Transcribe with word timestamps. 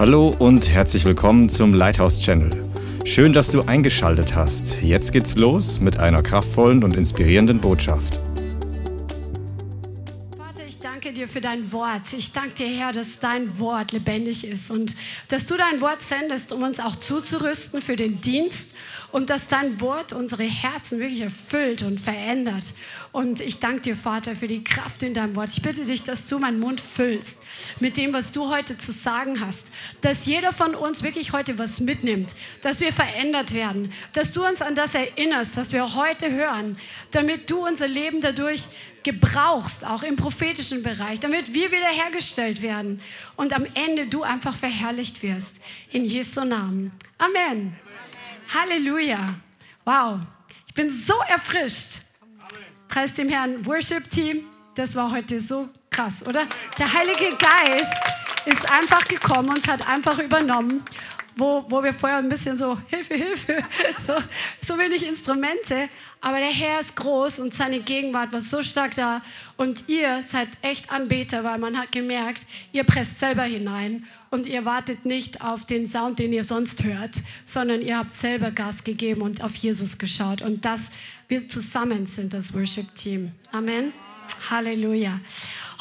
Hallo 0.00 0.34
und 0.38 0.70
herzlich 0.70 1.04
willkommen 1.04 1.50
zum 1.50 1.74
Lighthouse 1.74 2.22
Channel. 2.22 2.48
Schön, 3.04 3.34
dass 3.34 3.50
du 3.50 3.60
eingeschaltet 3.60 4.34
hast. 4.34 4.80
Jetzt 4.80 5.12
geht's 5.12 5.36
los 5.36 5.78
mit 5.78 5.98
einer 5.98 6.22
kraftvollen 6.22 6.82
und 6.82 6.96
inspirierenden 6.96 7.60
Botschaft. 7.60 8.18
Vater, 10.38 10.66
ich 10.66 10.80
danke 10.80 11.12
dir 11.12 11.28
für 11.28 11.42
dein 11.42 11.70
Wort. 11.70 12.14
Ich 12.16 12.32
danke 12.32 12.54
dir, 12.54 12.68
Herr, 12.68 12.94
dass 12.94 13.20
dein 13.20 13.58
Wort 13.58 13.92
lebendig 13.92 14.50
ist 14.50 14.70
und 14.70 14.96
dass 15.28 15.46
du 15.46 15.58
dein 15.58 15.82
Wort 15.82 16.00
sendest, 16.00 16.54
um 16.54 16.62
uns 16.62 16.80
auch 16.80 16.96
zuzurüsten 16.96 17.82
für 17.82 17.96
den 17.96 18.22
Dienst 18.22 18.74
und 19.12 19.30
dass 19.30 19.48
dein 19.48 19.80
Wort 19.80 20.12
unsere 20.12 20.44
Herzen 20.44 21.00
wirklich 21.00 21.20
erfüllt 21.20 21.82
und 21.82 22.00
verändert. 22.00 22.64
Und 23.12 23.40
ich 23.40 23.58
danke 23.58 23.82
dir, 23.82 23.96
Vater, 23.96 24.36
für 24.36 24.46
die 24.46 24.62
Kraft 24.62 25.02
in 25.02 25.14
deinem 25.14 25.34
Wort. 25.34 25.48
Ich 25.50 25.62
bitte 25.62 25.84
dich, 25.84 26.04
dass 26.04 26.28
du 26.28 26.38
meinen 26.38 26.60
Mund 26.60 26.80
füllst 26.80 27.42
mit 27.80 27.96
dem, 27.96 28.12
was 28.12 28.32
du 28.32 28.48
heute 28.48 28.78
zu 28.78 28.92
sagen 28.92 29.40
hast. 29.40 29.72
Dass 30.00 30.26
jeder 30.26 30.52
von 30.52 30.74
uns 30.74 31.02
wirklich 31.02 31.32
heute 31.32 31.58
was 31.58 31.80
mitnimmt, 31.80 32.34
dass 32.62 32.80
wir 32.80 32.92
verändert 32.92 33.52
werden, 33.52 33.92
dass 34.12 34.32
du 34.32 34.46
uns 34.46 34.62
an 34.62 34.74
das 34.74 34.94
erinnerst, 34.94 35.56
was 35.56 35.72
wir 35.72 35.94
heute 35.94 36.30
hören, 36.30 36.78
damit 37.10 37.50
du 37.50 37.66
unser 37.66 37.88
Leben 37.88 38.20
dadurch 38.20 38.62
gebrauchst, 39.02 39.86
auch 39.86 40.02
im 40.02 40.16
prophetischen 40.16 40.82
Bereich, 40.82 41.20
damit 41.20 41.54
wir 41.54 41.72
wiederhergestellt 41.72 42.62
werden 42.62 43.00
und 43.36 43.52
am 43.54 43.66
Ende 43.74 44.06
du 44.06 44.22
einfach 44.22 44.56
verherrlicht 44.56 45.22
wirst. 45.22 45.56
In 45.90 46.04
Jesu 46.04 46.44
Namen. 46.44 46.92
Amen. 47.18 47.76
Halleluja. 48.52 49.26
Wow. 49.84 50.20
Ich 50.66 50.74
bin 50.74 50.90
so 50.90 51.14
erfrischt. 51.28 52.02
Preis 52.88 53.14
dem 53.14 53.28
Herrn 53.28 53.64
Worship 53.64 54.10
Team. 54.10 54.44
Das 54.74 54.94
war 54.96 55.12
heute 55.12 55.40
so 55.40 55.68
krass, 55.90 56.26
oder? 56.26 56.46
Der 56.78 56.92
Heilige 56.92 57.28
Geist 57.36 57.94
ist 58.46 58.70
einfach 58.70 59.06
gekommen 59.06 59.50
und 59.50 59.68
hat 59.68 59.86
einfach 59.88 60.18
übernommen, 60.18 60.82
wo, 61.36 61.64
wo 61.68 61.82
wir 61.82 61.92
vorher 61.92 62.18
ein 62.18 62.28
bisschen 62.28 62.58
so, 62.58 62.78
Hilfe, 62.88 63.14
Hilfe, 63.14 63.62
so, 64.06 64.14
so 64.60 64.78
wenig 64.78 65.06
Instrumente. 65.06 65.88
Aber 66.22 66.38
der 66.38 66.50
Herr 66.50 66.80
ist 66.80 66.96
groß 66.96 67.38
und 67.38 67.54
seine 67.54 67.80
Gegenwart 67.80 68.32
war 68.32 68.40
so 68.40 68.62
stark 68.62 68.94
da. 68.94 69.22
Und 69.56 69.88
ihr 69.88 70.22
seid 70.22 70.48
echt 70.60 70.92
Anbeter, 70.92 71.44
weil 71.44 71.58
man 71.58 71.78
hat 71.78 71.92
gemerkt, 71.92 72.42
ihr 72.72 72.84
presst 72.84 73.20
selber 73.20 73.44
hinein 73.44 74.06
und 74.30 74.46
ihr 74.46 74.64
wartet 74.64 75.06
nicht 75.06 75.42
auf 75.42 75.64
den 75.64 75.88
Sound, 75.88 76.18
den 76.18 76.32
ihr 76.32 76.44
sonst 76.44 76.84
hört, 76.84 77.16
sondern 77.46 77.80
ihr 77.80 77.96
habt 77.96 78.16
selber 78.16 78.50
Gas 78.50 78.84
gegeben 78.84 79.22
und 79.22 79.42
auf 79.42 79.54
Jesus 79.54 79.98
geschaut. 79.98 80.42
Und 80.42 80.64
das, 80.64 80.90
wir 81.28 81.48
zusammen 81.48 82.06
sind 82.06 82.34
das 82.34 82.54
Worship-Team. 82.54 83.32
Amen. 83.52 83.92
Halleluja. 84.50 85.20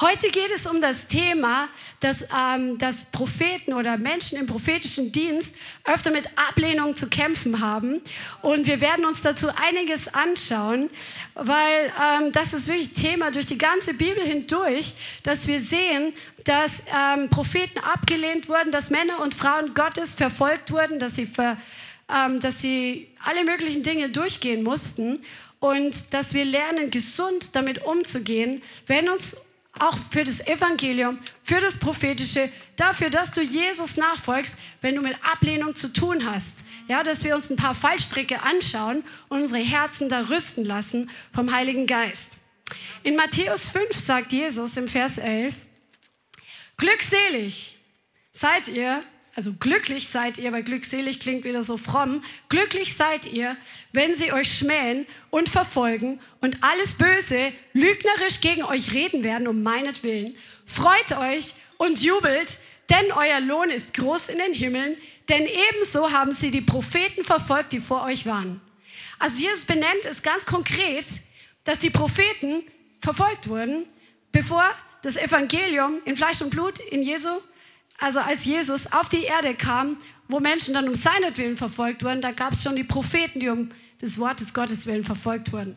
Heute 0.01 0.29
geht 0.29 0.49
es 0.55 0.65
um 0.65 0.79
das 0.79 1.07
Thema, 1.07 1.67
dass, 1.99 2.29
ähm, 2.33 2.77
dass 2.77 3.11
Propheten 3.11 3.73
oder 3.73 3.97
Menschen 3.97 4.39
im 4.39 4.47
prophetischen 4.47 5.11
Dienst 5.11 5.57
öfter 5.83 6.11
mit 6.11 6.23
Ablehnung 6.37 6.95
zu 6.95 7.09
kämpfen 7.09 7.59
haben. 7.59 7.99
Und 8.41 8.65
wir 8.65 8.79
werden 8.79 9.03
uns 9.03 9.21
dazu 9.21 9.49
einiges 9.61 10.13
anschauen, 10.13 10.89
weil 11.35 11.91
ähm, 12.01 12.31
das 12.31 12.53
ist 12.53 12.69
wirklich 12.69 12.93
Thema 12.93 13.31
durch 13.31 13.47
die 13.47 13.57
ganze 13.57 13.93
Bibel 13.93 14.23
hindurch, 14.23 14.93
dass 15.23 15.49
wir 15.49 15.59
sehen, 15.59 16.13
dass 16.45 16.83
ähm, 16.95 17.29
Propheten 17.29 17.79
abgelehnt 17.79 18.47
wurden, 18.47 18.71
dass 18.71 18.91
Männer 18.91 19.19
und 19.19 19.35
Frauen 19.35 19.73
Gottes 19.73 20.15
verfolgt 20.15 20.71
wurden, 20.71 20.99
dass 20.99 21.17
sie, 21.17 21.25
ver, 21.25 21.57
ähm, 22.09 22.39
dass 22.39 22.61
sie 22.61 23.09
alle 23.25 23.43
möglichen 23.43 23.83
Dinge 23.83 24.07
durchgehen 24.07 24.63
mussten 24.63 25.25
und 25.59 26.13
dass 26.13 26.33
wir 26.33 26.45
lernen, 26.45 26.89
gesund 26.89 27.53
damit 27.53 27.83
umzugehen, 27.83 28.61
wenn 28.87 29.09
uns 29.09 29.48
auch 29.77 29.97
für 30.09 30.23
das 30.23 30.45
Evangelium, 30.45 31.19
für 31.43 31.61
das 31.61 31.79
Prophetische, 31.79 32.51
dafür, 32.75 33.09
dass 33.09 33.31
du 33.31 33.41
Jesus 33.41 33.97
nachfolgst, 33.97 34.59
wenn 34.81 34.95
du 34.95 35.01
mit 35.01 35.15
Ablehnung 35.23 35.75
zu 35.75 35.93
tun 35.93 36.25
hast. 36.25 36.65
Ja, 36.87 37.03
dass 37.03 37.23
wir 37.23 37.35
uns 37.35 37.51
ein 37.51 37.55
paar 37.55 37.75
Fallstricke 37.75 38.41
anschauen 38.41 39.03
und 39.27 39.41
unsere 39.41 39.61
Herzen 39.61 40.09
da 40.09 40.21
rüsten 40.21 40.65
lassen 40.65 41.11
vom 41.33 41.53
Heiligen 41.53 41.85
Geist. 41.85 42.37
In 43.03 43.15
Matthäus 43.15 43.69
5 43.69 43.95
sagt 43.95 44.33
Jesus 44.33 44.75
im 44.77 44.87
Vers 44.87 45.19
11, 45.19 45.53
Glückselig 46.77 47.77
seid 48.31 48.67
ihr, 48.69 49.03
also 49.39 49.53
glücklich 49.53 50.09
seid 50.09 50.37
ihr, 50.37 50.51
weil 50.51 50.63
glückselig 50.63 51.21
klingt 51.21 51.45
wieder 51.45 51.63
so 51.63 51.77
fromm, 51.77 52.25
glücklich 52.49 52.97
seid 52.97 53.31
ihr, 53.31 53.55
wenn 53.93 54.13
sie 54.13 54.33
euch 54.33 54.51
schmähen 54.51 55.05
und 55.29 55.47
verfolgen 55.47 56.19
und 56.41 56.61
alles 56.61 56.97
Böse 56.97 57.53
lügnerisch 57.71 58.41
gegen 58.41 58.63
euch 58.63 58.91
reden 58.91 59.23
werden 59.23 59.47
um 59.47 59.63
meinetwillen. 59.63 60.35
Freut 60.65 61.17
euch 61.17 61.53
und 61.77 62.01
jubelt, 62.01 62.57
denn 62.89 63.13
euer 63.13 63.39
Lohn 63.39 63.69
ist 63.69 63.93
groß 63.93 64.27
in 64.27 64.39
den 64.39 64.53
Himmeln, 64.53 64.97
denn 65.29 65.47
ebenso 65.47 66.11
haben 66.11 66.33
sie 66.33 66.51
die 66.51 66.59
Propheten 66.59 67.23
verfolgt, 67.23 67.71
die 67.71 67.79
vor 67.79 68.03
euch 68.03 68.25
waren. 68.25 68.59
Also 69.19 69.41
Jesus 69.41 69.63
benennt 69.63 70.03
es 70.03 70.21
ganz 70.21 70.45
konkret, 70.45 71.05
dass 71.63 71.79
die 71.79 71.91
Propheten 71.91 72.63
verfolgt 72.99 73.47
wurden, 73.47 73.85
bevor 74.33 74.65
das 75.01 75.15
Evangelium 75.15 76.01
in 76.03 76.17
Fleisch 76.17 76.41
und 76.41 76.49
Blut 76.49 76.77
in 76.91 77.03
Jesu 77.03 77.29
also 77.99 78.19
als 78.19 78.45
Jesus 78.45 78.91
auf 78.91 79.09
die 79.09 79.23
Erde 79.23 79.55
kam, 79.55 79.97
wo 80.27 80.39
Menschen 80.39 80.73
dann 80.73 80.87
um 80.87 80.95
seinetwillen 80.95 81.57
verfolgt 81.57 82.03
wurden, 82.03 82.21
da 82.21 82.31
gab 82.31 82.53
es 82.53 82.63
schon 82.63 82.75
die 82.75 82.83
Propheten, 82.83 83.39
die 83.39 83.49
um 83.49 83.71
des 84.01 84.17
Wortes 84.19 84.53
Gottes 84.53 84.85
willen 84.85 85.03
verfolgt 85.03 85.51
wurden. 85.51 85.75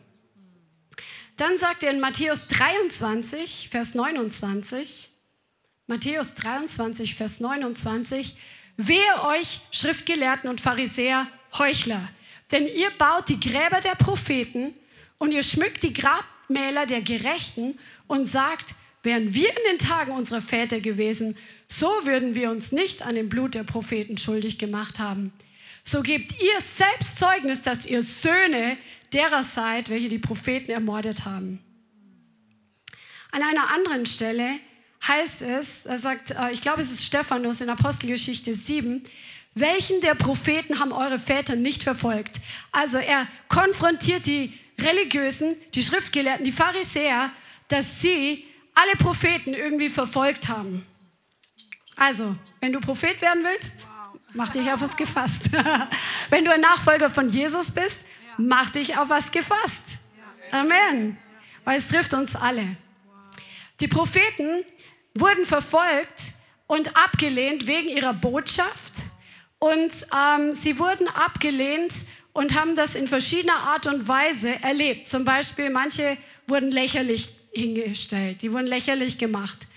Dann 1.37 1.57
sagt 1.57 1.83
er 1.83 1.91
in 1.91 1.99
Matthäus 1.99 2.47
23, 2.47 3.69
Vers 3.69 3.95
29, 3.95 5.09
Matthäus 5.87 6.35
23, 6.35 7.15
Vers 7.15 7.39
29, 7.39 8.37
wehe 8.77 9.23
euch, 9.23 9.61
Schriftgelehrten 9.71 10.49
und 10.49 10.61
Pharisäer, 10.61 11.27
Heuchler, 11.57 12.07
denn 12.51 12.67
ihr 12.67 12.91
baut 12.91 13.29
die 13.29 13.39
Gräber 13.39 13.81
der 13.81 13.95
Propheten 13.95 14.73
und 15.17 15.33
ihr 15.33 15.43
schmückt 15.43 15.81
die 15.81 15.93
Grabmäler 15.93 16.85
der 16.85 17.01
Gerechten 17.01 17.79
und 18.07 18.25
sagt, 18.25 18.75
wären 19.01 19.33
wir 19.33 19.49
in 19.49 19.71
den 19.71 19.79
Tagen 19.79 20.11
unserer 20.11 20.41
Väter 20.41 20.79
gewesen, 20.79 21.35
so 21.79 21.87
würden 22.03 22.35
wir 22.35 22.51
uns 22.51 22.71
nicht 22.71 23.01
an 23.01 23.15
dem 23.15 23.29
Blut 23.29 23.55
der 23.55 23.63
Propheten 23.63 24.17
schuldig 24.17 24.59
gemacht 24.59 24.99
haben. 24.99 25.33
So 25.83 26.01
gebt 26.01 26.31
ihr 26.41 26.59
selbst 26.61 27.17
Zeugnis, 27.17 27.63
dass 27.63 27.85
ihr 27.85 28.03
Söhne 28.03 28.77
derer 29.11 29.43
seid, 29.43 29.89
welche 29.89 30.07
die 30.07 30.19
Propheten 30.19 30.71
ermordet 30.71 31.25
haben. 31.25 31.59
An 33.31 33.41
einer 33.41 33.71
anderen 33.71 34.05
Stelle 34.05 34.59
heißt 35.07 35.41
es, 35.41 35.85
er 35.85 35.97
sagt, 35.97 36.31
äh, 36.31 36.51
ich 36.51 36.61
glaube, 36.61 36.81
es 36.81 36.91
ist 36.91 37.05
Stephanus 37.05 37.61
in 37.61 37.69
Apostelgeschichte 37.69 38.53
7, 38.53 39.03
welchen 39.55 39.99
der 40.01 40.15
Propheten 40.15 40.79
haben 40.79 40.91
eure 40.91 41.19
Väter 41.19 41.55
nicht 41.55 41.83
verfolgt? 41.83 42.39
Also 42.71 42.97
er 42.97 43.27
konfrontiert 43.49 44.25
die 44.25 44.53
Religiösen, 44.79 45.55
die 45.73 45.83
Schriftgelehrten, 45.83 46.45
die 46.45 46.51
Pharisäer, 46.51 47.31
dass 47.67 48.01
sie 48.01 48.45
alle 48.75 48.93
Propheten 48.97 49.53
irgendwie 49.53 49.89
verfolgt 49.89 50.47
haben. 50.49 50.85
Also, 51.95 52.35
wenn 52.59 52.73
du 52.73 52.79
Prophet 52.79 53.21
werden 53.21 53.43
willst, 53.43 53.87
mach 54.33 54.49
dich 54.49 54.71
auf 54.71 54.81
was 54.81 54.97
gefasst. 54.97 55.49
wenn 56.29 56.43
du 56.43 56.51
ein 56.51 56.61
Nachfolger 56.61 57.09
von 57.09 57.27
Jesus 57.27 57.71
bist, 57.71 58.05
mach 58.37 58.69
dich 58.71 58.97
auf 58.97 59.09
was 59.09 59.31
gefasst. 59.31 59.83
Amen. 60.51 61.17
Weil 61.63 61.77
es 61.77 61.87
trifft 61.87 62.13
uns 62.13 62.35
alle. 62.35 62.75
Die 63.79 63.87
Propheten 63.87 64.63
wurden 65.15 65.45
verfolgt 65.45 66.33
und 66.67 66.95
abgelehnt 66.95 67.67
wegen 67.67 67.89
ihrer 67.89 68.13
Botschaft. 68.13 68.93
Und 69.59 69.91
ähm, 70.13 70.53
sie 70.53 70.77
wurden 70.79 71.07
abgelehnt 71.07 71.93
und 72.33 72.59
haben 72.59 72.75
das 72.75 72.95
in 72.95 73.07
verschiedener 73.07 73.55
Art 73.55 73.85
und 73.85 74.07
Weise 74.07 74.61
erlebt. 74.61 75.07
Zum 75.07 75.23
Beispiel, 75.23 75.69
manche 75.69 76.17
wurden 76.47 76.71
lächerlich 76.71 77.29
hingestellt, 77.53 78.41
die 78.41 78.51
wurden 78.51 78.67
lächerlich 78.67 79.17
gemacht. 79.17 79.67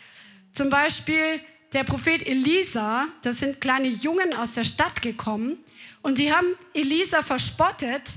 Zum 0.53 0.71
Beispiel 0.71 1.41
der 1.73 1.85
Prophet 1.85 2.27
Elisa, 2.27 3.09
das 3.23 3.41
sind 3.41 3.61
kleine 3.61 3.89
Jungen 3.89 4.33
aus 4.33 4.55
der 4.55 4.65
Stadt 4.65 5.03
gekommen 5.03 5.59
und 6.03 6.19
die 6.19 6.33
haben 6.33 6.47
Elisa 6.75 7.23
verspottet 7.23 8.11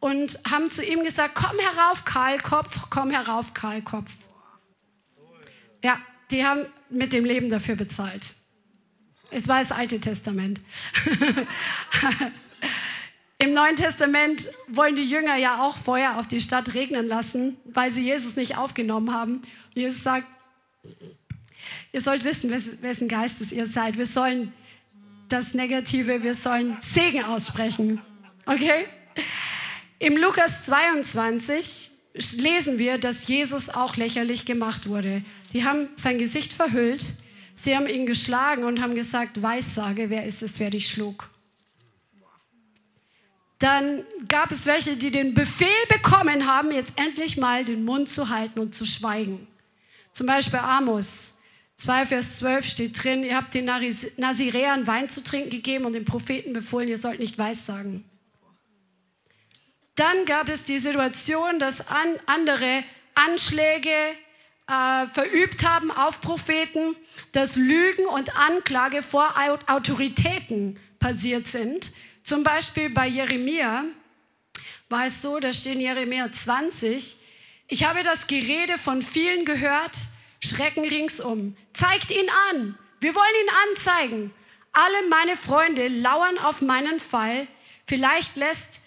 und 0.00 0.40
haben 0.50 0.70
zu 0.70 0.84
ihm 0.84 1.04
gesagt, 1.04 1.34
komm 1.34 1.58
herauf, 1.58 2.04
Kahlkopf, 2.04 2.86
komm 2.90 3.10
herauf, 3.10 3.54
Kahlkopf. 3.54 4.10
Ja, 5.82 5.98
die 6.30 6.44
haben 6.44 6.66
mit 6.90 7.12
dem 7.12 7.24
Leben 7.24 7.50
dafür 7.50 7.76
bezahlt. 7.76 8.34
Es 9.30 9.48
war 9.48 9.58
das 9.58 9.72
Alte 9.72 10.00
Testament. 10.00 10.60
Im 13.38 13.54
Neuen 13.54 13.74
Testament 13.76 14.48
wollen 14.68 14.94
die 14.94 15.08
Jünger 15.08 15.36
ja 15.36 15.64
auch 15.64 15.76
Feuer 15.76 16.16
auf 16.16 16.28
die 16.28 16.40
Stadt 16.40 16.74
regnen 16.74 17.08
lassen, 17.08 17.56
weil 17.64 17.90
sie 17.90 18.04
Jesus 18.04 18.36
nicht 18.36 18.56
aufgenommen 18.56 19.12
haben. 19.12 19.42
Jesus 19.74 20.04
sagt, 20.04 20.28
Ihr 21.92 22.00
sollt 22.00 22.24
wissen, 22.24 22.50
wessen 22.50 23.08
Geistes 23.08 23.52
ihr 23.52 23.66
seid. 23.66 23.98
Wir 23.98 24.06
sollen 24.06 24.52
das 25.28 25.54
Negative, 25.54 26.22
wir 26.22 26.34
sollen 26.34 26.76
Segen 26.80 27.24
aussprechen. 27.24 28.00
Okay? 28.46 28.86
Im 29.98 30.16
Lukas 30.16 30.64
22 30.66 31.90
lesen 32.38 32.78
wir, 32.78 32.98
dass 32.98 33.28
Jesus 33.28 33.68
auch 33.68 33.96
lächerlich 33.96 34.46
gemacht 34.46 34.88
wurde. 34.88 35.22
Die 35.52 35.64
haben 35.64 35.88
sein 35.96 36.18
Gesicht 36.18 36.52
verhüllt, 36.52 37.04
Sie 37.54 37.76
haben 37.76 37.86
ihn 37.86 38.06
geschlagen 38.06 38.64
und 38.64 38.80
haben 38.80 38.94
gesagt, 38.94 39.42
Weissage, 39.42 40.08
wer 40.08 40.24
ist 40.24 40.42
es, 40.42 40.58
wer 40.58 40.70
dich 40.70 40.88
schlug? 40.88 41.28
Dann 43.58 44.04
gab 44.26 44.50
es 44.50 44.66
welche, 44.66 44.96
die 44.96 45.10
den 45.10 45.34
Befehl 45.34 45.68
bekommen 45.88 46.46
haben, 46.46 46.72
jetzt 46.72 46.98
endlich 46.98 47.36
mal 47.36 47.64
den 47.64 47.84
Mund 47.84 48.08
zu 48.08 48.30
halten 48.30 48.58
und 48.58 48.74
zu 48.74 48.86
schweigen. 48.86 49.46
Zum 50.10 50.26
Beispiel 50.26 50.58
Amos 50.58 51.41
2, 51.82 52.06
Vers 52.06 52.38
12 52.38 52.66
steht 52.66 53.02
drin, 53.04 53.24
ihr 53.24 53.36
habt 53.36 53.54
den 53.54 53.64
Naziräern 53.64 54.86
Wein 54.86 55.08
zu 55.08 55.22
trinken 55.22 55.50
gegeben 55.50 55.84
und 55.84 55.92
den 55.94 56.04
Propheten 56.04 56.52
befohlen, 56.52 56.88
ihr 56.88 56.98
sollt 56.98 57.18
nicht 57.18 57.38
Weissagen. 57.38 58.04
Dann 59.94 60.24
gab 60.24 60.48
es 60.48 60.64
die 60.64 60.78
Situation, 60.78 61.58
dass 61.58 61.88
an 61.88 62.18
andere 62.26 62.84
Anschläge 63.14 63.90
äh, 64.68 65.06
verübt 65.06 65.66
haben 65.66 65.90
auf 65.90 66.20
Propheten, 66.20 66.96
dass 67.32 67.56
Lügen 67.56 68.06
und 68.06 68.36
Anklage 68.36 69.02
vor 69.02 69.34
Autoritäten 69.66 70.78
passiert 70.98 71.46
sind. 71.46 71.92
Zum 72.22 72.44
Beispiel 72.44 72.88
bei 72.90 73.06
Jeremia 73.06 73.84
war 74.88 75.06
es 75.06 75.20
so, 75.20 75.40
da 75.40 75.52
steht 75.52 75.74
in 75.74 75.80
Jeremia 75.80 76.30
20, 76.30 77.18
ich 77.68 77.84
habe 77.84 78.02
das 78.02 78.26
Gerede 78.26 78.78
von 78.78 79.02
vielen 79.02 79.44
gehört, 79.44 79.96
Schrecken 80.40 80.84
ringsum. 80.84 81.56
Zeigt 81.74 82.10
ihn 82.10 82.28
an, 82.50 82.78
wir 83.00 83.14
wollen 83.14 83.34
ihn 83.44 83.50
anzeigen. 83.70 84.34
Alle 84.72 85.08
meine 85.08 85.36
Freunde 85.36 85.88
lauern 85.88 86.38
auf 86.38 86.60
meinen 86.60 87.00
Fall. 87.00 87.46
Vielleicht 87.86 88.36
lässt 88.36 88.84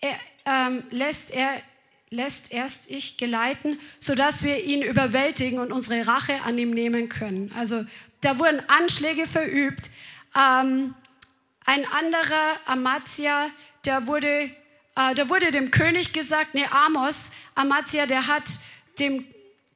er, 0.00 0.18
ähm, 0.46 0.82
lässt 0.90 1.32
er 1.32 1.62
lässt 2.10 2.52
erst 2.52 2.90
ich 2.90 3.18
geleiten, 3.18 3.78
sodass 3.98 4.42
wir 4.42 4.64
ihn 4.64 4.82
überwältigen 4.82 5.58
und 5.58 5.72
unsere 5.72 6.06
Rache 6.06 6.40
an 6.42 6.56
ihm 6.58 6.70
nehmen 6.70 7.08
können. 7.08 7.52
Also 7.54 7.84
da 8.20 8.38
wurden 8.38 8.60
Anschläge 8.68 9.26
verübt. 9.26 9.90
Ähm, 10.34 10.94
ein 11.66 11.84
anderer, 11.86 12.56
Amazia, 12.64 13.50
der 13.84 14.06
wurde, 14.06 14.50
äh, 14.96 15.14
da 15.14 15.28
wurde 15.28 15.50
dem 15.50 15.70
König 15.70 16.12
gesagt, 16.12 16.54
nee, 16.54 16.66
Amos, 16.70 17.32
Amazia, 17.54 18.06
der 18.06 18.26
hat 18.26 18.44
dem 18.98 19.24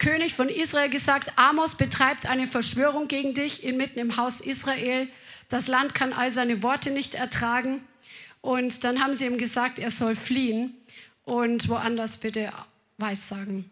König 0.02 0.34
von 0.34 0.48
Israel 0.48 0.90
gesagt, 0.90 1.32
Amos 1.36 1.76
betreibt 1.76 2.26
eine 2.26 2.48
Verschwörung 2.48 3.06
gegen 3.06 3.34
dich 3.34 3.62
inmitten 3.62 4.00
im 4.00 4.16
Haus 4.16 4.40
Israel. 4.40 5.08
Das 5.48 5.68
Land 5.68 5.94
kann 5.94 6.12
all 6.12 6.32
seine 6.32 6.64
Worte 6.64 6.90
nicht 6.90 7.14
ertragen. 7.14 7.80
Und 8.40 8.82
dann 8.82 9.00
haben 9.00 9.14
sie 9.14 9.26
ihm 9.26 9.38
gesagt, 9.38 9.78
er 9.78 9.92
soll 9.92 10.16
fliehen 10.16 10.74
und 11.24 11.68
woanders 11.68 12.18
bitte 12.18 12.52
Weissagen. 12.98 13.70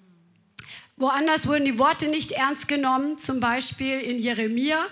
Woanders 0.97 1.49
wurden 1.49 1.65
die 1.65 1.81
Worte 1.81 2.09
nicht 2.09 2.31
ernst 2.31 2.69
genommen, 2.69 3.19
zum 3.19 3.41
Beispiel 3.41 3.99
in 3.99 4.21
Jeremia. 4.21 4.87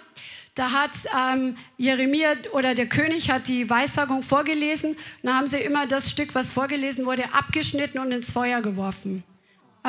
Da 0.57 0.73
hat 0.73 0.91
ähm, 1.17 1.57
Jeremia 1.77 2.33
oder 2.51 2.75
der 2.75 2.89
König 2.89 3.31
hat 3.31 3.47
die 3.47 3.71
Weissagung 3.71 4.25
vorgelesen. 4.25 4.97
Dann 5.23 5.37
haben 5.37 5.47
sie 5.47 5.59
immer 5.59 5.87
das 5.87 6.11
Stück, 6.11 6.35
was 6.35 6.51
vorgelesen 6.51 7.07
wurde, 7.07 7.33
abgeschnitten 7.33 8.01
und 8.01 8.11
ins 8.11 8.33
Feuer 8.33 8.61
geworfen. 8.61 9.23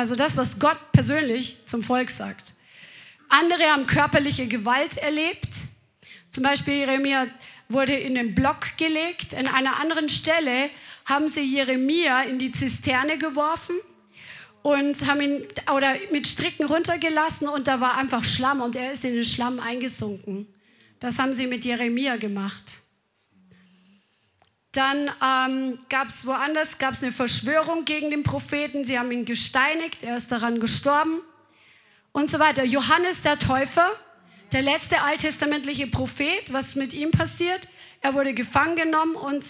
Also 0.00 0.16
das, 0.16 0.38
was 0.38 0.58
Gott 0.58 0.78
persönlich 0.92 1.58
zum 1.66 1.82
Volk 1.82 2.08
sagt. 2.08 2.54
Andere 3.28 3.64
haben 3.64 3.86
körperliche 3.86 4.46
Gewalt 4.46 4.96
erlebt. 4.96 5.50
Zum 6.30 6.42
Beispiel 6.42 6.72
Jeremia 6.72 7.26
wurde 7.68 7.92
in 7.92 8.14
den 8.14 8.34
Block 8.34 8.78
gelegt. 8.78 9.34
In 9.34 9.46
einer 9.46 9.76
anderen 9.76 10.08
Stelle 10.08 10.70
haben 11.04 11.28
sie 11.28 11.42
Jeremia 11.42 12.22
in 12.22 12.38
die 12.38 12.50
Zisterne 12.50 13.18
geworfen 13.18 13.76
und 14.62 15.06
haben 15.06 15.20
ihn 15.20 15.44
oder 15.76 15.96
mit 16.10 16.26
Stricken 16.26 16.64
runtergelassen 16.64 17.46
und 17.46 17.68
da 17.68 17.82
war 17.82 17.98
einfach 17.98 18.24
Schlamm 18.24 18.62
und 18.62 18.76
er 18.76 18.92
ist 18.92 19.04
in 19.04 19.12
den 19.12 19.24
Schlamm 19.24 19.60
eingesunken. 19.60 20.46
Das 20.98 21.18
haben 21.18 21.34
sie 21.34 21.46
mit 21.46 21.66
Jeremia 21.66 22.16
gemacht. 22.16 22.64
Dann 24.72 25.10
ähm, 25.20 25.78
gab 25.88 26.08
es 26.08 26.26
woanders 26.26 26.78
gab's 26.78 27.02
eine 27.02 27.12
Verschwörung 27.12 27.84
gegen 27.84 28.10
den 28.10 28.22
Propheten. 28.22 28.84
Sie 28.84 28.98
haben 28.98 29.10
ihn 29.10 29.24
gesteinigt, 29.24 30.04
er 30.04 30.16
ist 30.16 30.30
daran 30.30 30.60
gestorben 30.60 31.20
und 32.12 32.30
so 32.30 32.38
weiter. 32.38 32.64
Johannes 32.64 33.22
der 33.22 33.38
Täufer, 33.38 33.90
der 34.52 34.62
letzte 34.62 35.02
alttestamentliche 35.02 35.88
Prophet, 35.88 36.52
was 36.52 36.76
mit 36.76 36.92
ihm 36.92 37.10
passiert? 37.10 37.68
Er 38.00 38.14
wurde 38.14 38.32
gefangen 38.32 38.76
genommen 38.76 39.16
und 39.16 39.44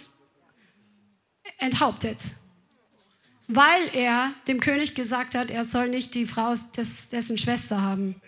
enthauptet, 1.58 2.19
weil 3.46 3.94
er 3.94 4.32
dem 4.49 4.61
König 4.61 4.94
gesagt 4.94 5.34
hat, 5.34 5.50
er 5.50 5.64
soll 5.64 5.88
nicht 5.88 6.14
die 6.14 6.26
Frau 6.26 6.55
des, 6.76 7.11
dessen 7.11 7.37
Schwester 7.37 7.82
haben. 7.82 8.20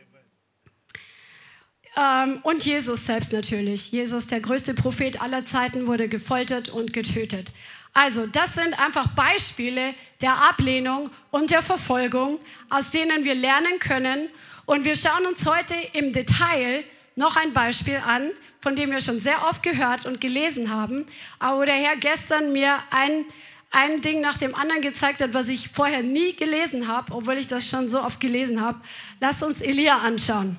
Ähm, 1.97 2.41
und 2.43 2.65
Jesus 2.65 3.07
selbst 3.07 3.33
natürlich. 3.33 3.93
Jesus, 3.93 4.27
der 4.27 4.41
größte 4.41 4.75
Prophet 4.75 5.21
aller 5.21 5.45
Zeiten, 5.45 5.87
wurde 5.87 6.09
gefoltert 6.09 6.71
und 6.71 6.93
getötet. 6.93 7.49
Also, 7.95 8.27
das 8.27 8.55
sind 8.55 8.79
einfach 8.81 9.09
Beispiele 9.09 9.95
der 10.23 10.35
Ablehnung 10.49 11.11
und 11.31 11.51
der 11.51 11.63
Verfolgung, 11.63 12.39
aus 12.71 12.91
denen 12.91 13.25
wir 13.25 13.35
lernen 13.35 13.79
können. 13.79 14.29
Und 14.65 14.85
wir 14.85 14.97
schauen 14.97 15.27
uns 15.27 15.45
heute 15.45 15.75
im 15.93 16.13
Detail 16.13 16.85
noch 17.17 17.37
ein 17.37 17.53
Beispiel 17.53 18.01
an, 18.07 18.31
von 18.61 18.77
dem 18.77 18.91
wir 18.91 19.01
schon 19.01 19.21
sehr 19.21 19.47
oft 19.47 19.63
gehört 19.63 20.07
und 20.07 20.21
gelesen 20.21 20.71
haben, 20.71 21.07
aber 21.39 21.61
wo 21.61 21.65
der 21.65 21.75
Herr 21.75 21.97
gestern 21.97 22.53
mir 22.53 22.79
ein, 22.91 23.27
ein 23.71 24.01
Ding 24.01 24.21
nach 24.21 24.39
dem 24.39 24.55
anderen 24.55 24.81
gezeigt 24.81 25.21
hat, 25.21 25.35
was 25.35 25.49
ich 25.49 25.69
vorher 25.69 26.03
nie 26.03 26.35
gelesen 26.35 26.89
habe, 26.89 27.13
obwohl 27.13 27.37
ich 27.37 27.49
das 27.49 27.69
schon 27.69 27.89
so 27.89 28.01
oft 28.01 28.21
gelesen 28.21 28.61
habe. 28.61 28.81
Lass 29.21 29.43
uns 29.43 29.61
Elia 29.61 29.99
anschauen. 29.99 30.57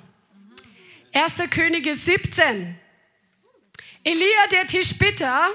1. 1.15 1.47
Könige 1.51 1.93
17. 1.93 2.75
Elia, 4.03 4.47
der 4.51 4.65
Tischbitter, 4.65 5.51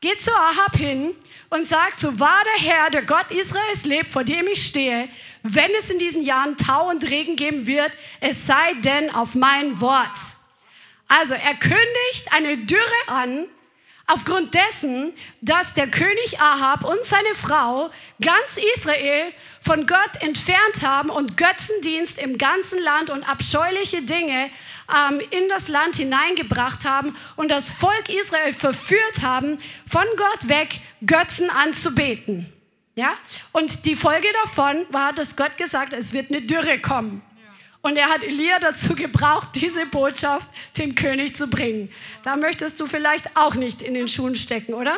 geht 0.00 0.22
zu 0.22 0.30
Ahab 0.32 0.76
hin 0.76 1.16
und 1.50 1.66
sagt, 1.66 1.98
so 1.98 2.20
wahr 2.20 2.44
der 2.44 2.64
Herr, 2.64 2.90
der 2.90 3.02
Gott 3.02 3.28
Israels 3.32 3.86
lebt, 3.86 4.10
vor 4.10 4.22
dem 4.22 4.46
ich 4.46 4.64
stehe, 4.64 5.08
wenn 5.42 5.74
es 5.76 5.90
in 5.90 5.98
diesen 5.98 6.22
Jahren 6.22 6.56
Tau 6.56 6.90
und 6.90 7.10
Regen 7.10 7.34
geben 7.34 7.66
wird, 7.66 7.90
es 8.20 8.46
sei 8.46 8.74
denn 8.84 9.12
auf 9.12 9.34
mein 9.34 9.80
Wort. 9.80 10.16
Also 11.08 11.34
er 11.34 11.54
kündigt 11.56 12.32
eine 12.32 12.58
Dürre 12.58 13.08
an, 13.08 13.46
aufgrund 14.06 14.54
dessen, 14.54 15.12
dass 15.40 15.74
der 15.74 15.88
König 15.88 16.38
Ahab 16.38 16.84
und 16.84 17.02
seine 17.04 17.34
Frau 17.34 17.90
ganz 18.20 18.58
Israel 18.76 19.32
von 19.60 19.86
Gott 19.86 20.20
entfernt 20.22 20.82
haben 20.82 21.10
und 21.10 21.36
Götzendienst 21.36 22.18
im 22.18 22.38
ganzen 22.38 22.80
Land 22.82 23.10
und 23.10 23.24
abscheuliche 23.24 24.02
Dinge 24.02 24.50
ähm, 24.92 25.20
in 25.30 25.48
das 25.48 25.68
Land 25.68 25.96
hineingebracht 25.96 26.84
haben 26.84 27.16
und 27.36 27.50
das 27.50 27.70
Volk 27.70 28.08
Israel 28.08 28.52
verführt 28.52 29.22
haben, 29.22 29.58
von 29.90 30.04
Gott 30.16 30.48
weg 30.48 30.80
Götzen 31.04 31.50
anzubeten. 31.50 32.52
Ja? 32.94 33.14
Und 33.52 33.86
die 33.86 33.96
Folge 33.96 34.28
davon 34.44 34.86
war, 34.90 35.12
dass 35.12 35.36
Gott 35.36 35.56
gesagt 35.56 35.92
hat, 35.92 35.98
es 35.98 36.12
wird 36.12 36.30
eine 36.30 36.42
Dürre 36.42 36.80
kommen. 36.80 37.22
Und 37.84 37.98
er 37.98 38.08
hat 38.08 38.24
Elia 38.24 38.58
dazu 38.60 38.94
gebraucht, 38.94 39.48
diese 39.54 39.84
Botschaft 39.86 40.48
dem 40.78 40.94
König 40.94 41.36
zu 41.36 41.48
bringen. 41.48 41.92
Da 42.22 42.34
möchtest 42.36 42.80
du 42.80 42.86
vielleicht 42.86 43.36
auch 43.36 43.54
nicht 43.54 43.82
in 43.82 43.92
den 43.92 44.08
Schuhen 44.08 44.36
stecken, 44.36 44.72
oder? 44.72 44.96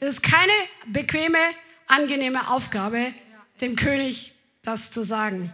Es 0.00 0.14
ist 0.14 0.22
keine 0.22 0.52
bequeme, 0.86 1.38
angenehme 1.88 2.48
Aufgabe, 2.48 3.12
dem 3.60 3.76
König 3.76 4.32
das 4.62 4.90
zu 4.90 5.04
sagen. 5.04 5.52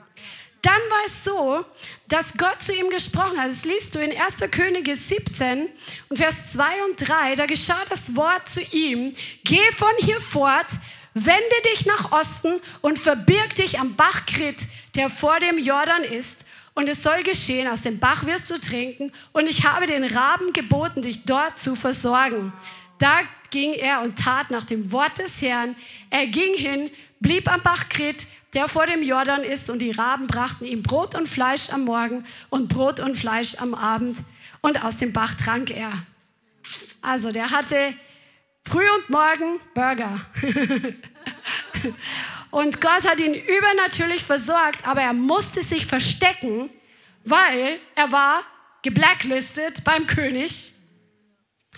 Dann 0.63 0.81
war 0.91 1.05
es 1.07 1.25
so, 1.25 1.65
dass 2.09 2.37
Gott 2.37 2.61
zu 2.61 2.75
ihm 2.75 2.91
gesprochen 2.91 3.39
hat. 3.39 3.49
Das 3.49 3.65
liest 3.65 3.95
du 3.95 4.01
in 4.01 4.17
1. 4.17 4.51
Könige 4.51 4.97
17 4.97 5.69
und 6.09 6.17
Vers 6.17 6.53
2 6.53 6.85
und 6.85 7.09
3. 7.09 7.37
Da 7.37 7.47
geschah 7.47 7.85
das 7.89 8.17
Wort 8.17 8.49
zu 8.49 8.61
ihm, 8.73 9.15
geh 9.45 9.71
von 9.77 9.93
hier 9.99 10.21
fort, 10.21 10.71
wende 11.15 11.63
dich 11.73 11.87
nach 11.87 12.13
Osten 12.13 12.61
und 12.81 12.99
verbirg 12.99 13.55
dich 13.55 13.79
am 13.79 13.95
Bach 13.95 14.27
Krit, 14.27 14.67
der 14.95 15.11
vor 15.11 15.39
dem 15.41 15.59
Jordan 15.59 16.03
ist. 16.03 16.49
Und 16.75 16.89
es 16.89 17.03
soll 17.03 17.23
geschehen, 17.25 17.69
aus 17.69 17.83
dem 17.83 17.99
Bach 17.99 18.25
wirst 18.25 18.51
du 18.51 18.59
trinken. 18.59 19.13
Und 19.33 19.49
ich 19.49 19.65
habe 19.65 19.87
den 19.87 20.05
Raben 20.05 20.53
geboten, 20.53 21.03
dich 21.03 21.25
dort 21.25 21.59
zu 21.59 21.75
versorgen. 21.75 22.53
Da 22.99 23.21
ging 23.51 23.73
er 23.73 24.03
und 24.03 24.19
tat 24.19 24.51
nach 24.51 24.65
dem 24.65 24.93
Wort 24.93 25.19
des 25.19 25.43
Herrn. 25.43 25.77
Er 26.11 26.27
ging 26.27 26.55
hin, 26.55 26.91
blieb 27.21 27.51
am 27.51 27.63
Bach 27.63 27.89
Krit, 27.89 28.27
der 28.59 28.67
vor 28.67 28.87
dem 28.87 29.05
Jordan 29.05 29.45
ist. 29.45 29.71
Und 29.71 29.79
die 29.79 29.93
Raben 29.93 30.27
brachten 30.27 30.65
ihm 30.65 30.83
Brot 30.83 31.15
und 31.15 31.29
Fleisch 31.29 31.71
am 31.71 31.85
Morgen 31.85 32.27
und 32.51 32.69
Brot 32.69 32.99
und 32.99 33.17
Fleisch 33.17 33.55
am 33.61 33.73
Abend. 33.73 34.19
Und 34.63 34.85
aus 34.85 34.97
dem 34.97 35.13
Bach 35.13 35.35
trank 35.35 35.71
er. 35.71 35.93
Also 37.01 37.31
der 37.31 37.53
hatte 37.53 37.95
früh 38.65 38.83
und 38.97 39.11
morgen 39.11 39.61
Burger. 39.75 40.21
Und 42.51 42.81
Gott 42.81 43.07
hat 43.07 43.21
ihn 43.21 43.35
übernatürlich 43.35 44.25
versorgt, 44.25 44.89
aber 44.89 45.03
er 45.03 45.13
musste 45.13 45.63
sich 45.63 45.85
verstecken, 45.85 46.71
weil 47.25 47.79
er 47.95 48.11
war 48.11 48.43
geblacklistet 48.81 49.85
beim 49.85 50.07
König. 50.07 50.73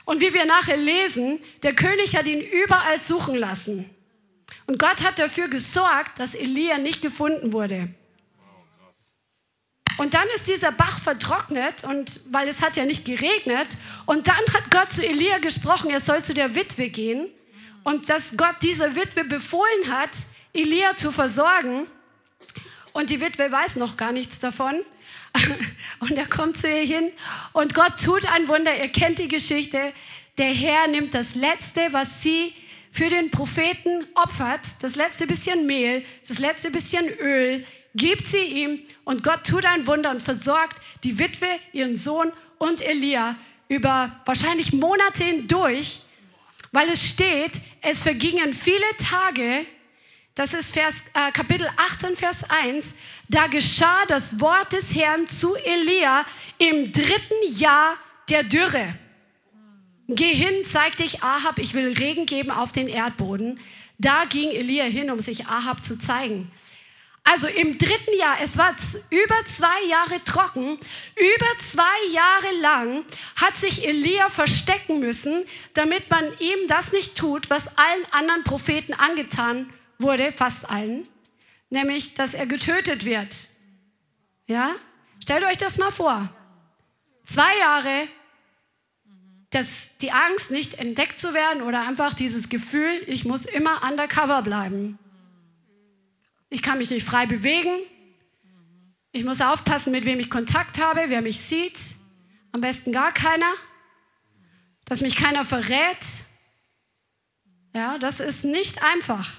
Und 0.04 0.20
wie 0.20 0.32
wir 0.32 0.44
nachher 0.44 0.76
lesen, 0.76 1.40
der 1.64 1.74
König 1.74 2.16
hat 2.16 2.26
ihn 2.26 2.40
überall 2.40 3.00
suchen 3.00 3.34
lassen. 3.34 3.90
Und 4.70 4.78
Gott 4.78 5.02
hat 5.02 5.18
dafür 5.18 5.48
gesorgt, 5.48 6.20
dass 6.20 6.36
Elia 6.36 6.78
nicht 6.78 7.02
gefunden 7.02 7.52
wurde. 7.52 7.88
Und 9.96 10.14
dann 10.14 10.28
ist 10.36 10.46
dieser 10.46 10.70
Bach 10.70 11.00
vertrocknet, 11.00 11.82
und, 11.82 12.32
weil 12.32 12.46
es 12.46 12.62
hat 12.62 12.76
ja 12.76 12.84
nicht 12.84 13.04
geregnet. 13.04 13.78
Und 14.06 14.28
dann 14.28 14.36
hat 14.54 14.70
Gott 14.70 14.92
zu 14.92 15.04
Elia 15.04 15.38
gesprochen, 15.38 15.90
er 15.90 15.98
soll 15.98 16.22
zu 16.22 16.34
der 16.34 16.54
Witwe 16.54 16.88
gehen. 16.88 17.26
Und 17.82 18.08
dass 18.08 18.36
Gott 18.36 18.62
dieser 18.62 18.94
Witwe 18.94 19.24
befohlen 19.24 19.90
hat, 19.90 20.16
Elia 20.52 20.94
zu 20.94 21.10
versorgen. 21.10 21.88
Und 22.92 23.10
die 23.10 23.20
Witwe 23.20 23.50
weiß 23.50 23.74
noch 23.74 23.96
gar 23.96 24.12
nichts 24.12 24.38
davon. 24.38 24.84
Und 25.98 26.12
er 26.12 26.28
kommt 26.28 26.60
zu 26.60 26.68
ihr 26.68 26.86
hin 26.86 27.10
und 27.52 27.74
Gott 27.74 28.00
tut 28.04 28.24
ein 28.26 28.46
Wunder. 28.46 28.76
Ihr 28.76 28.88
kennt 28.88 29.18
die 29.18 29.28
Geschichte. 29.28 29.92
Der 30.38 30.52
Herr 30.52 30.86
nimmt 30.86 31.12
das 31.14 31.34
Letzte, 31.34 31.92
was 31.92 32.22
sie 32.22 32.54
für 32.90 33.08
den 33.08 33.30
Propheten 33.30 34.06
opfert, 34.14 34.82
das 34.82 34.96
letzte 34.96 35.26
bisschen 35.26 35.66
Mehl, 35.66 36.04
das 36.26 36.38
letzte 36.38 36.70
bisschen 36.70 37.08
Öl, 37.20 37.64
gibt 37.94 38.26
sie 38.26 38.42
ihm 38.42 38.80
und 39.04 39.22
Gott 39.22 39.46
tut 39.46 39.64
ein 39.64 39.86
Wunder 39.86 40.10
und 40.10 40.22
versorgt 40.22 40.80
die 41.04 41.18
Witwe, 41.18 41.46
ihren 41.72 41.96
Sohn 41.96 42.32
und 42.58 42.86
Elia 42.86 43.36
über 43.68 44.20
wahrscheinlich 44.26 44.72
Monate 44.72 45.24
hindurch, 45.24 46.02
weil 46.72 46.88
es 46.88 47.04
steht, 47.04 47.52
es 47.82 48.02
vergingen 48.02 48.52
viele 48.52 48.84
Tage, 48.98 49.64
das 50.34 50.54
ist 50.54 50.72
Vers, 50.72 51.06
äh, 51.14 51.32
Kapitel 51.32 51.68
18, 51.76 52.16
Vers 52.16 52.48
1, 52.48 52.96
da 53.28 53.46
geschah 53.46 54.06
das 54.08 54.40
Wort 54.40 54.72
des 54.72 54.94
Herrn 54.94 55.26
zu 55.28 55.54
Elia 55.56 56.24
im 56.58 56.92
dritten 56.92 57.56
Jahr 57.56 57.96
der 58.28 58.42
Dürre. 58.44 58.94
Geh 60.16 60.34
hin, 60.34 60.64
zeig 60.64 60.96
dich 60.96 61.22
Ahab, 61.22 61.58
ich 61.58 61.74
will 61.74 61.92
Regen 61.92 62.26
geben 62.26 62.50
auf 62.50 62.72
den 62.72 62.88
Erdboden. 62.88 63.60
Da 63.98 64.24
ging 64.24 64.50
Elia 64.50 64.84
hin, 64.84 65.10
um 65.10 65.20
sich 65.20 65.46
Ahab 65.46 65.84
zu 65.84 65.98
zeigen. 65.98 66.50
Also 67.22 67.46
im 67.46 67.78
dritten 67.78 68.16
Jahr, 68.18 68.38
es 68.42 68.56
war 68.56 68.74
über 69.10 69.44
zwei 69.44 69.84
Jahre 69.88 70.24
trocken, 70.24 70.78
über 71.16 71.58
zwei 71.60 72.12
Jahre 72.12 72.60
lang 72.60 73.04
hat 73.36 73.56
sich 73.56 73.86
Elia 73.86 74.30
verstecken 74.30 75.00
müssen, 75.00 75.44
damit 75.74 76.10
man 76.10 76.24
ihm 76.40 76.66
das 76.66 76.92
nicht 76.92 77.16
tut, 77.16 77.50
was 77.50 77.78
allen 77.78 78.04
anderen 78.10 78.42
Propheten 78.42 78.94
angetan 78.94 79.70
wurde, 79.98 80.32
fast 80.32 80.68
allen, 80.70 81.06
nämlich, 81.68 82.14
dass 82.14 82.34
er 82.34 82.46
getötet 82.46 83.04
wird. 83.04 83.36
Ja? 84.46 84.74
Stellt 85.22 85.44
euch 85.44 85.58
das 85.58 85.78
mal 85.78 85.92
vor. 85.92 86.28
Zwei 87.26 87.58
Jahre 87.58 88.08
dass 89.50 89.98
die 89.98 90.12
Angst, 90.12 90.52
nicht 90.52 90.78
entdeckt 90.78 91.18
zu 91.18 91.34
werden 91.34 91.62
oder 91.62 91.86
einfach 91.86 92.14
dieses 92.14 92.48
Gefühl, 92.48 93.02
ich 93.06 93.24
muss 93.24 93.46
immer 93.46 93.82
undercover 93.82 94.42
bleiben. 94.42 94.98
Ich 96.48 96.62
kann 96.62 96.78
mich 96.78 96.90
nicht 96.90 97.04
frei 97.04 97.26
bewegen. 97.26 97.70
Ich 99.12 99.24
muss 99.24 99.40
aufpassen, 99.40 99.92
mit 99.92 100.04
wem 100.04 100.20
ich 100.20 100.30
Kontakt 100.30 100.80
habe, 100.80 101.04
wer 101.08 101.20
mich 101.20 101.40
sieht. 101.40 101.78
Am 102.52 102.60
besten 102.60 102.92
gar 102.92 103.12
keiner. 103.12 103.52
Dass 104.84 105.00
mich 105.00 105.16
keiner 105.16 105.44
verrät. 105.44 105.98
Ja, 107.74 107.98
das 107.98 108.20
ist 108.20 108.44
nicht 108.44 108.82
einfach. 108.84 109.32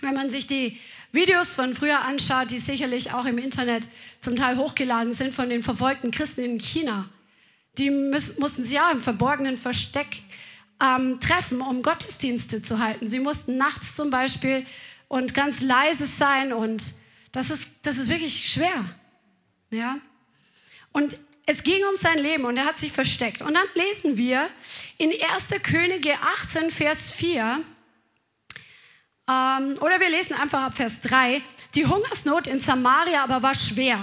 Wenn 0.00 0.14
man 0.14 0.30
sich 0.30 0.46
die 0.46 0.78
Videos 1.10 1.54
von 1.54 1.74
früher 1.74 2.00
anschaut, 2.00 2.50
die 2.50 2.58
sicherlich 2.58 3.12
auch 3.12 3.24
im 3.24 3.38
Internet 3.38 3.86
zum 4.20 4.36
Teil 4.36 4.58
hochgeladen 4.58 5.12
sind 5.12 5.34
von 5.34 5.48
den 5.48 5.62
verfolgten 5.62 6.10
Christen 6.10 6.42
in 6.42 6.58
China, 6.58 7.08
die 7.78 7.90
müssen, 7.90 8.40
mussten 8.40 8.64
sich 8.64 8.74
ja 8.74 8.90
im 8.90 9.02
verborgenen 9.02 9.56
Versteck 9.56 10.22
ähm, 10.82 11.20
treffen, 11.20 11.60
um 11.60 11.82
Gottesdienste 11.82 12.62
zu 12.62 12.78
halten. 12.78 13.06
Sie 13.06 13.20
mussten 13.20 13.56
nachts 13.56 13.94
zum 13.94 14.10
Beispiel 14.10 14.66
und 15.08 15.34
ganz 15.34 15.60
leise 15.60 16.06
sein 16.06 16.52
und 16.52 16.82
das 17.32 17.50
ist, 17.50 17.86
das 17.86 17.98
ist 17.98 18.08
wirklich 18.08 18.52
schwer. 18.52 18.84
Ja? 19.70 19.98
Und 20.92 21.16
es 21.46 21.62
ging 21.62 21.84
um 21.88 21.96
sein 21.96 22.18
Leben 22.18 22.44
und 22.44 22.56
er 22.56 22.64
hat 22.64 22.78
sich 22.78 22.92
versteckt. 22.92 23.42
Und 23.42 23.54
dann 23.54 23.66
lesen 23.74 24.16
wir 24.16 24.48
in 24.98 25.10
1. 25.10 25.62
Könige 25.62 26.14
18, 26.42 26.70
Vers 26.70 27.10
4, 27.12 27.62
ähm, 29.26 29.74
oder 29.80 30.00
wir 30.00 30.10
lesen 30.10 30.34
einfach 30.34 30.62
ab 30.62 30.76
Vers 30.76 31.00
3, 31.02 31.42
die 31.74 31.86
Hungersnot 31.86 32.46
in 32.46 32.60
Samaria 32.60 33.24
aber 33.24 33.42
war 33.42 33.54
schwer. 33.54 33.98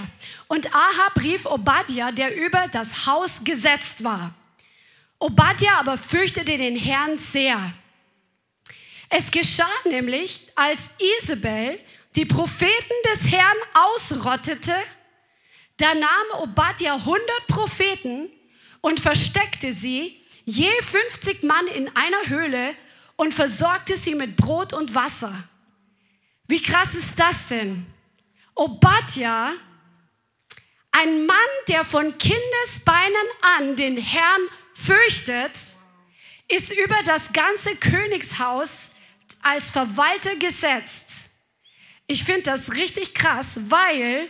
Und 0.48 0.74
Ahab 0.74 1.20
rief 1.22 1.46
Obadja, 1.46 2.12
der 2.12 2.36
über 2.36 2.68
das 2.68 3.06
Haus 3.06 3.42
gesetzt 3.44 4.04
war. 4.04 4.34
Obadja 5.18 5.78
aber 5.78 5.96
fürchtete 5.96 6.58
den 6.58 6.76
Herrn 6.76 7.16
sehr. 7.16 7.72
Es 9.08 9.30
geschah 9.30 9.68
nämlich, 9.84 10.48
als 10.54 10.90
Isabel 11.20 11.78
die 12.16 12.24
Propheten 12.24 12.94
des 13.12 13.30
Herrn 13.30 13.56
ausrottete, 13.74 14.74
da 15.76 15.94
nahm 15.94 16.40
Obadja 16.40 16.94
100 16.96 17.22
Propheten 17.46 18.28
und 18.80 19.00
versteckte 19.00 19.72
sie, 19.72 20.20
je 20.44 20.70
50 20.82 21.42
Mann 21.44 21.66
in 21.68 21.94
einer 21.96 22.26
Höhle 22.26 22.74
und 23.16 23.32
versorgte 23.32 23.96
sie 23.96 24.14
mit 24.14 24.36
Brot 24.36 24.72
und 24.72 24.94
Wasser. 24.94 25.32
Wie 26.52 26.60
krass 26.60 26.94
ist 26.94 27.18
das 27.18 27.48
denn? 27.48 27.86
Obadja, 28.54 29.54
ein 30.90 31.24
Mann, 31.24 31.36
der 31.66 31.82
von 31.82 32.18
Kindesbeinen 32.18 33.26
an 33.40 33.74
den 33.74 33.96
Herrn 33.96 34.42
fürchtet, 34.74 35.58
ist 36.48 36.78
über 36.78 37.02
das 37.06 37.32
ganze 37.32 37.74
Königshaus 37.76 38.96
als 39.40 39.70
Verwalter 39.70 40.36
gesetzt. 40.36 41.30
Ich 42.06 42.22
finde 42.22 42.42
das 42.42 42.74
richtig 42.74 43.14
krass, 43.14 43.58
weil 43.70 44.28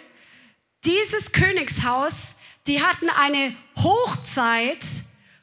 dieses 0.84 1.32
Königshaus, 1.32 2.36
die 2.68 2.84
hatten 2.84 3.10
eine 3.10 3.56
Hochzeit 3.78 4.86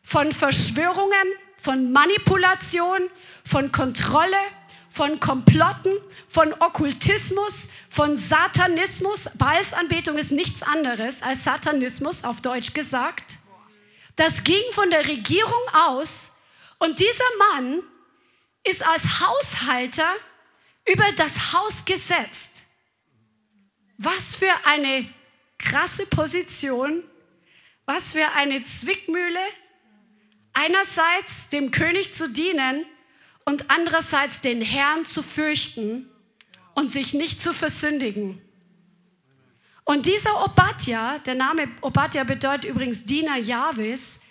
von 0.01 0.31
Verschwörungen, 0.31 1.27
von 1.57 1.91
Manipulation, 1.91 3.01
von 3.43 3.73
Kontrolle, 3.73 4.37
von 4.99 5.17
Komplotten, 5.21 5.93
von 6.27 6.51
Okkultismus, 6.59 7.69
von 7.89 8.17
Satanismus. 8.17 9.29
Baalsanbetung 9.37 10.17
ist 10.17 10.33
nichts 10.33 10.61
anderes 10.61 11.23
als 11.23 11.45
Satanismus, 11.45 12.25
auf 12.25 12.41
Deutsch 12.41 12.73
gesagt. 12.73 13.37
Das 14.17 14.43
ging 14.43 14.61
von 14.73 14.89
der 14.89 15.07
Regierung 15.07 15.61
aus 15.71 16.41
und 16.79 16.99
dieser 16.99 17.37
Mann 17.37 17.81
ist 18.65 18.85
als 18.85 19.21
Haushalter 19.21 20.15
über 20.85 21.09
das 21.13 21.53
Haus 21.53 21.85
gesetzt. 21.85 22.63
Was 23.97 24.35
für 24.35 24.51
eine 24.65 25.07
krasse 25.57 26.07
Position, 26.07 27.05
was 27.85 28.11
für 28.11 28.29
eine 28.33 28.65
Zwickmühle, 28.65 29.45
einerseits 30.51 31.47
dem 31.47 31.71
König 31.71 32.15
zu 32.15 32.29
dienen 32.29 32.85
und 33.49 33.71
andererseits 33.71 34.41
den 34.41 34.61
Herrn 34.61 35.05
zu 35.05 35.23
fürchten 35.23 36.07
und 36.75 36.91
sich 36.91 37.15
nicht 37.15 37.41
zu 37.41 37.51
versündigen. 37.51 38.39
Und 39.85 40.05
dieser 40.05 40.45
Obadja, 40.45 41.17
der 41.17 41.33
Name 41.33 41.67
Obadja 41.81 42.23
bedeutet 42.25 42.65
übrigens 42.65 43.05
Diener 43.05 43.37
Jahwes, 43.37 44.21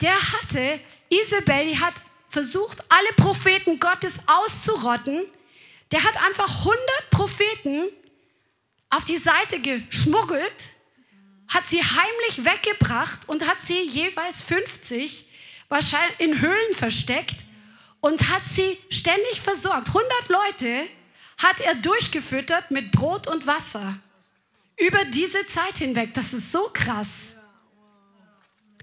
der 0.00 0.14
hatte, 0.14 0.78
Isabel, 1.08 1.66
die 1.66 1.80
hat 1.80 1.94
versucht, 2.28 2.80
alle 2.88 3.08
Propheten 3.16 3.80
Gottes 3.80 4.20
auszurotten. 4.28 5.24
Der 5.90 6.04
hat 6.04 6.16
einfach 6.22 6.60
100 6.60 6.78
Propheten 7.10 7.86
auf 8.90 9.04
die 9.04 9.18
Seite 9.18 9.58
geschmuggelt, 9.58 10.74
hat 11.48 11.66
sie 11.66 11.82
heimlich 11.82 12.44
weggebracht 12.44 13.28
und 13.28 13.48
hat 13.48 13.58
sie 13.64 13.82
jeweils 13.82 14.42
50 14.42 15.32
wahrscheinlich 15.68 16.20
in 16.20 16.40
Höhlen 16.40 16.72
versteckt 16.74 17.34
und 18.00 18.28
hat 18.28 18.42
sie 18.44 18.78
ständig 18.90 19.40
versorgt. 19.40 19.88
100 19.88 20.28
Leute 20.28 20.86
hat 21.38 21.60
er 21.60 21.74
durchgefüttert 21.76 22.70
mit 22.70 22.92
Brot 22.92 23.28
und 23.28 23.46
Wasser. 23.46 23.94
Über 24.76 25.04
diese 25.06 25.46
Zeit 25.46 25.78
hinweg. 25.78 26.14
Das 26.14 26.32
ist 26.32 26.52
so 26.52 26.70
krass. 26.72 27.38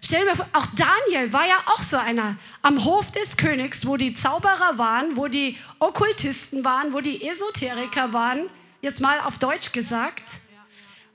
Stell 0.01 0.25
dir 0.25 0.36
vor, 0.36 0.48
auch 0.53 0.67
Daniel 0.75 1.34
war 1.34 1.48
ja 1.48 1.57
auch 1.67 1.81
so 1.81 1.98
einer 1.98 2.38
am 2.62 2.84
Hof 2.84 3.12
des 3.12 3.38
Königs, 3.38 3.88
wo 3.88 3.98
die 3.98 4.13
Zauberer 4.13 4.77
waren, 4.77 5.15
wo 5.15 5.27
die 5.27 5.57
Okkultisten 5.79 6.63
waren, 6.63 6.93
wo 6.93 7.01
die 7.01 7.27
Esoteriker 7.27 8.13
waren, 8.13 8.50
jetzt 8.81 9.01
mal 9.01 9.19
auf 9.22 9.39
Deutsch 9.39 9.72
gesagt, 9.72 10.24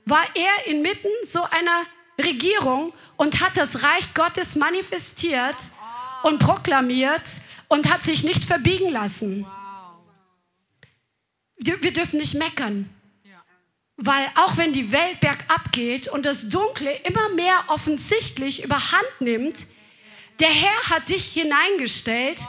war 0.05 0.25
er 0.35 0.67
inmitten 0.67 1.07
so 1.23 1.41
einer 1.43 1.85
Regierung 2.21 2.91
und 3.15 3.39
hat 3.39 3.55
das 3.55 3.81
Reich 3.81 4.13
Gottes 4.13 4.55
manifestiert 4.55 5.55
und 6.23 6.39
proklamiert 6.39 7.23
und 7.71 7.89
hat 7.89 8.03
sich 8.03 8.25
nicht 8.25 8.43
verbiegen 8.43 8.91
lassen. 8.91 9.45
Wir 11.55 11.93
dürfen 11.93 12.19
nicht 12.19 12.33
meckern. 12.33 12.89
Weil 13.95 14.27
auch 14.35 14.57
wenn 14.57 14.73
die 14.73 14.91
Welt 14.91 15.21
bergab 15.21 15.71
geht 15.71 16.09
und 16.09 16.25
das 16.25 16.49
Dunkle 16.49 16.91
immer 17.05 17.29
mehr 17.29 17.63
offensichtlich 17.67 18.65
überhand 18.65 19.21
nimmt, 19.21 19.67
der 20.41 20.49
Herr 20.49 20.89
hat 20.89 21.07
dich 21.07 21.27
hineingestellt, 21.27 22.41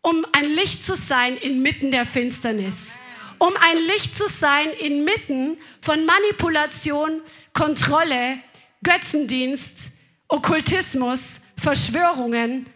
um 0.00 0.24
ein 0.30 0.44
Licht 0.54 0.84
zu 0.84 0.94
sein 0.94 1.36
inmitten 1.36 1.90
der 1.90 2.06
Finsternis. 2.06 2.98
um 3.38 3.54
ein 3.60 3.76
Licht 3.76 4.16
zu 4.16 4.28
sein 4.28 4.70
inmitten 4.70 5.58
von 5.82 6.06
Manipulation, 6.06 7.20
Kontrolle, 7.52 8.38
Götzendienst, 8.82 10.00
Okkultismus, 10.28 11.48
Verschwörungen 11.58 12.66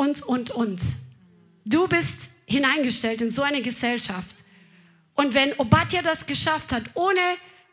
und, 0.00 0.22
und, 0.22 0.50
und. 0.52 0.80
Du 1.66 1.86
bist 1.86 2.30
hineingestellt 2.46 3.20
in 3.20 3.30
so 3.30 3.42
eine 3.42 3.60
Gesellschaft. 3.60 4.34
Und 5.12 5.34
wenn 5.34 5.52
Obadja 5.58 6.00
das 6.00 6.26
geschafft 6.26 6.72
hat, 6.72 6.84
ohne 6.94 7.20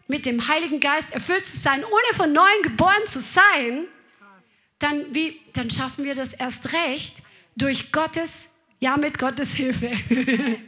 mit 0.09 0.25
dem 0.25 0.45
Heiligen 0.45 0.81
Geist 0.81 1.13
erfüllt 1.13 1.47
zu 1.47 1.55
sein, 1.55 1.85
ohne 1.85 2.17
von 2.17 2.33
neuem 2.33 2.63
geboren 2.63 3.07
zu 3.07 3.21
sein, 3.21 3.85
dann, 4.77 5.15
wie, 5.15 5.39
dann 5.53 5.69
schaffen 5.69 6.03
wir 6.03 6.15
das 6.15 6.33
erst 6.33 6.73
recht 6.73 7.15
durch 7.55 7.93
Gottes, 7.93 8.59
ja 8.81 8.97
mit 8.97 9.17
Gottes 9.17 9.53
Hilfe. 9.53 9.91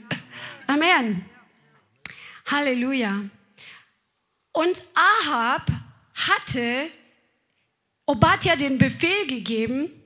Amen. 0.67 1.25
Halleluja. 2.45 3.21
Und 4.53 4.81
Ahab 4.95 5.69
hatte 6.15 6.89
Obadja 8.05 8.55
den 8.55 8.77
Befehl 8.77 9.27
gegeben, 9.27 9.98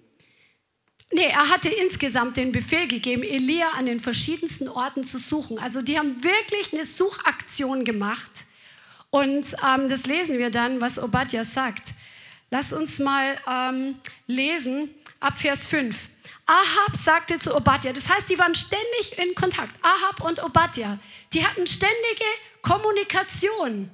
nee, 1.13 1.25
er 1.25 1.49
hatte 1.49 1.69
insgesamt 1.69 2.37
den 2.37 2.51
Befehl 2.51 2.87
gegeben, 2.87 3.23
Elia 3.23 3.69
an 3.69 3.85
den 3.85 3.99
verschiedensten 3.99 4.67
Orten 4.67 5.03
zu 5.03 5.17
suchen. 5.17 5.59
Also 5.59 5.81
die 5.81 5.97
haben 5.97 6.23
wirklich 6.23 6.73
eine 6.73 6.85
Suchaktion 6.85 7.85
gemacht. 7.85 8.31
Und 9.09 9.45
ähm, 9.67 9.89
das 9.89 10.07
lesen 10.07 10.39
wir 10.39 10.49
dann, 10.49 10.81
was 10.81 10.97
Obadja 10.97 11.43
sagt. 11.43 11.93
Lass 12.49 12.73
uns 12.73 12.99
mal 12.99 13.37
ähm, 13.47 13.95
lesen 14.27 14.89
ab 15.19 15.37
Vers 15.37 15.67
5. 15.67 15.95
Ahab 16.45 16.95
sagte 16.97 17.39
zu 17.39 17.55
Obadja, 17.55 17.93
das 17.93 18.09
heißt, 18.09 18.29
die 18.29 18.37
waren 18.37 18.53
ständig 18.53 19.17
in 19.17 19.33
Kontakt. 19.33 19.73
Ahab 19.81 20.21
und 20.27 20.43
Obadja, 20.43 20.99
die 21.31 21.45
hatten 21.45 21.65
ständige 21.65 22.25
Kommunikation. 22.61 23.89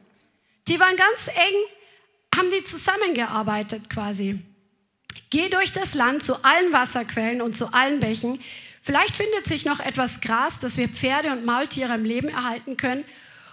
Die 0.67 0.79
waren 0.79 0.95
ganz 0.95 1.27
eng, 1.27 2.35
haben 2.35 2.49
die 2.51 2.63
zusammengearbeitet 2.63 3.89
quasi. 3.89 4.39
Geh 5.29 5.49
durch 5.49 5.73
das 5.73 5.93
Land 5.93 6.23
zu 6.23 6.43
allen 6.43 6.73
Wasserquellen 6.73 7.41
und 7.41 7.55
zu 7.55 7.73
allen 7.73 7.99
Bächen. 7.99 8.41
Vielleicht 8.81 9.15
findet 9.15 9.45
sich 9.45 9.65
noch 9.65 9.79
etwas 9.79 10.21
Gras, 10.21 10.59
das 10.59 10.77
wir 10.77 10.89
Pferde 10.89 11.31
und 11.31 11.45
Maultiere 11.45 11.93
im 11.93 12.05
Leben 12.05 12.29
erhalten 12.29 12.77
können 12.77 13.05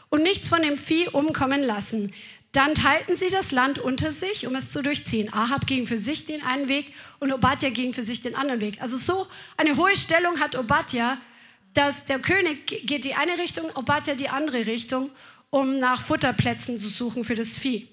und 0.09 0.23
nichts 0.23 0.49
von 0.49 0.63
dem 0.63 0.79
Vieh 0.79 1.09
umkommen 1.09 1.63
lassen. 1.63 2.15
Dann 2.53 2.75
teilten 2.75 3.17
sie 3.17 3.29
das 3.29 3.53
Land 3.53 3.79
unter 3.79 4.11
sich, 4.11 4.47
um 4.47 4.55
es 4.55 4.73
zu 4.73 4.83
durchziehen. 4.83 5.31
Ahab 5.35 5.67
ging 5.67 5.87
für 5.87 5.99
sich 5.99 6.25
den 6.25 6.43
einen 6.43 6.69
Weg 6.69 6.95
und 7.21 7.31
Obadja 7.31 7.69
ging 7.69 7.93
für 7.93 8.03
sich 8.03 8.23
den 8.23 8.35
anderen 8.35 8.63
Weg. 8.63 8.81
Also 8.81 8.97
so 8.97 9.27
eine 9.59 9.77
hohe 9.77 9.95
Stellung 9.95 10.41
hat 10.41 10.57
Obadja, 10.57 11.19
dass 11.75 12.07
der 12.07 12.19
König 12.19 12.87
geht 12.87 13.05
die 13.05 13.15
eine 13.15 13.37
Richtung, 13.37 13.67
Obadja 13.75 14.15
die 14.15 14.31
andere 14.31 14.67
Richtung, 14.67 15.11
um 15.51 15.79
nach 15.79 16.01
Futterplätzen 16.01 16.79
zu 16.79 16.89
suchen 16.89 17.25
für 17.25 17.35
das 17.35 17.59
Vieh. 17.59 17.89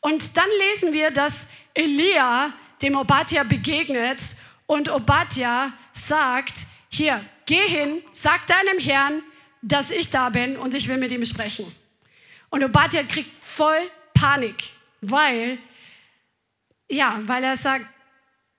Und 0.00 0.38
dann 0.38 0.48
lesen 0.70 0.94
wir, 0.94 1.10
dass 1.10 1.48
Elia 1.74 2.54
dem 2.84 2.96
Obadja 2.96 3.44
begegnet 3.44 4.20
und 4.66 4.90
Obadja 4.90 5.72
sagt, 5.92 6.54
hier, 6.90 7.24
geh 7.46 7.66
hin, 7.66 8.02
sag 8.12 8.46
deinem 8.46 8.78
Herrn, 8.78 9.22
dass 9.62 9.90
ich 9.90 10.10
da 10.10 10.28
bin 10.28 10.56
und 10.56 10.74
ich 10.74 10.86
will 10.88 10.98
mit 10.98 11.10
ihm 11.10 11.24
sprechen. 11.24 11.64
Und 12.50 12.62
Obadja 12.62 13.02
kriegt 13.02 13.30
voll 13.42 13.80
Panik, 14.12 14.64
weil, 15.00 15.58
ja, 16.88 17.20
weil 17.24 17.42
er 17.42 17.56
sagt, 17.56 17.86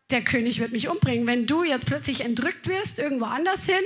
der 0.10 0.24
König 0.24 0.60
wird 0.60 0.72
mich 0.72 0.90
umbringen. 0.90 1.28
Wenn 1.28 1.46
du 1.46 1.64
jetzt 1.64 1.86
plötzlich 1.86 2.22
entrückt 2.22 2.68
wirst, 2.68 3.00
irgendwo 3.00 3.26
anders 3.26 3.68
hin 3.68 3.84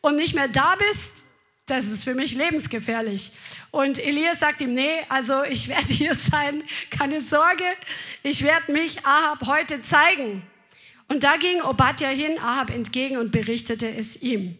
und 0.00 0.16
nicht 0.16 0.34
mehr 0.34 0.48
da 0.48 0.76
bist, 0.76 1.23
das 1.66 1.86
ist 1.86 2.04
für 2.04 2.14
mich 2.14 2.34
lebensgefährlich. 2.34 3.32
Und 3.70 3.98
Elias 3.98 4.40
sagt 4.40 4.60
ihm, 4.60 4.74
nee, 4.74 5.04
also 5.08 5.44
ich 5.44 5.68
werde 5.68 5.92
hier 5.92 6.14
sein, 6.14 6.62
keine 6.90 7.20
Sorge, 7.20 7.64
ich 8.22 8.42
werde 8.42 8.72
mich 8.72 9.04
Ahab 9.06 9.46
heute 9.46 9.82
zeigen. 9.82 10.42
Und 11.08 11.24
da 11.24 11.36
ging 11.36 11.60
Obadja 11.62 12.08
hin, 12.08 12.38
Ahab 12.38 12.70
entgegen 12.70 13.18
und 13.18 13.30
berichtete 13.30 13.88
es 13.88 14.22
ihm. 14.22 14.58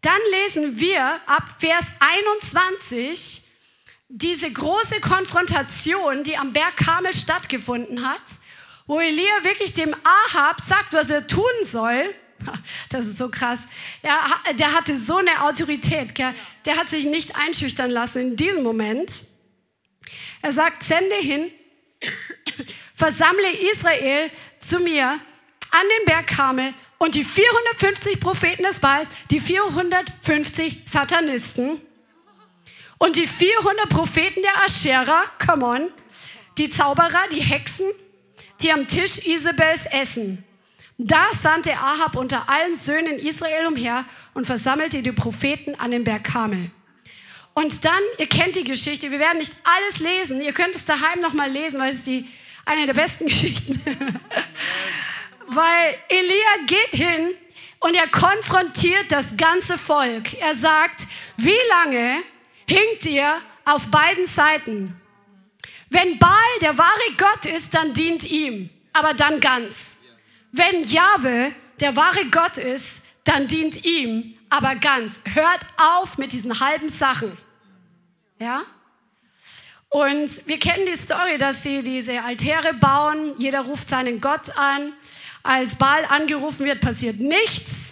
Dann 0.00 0.20
lesen 0.30 0.78
wir 0.80 1.20
ab 1.26 1.44
Vers 1.58 1.86
21 2.00 3.48
diese 4.08 4.52
große 4.52 5.00
Konfrontation, 5.00 6.22
die 6.22 6.36
am 6.36 6.52
Berg 6.52 6.76
Karmel 6.76 7.14
stattgefunden 7.14 8.06
hat, 8.06 8.20
wo 8.86 9.00
Elia 9.00 9.44
wirklich 9.44 9.74
dem 9.74 9.94
Ahab 10.04 10.60
sagt, 10.60 10.92
was 10.92 11.08
er 11.08 11.26
tun 11.26 11.44
soll. 11.62 12.14
Das 12.88 13.06
ist 13.06 13.18
so 13.18 13.30
krass. 13.30 13.68
Er, 14.02 14.20
der 14.54 14.74
hatte 14.74 14.96
so 14.96 15.16
eine 15.16 15.42
Autorität. 15.44 16.14
Gell? 16.14 16.34
Der 16.64 16.76
hat 16.76 16.90
sich 16.90 17.06
nicht 17.06 17.36
einschüchtern 17.36 17.90
lassen 17.90 18.22
in 18.22 18.36
diesem 18.36 18.62
Moment. 18.62 19.12
Er 20.42 20.52
sagt, 20.52 20.82
sende 20.82 21.14
hin, 21.16 21.50
versammle 22.94 23.50
Israel 23.72 24.30
zu 24.58 24.80
mir 24.80 25.18
an 25.72 25.86
den 25.98 26.06
Berg 26.06 26.26
Karmel 26.26 26.74
und 26.98 27.14
die 27.14 27.24
450 27.24 28.20
Propheten 28.20 28.62
des 28.64 28.80
Baals, 28.80 29.08
die 29.30 29.40
450 29.40 30.82
Satanisten 30.86 31.80
und 32.98 33.16
die 33.16 33.26
400 33.26 33.88
Propheten 33.88 34.42
der 34.42 34.64
Aschera, 34.64 35.24
come 35.44 35.64
on, 35.64 35.90
die 36.58 36.70
Zauberer, 36.70 37.26
die 37.32 37.40
Hexen, 37.40 37.86
die 38.60 38.70
am 38.70 38.86
Tisch 38.86 39.26
Isabels 39.26 39.86
essen. 39.86 40.44
Da 41.04 41.32
sandte 41.32 41.72
Ahab 41.72 42.14
unter 42.14 42.48
allen 42.48 42.76
Söhnen 42.76 43.18
Israel 43.18 43.66
umher 43.66 44.04
und 44.34 44.46
versammelte 44.46 45.02
die 45.02 45.10
Propheten 45.10 45.74
an 45.74 45.90
den 45.90 46.04
Berg 46.04 46.22
Kamel. 46.22 46.70
Und 47.54 47.84
dann, 47.84 48.00
ihr 48.18 48.28
kennt 48.28 48.54
die 48.54 48.62
Geschichte, 48.62 49.10
wir 49.10 49.18
werden 49.18 49.38
nicht 49.38 49.52
alles 49.64 49.98
lesen, 49.98 50.40
ihr 50.40 50.52
könnt 50.52 50.76
es 50.76 50.84
daheim 50.84 51.20
nochmal 51.20 51.50
lesen, 51.50 51.80
weil 51.80 51.90
es 51.90 51.96
ist 51.96 52.06
die, 52.06 52.28
eine 52.64 52.86
der 52.86 52.94
besten 52.94 53.26
Geschichten. 53.26 53.82
weil 55.48 55.98
Elia 56.08 56.66
geht 56.66 56.90
hin 56.92 57.34
und 57.80 57.94
er 57.96 58.06
konfrontiert 58.06 59.06
das 59.10 59.36
ganze 59.36 59.78
Volk. 59.78 60.40
Er 60.40 60.54
sagt, 60.54 61.06
wie 61.36 61.50
lange 61.68 62.22
hinkt 62.68 63.06
ihr 63.06 63.40
auf 63.64 63.86
beiden 63.86 64.24
Seiten? 64.24 64.96
Wenn 65.90 66.16
Baal 66.20 66.58
der 66.60 66.78
wahre 66.78 67.16
Gott 67.18 67.52
ist, 67.52 67.74
dann 67.74 67.92
dient 67.92 68.22
ihm, 68.22 68.70
aber 68.92 69.14
dann 69.14 69.40
ganz. 69.40 70.01
Wenn 70.52 70.84
Jahwe 70.84 71.52
der 71.80 71.96
wahre 71.96 72.26
Gott 72.30 72.58
ist, 72.58 73.08
dann 73.24 73.46
dient 73.46 73.84
ihm, 73.84 74.38
aber 74.50 74.76
ganz. 74.76 75.22
Hört 75.32 75.60
auf 75.76 76.18
mit 76.18 76.32
diesen 76.32 76.60
halben 76.60 76.88
Sachen. 76.88 77.36
Ja? 78.38 78.62
Und 79.88 80.46
wir 80.46 80.58
kennen 80.58 80.86
die 80.86 80.96
Story, 80.96 81.38
dass 81.38 81.62
sie 81.62 81.82
diese 81.82 82.22
Altäre 82.22 82.74
bauen, 82.74 83.32
jeder 83.38 83.60
ruft 83.60 83.88
seinen 83.88 84.20
Gott 84.20 84.56
an 84.56 84.92
als 85.42 85.76
Baal 85.76 86.04
angerufen 86.04 86.66
wird, 86.66 86.80
passiert 86.80 87.18
nichts. 87.18 87.91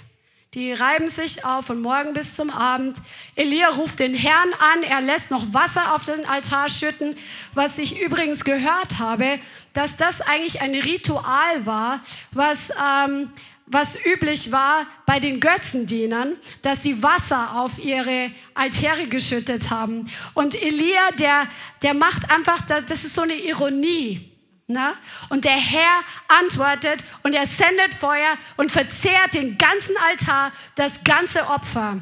Die 0.55 0.73
reiben 0.73 1.09
sich 1.09 1.45
auf 1.45 1.67
von 1.67 1.81
morgen 1.81 2.13
bis 2.13 2.35
zum 2.35 2.51
Abend. 2.51 2.97
Elia 3.37 3.69
ruft 3.69 4.01
den 4.01 4.15
Herrn 4.15 4.53
an, 4.55 4.83
er 4.83 5.01
lässt 5.01 5.31
noch 5.31 5.55
Wasser 5.55 5.95
auf 5.95 6.05
den 6.05 6.25
Altar 6.27 6.69
schütten, 6.69 7.17
was 7.55 7.79
ich 7.79 8.01
übrigens 8.01 8.43
gehört 8.43 8.99
habe, 8.99 9.39
dass 9.75 9.97
das 9.97 10.21
eigentlich 10.21 10.61
ein 10.61 10.75
Ritual 10.75 11.67
war, 11.67 12.01
was, 12.33 12.71
ähm, 12.71 13.31
was 13.67 14.05
üblich 14.05 14.51
war 14.51 14.89
bei 15.07 15.21
den 15.21 15.39
Götzendienern, 15.39 16.33
dass 16.63 16.83
sie 16.83 17.01
Wasser 17.01 17.61
auf 17.61 17.79
ihre 17.79 18.33
Altäre 18.55 19.07
geschüttet 19.07 19.71
haben. 19.71 20.11
Und 20.35 20.61
Elia, 20.61 21.13
der, 21.17 21.47
der 21.83 21.95
macht 21.95 22.29
einfach, 22.29 22.67
das 22.67 23.05
ist 23.05 23.15
so 23.15 23.23
eine 23.23 23.35
Ironie. 23.35 24.30
Na? 24.73 24.95
Und 25.31 25.45
der 25.45 25.57
Herr 25.57 26.01
antwortet 26.29 27.03
und 27.25 27.35
er 27.35 27.45
sendet 27.45 27.93
Feuer 27.93 28.37
und 28.57 28.71
verzehrt 28.71 29.35
den 29.35 29.59
ganzen 29.59 29.97
Altar, 29.97 30.53
das 30.77 31.03
ganze 31.03 31.45
Opfer. 31.49 32.01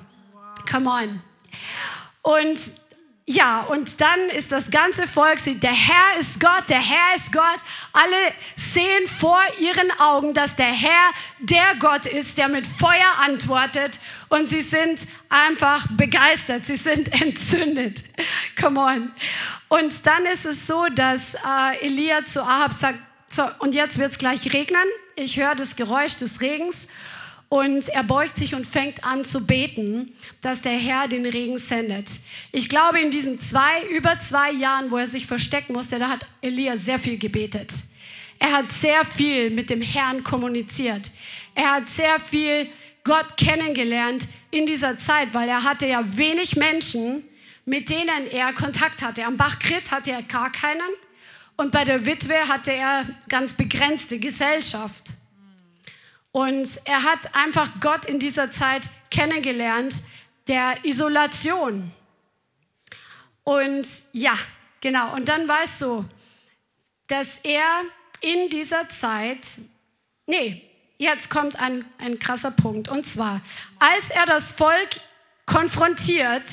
Come 0.71 0.91
on. 0.91 1.23
Und 2.21 2.59
ja, 3.25 3.61
und 3.63 4.01
dann 4.03 4.29
ist 4.31 4.53
das 4.53 4.71
ganze 4.71 5.07
Volk, 5.07 5.39
sieht, 5.39 5.63
der 5.63 5.73
Herr 5.73 6.19
ist 6.19 6.41
Gott, 6.41 6.65
der 6.69 6.81
Herr 6.81 7.15
ist 7.15 7.33
Gott. 7.33 7.59
Alle 7.93 8.33
sehen 8.57 9.07
vor 9.07 9.41
ihren 9.61 9.91
Augen, 10.01 10.35
dass 10.35 10.57
der 10.57 10.73
Herr 10.73 11.11
der 11.39 11.75
Gott 11.79 12.05
ist, 12.05 12.37
der 12.37 12.49
mit 12.49 12.67
Feuer 12.67 13.19
antwortet. 13.23 13.99
Und 14.29 14.49
sie 14.49 14.61
sind 14.61 15.01
einfach 15.29 15.87
begeistert, 15.97 16.67
sie 16.67 16.77
sind 16.77 17.13
entzündet. 17.21 18.03
Come 18.61 18.81
on. 18.81 19.13
Und 19.69 20.07
dann 20.07 20.27
ist 20.27 20.45
es 20.45 20.67
so, 20.67 20.87
dass 20.95 21.35
äh, 21.35 21.87
Elia 21.87 22.25
zu 22.25 22.43
Ahab 22.43 22.73
sagt, 22.73 22.99
so, 23.31 23.43
und 23.59 23.75
jetzt 23.75 23.99
wird 23.99 24.13
es 24.13 24.19
gleich 24.19 24.53
regnen. 24.53 24.87
Ich 25.17 25.39
höre 25.39 25.55
das 25.55 25.77
Geräusch 25.77 26.19
des 26.19 26.41
Regens. 26.41 26.89
Und 27.51 27.89
er 27.89 28.03
beugt 28.03 28.37
sich 28.37 28.55
und 28.55 28.67
fängt 28.67 29.05
an 29.05 29.25
zu 29.25 29.47
beten, 29.47 30.13
dass 30.43 30.61
der 30.63 30.73
Herr 30.73 31.09
den 31.09 31.25
Regen 31.25 31.57
sendet. 31.57 32.11
Ich 32.53 32.69
glaube, 32.69 33.01
in 33.01 33.11
diesen 33.11 33.41
zwei, 33.41 33.87
über 33.91 34.19
zwei 34.21 34.53
Jahren, 34.53 34.91
wo 34.91 34.99
er 34.99 35.07
sich 35.07 35.27
verstecken 35.27 35.73
musste, 35.73 35.99
da 35.99 36.11
hat 36.11 36.27
Elia 36.43 36.77
sehr 36.77 36.99
viel 36.99 37.19
gebetet. 37.19 37.73
Er 38.39 38.53
hat 38.53 38.71
sehr 38.71 39.05
viel 39.05 39.51
mit 39.51 39.71
dem 39.71 39.81
Herrn 39.81 40.23
kommuniziert. 40.25 41.11
Er 41.55 41.73
hat 41.73 41.89
sehr 41.89 42.21
viel 42.21 42.69
Gott 43.09 43.39
kennengelernt 43.39 44.29
in 44.51 44.67
dieser 44.67 44.99
Zeit, 44.99 45.33
weil 45.33 45.49
er 45.49 45.65
hatte 45.65 45.87
ja 45.87 46.05
wenig 46.17 46.57
Menschen, 46.57 47.25
mit 47.65 47.89
denen 47.89 48.31
er 48.31 48.53
Kontakt 48.53 49.01
hatte. 49.03 49.25
Am 49.25 49.39
Bach 49.39 49.59
Krit 49.59 49.91
hatte 49.91 50.13
er 50.13 50.23
gar 50.23 50.53
keinen 50.53 50.91
und 51.57 51.73
bei 51.73 51.87
der 51.87 52.05
Witwe 52.05 52.49
hatte 52.49 52.71
er 52.73 53.07
ganz 53.31 53.55
begrenzte 53.55 54.19
Gesellschaft. 54.19 55.05
Und 56.33 56.69
er 56.85 57.03
hat 57.03 57.35
einfach 57.35 57.81
Gott 57.81 58.05
in 58.05 58.19
dieser 58.19 58.53
Zeit 58.53 58.87
kennengelernt, 59.11 59.95
der 60.47 60.77
Isolation. 60.85 61.91
Und 63.43 63.87
ja, 64.13 64.37
genau. 64.83 65.15
Und 65.15 65.31
dann 65.31 65.49
weißt 65.49 65.81
du, 65.81 66.05
dass 67.07 67.39
er 67.39 67.85
in 68.21 68.51
dieser 68.51 68.87
Zeit, 68.91 69.47
nee, 70.27 70.68
jetzt 70.99 71.31
kommt 71.31 71.59
ein, 71.59 71.85
ein 71.99 72.19
krasser 72.19 72.51
Punkt. 72.51 72.91
Und 72.91 73.07
zwar, 73.07 73.41
als 73.79 74.11
er 74.11 74.27
das 74.27 74.53
Volk 74.53 75.01
konfrontiert, 75.47 76.45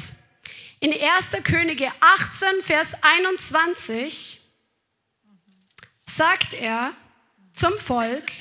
in 0.79 0.93
1. 0.93 1.43
Könige 1.43 1.91
18, 1.99 2.61
Vers 2.61 3.03
21, 3.03 4.41
sagt 6.05 6.53
er 6.53 6.93
zum 7.53 7.73
Volk, 7.73 8.31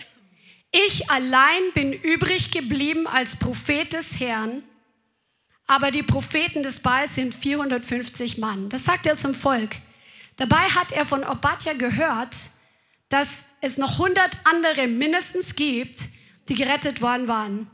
ich 0.70 1.10
allein 1.10 1.72
bin 1.72 1.92
übrig 1.92 2.50
geblieben 2.50 3.06
als 3.06 3.38
Prophet 3.38 3.92
des 3.92 4.20
Herrn, 4.20 4.62
aber 5.66 5.90
die 5.90 6.02
Propheten 6.02 6.62
des 6.62 6.80
Baals 6.80 7.14
sind 7.14 7.34
450 7.34 8.38
Mann. 8.38 8.68
Das 8.68 8.84
sagt 8.84 9.06
er 9.06 9.16
zum 9.16 9.34
Volk. 9.34 9.76
Dabei 10.36 10.68
hat 10.68 10.92
er 10.92 11.06
von 11.06 11.24
Obadja 11.24 11.74
gehört, 11.74 12.36
dass 13.14 13.50
es 13.60 13.78
noch 13.78 13.92
100 13.92 14.38
andere 14.42 14.88
mindestens 14.88 15.54
gibt, 15.54 16.00
die 16.48 16.56
gerettet 16.56 17.00
worden 17.00 17.28
waren. 17.28 17.70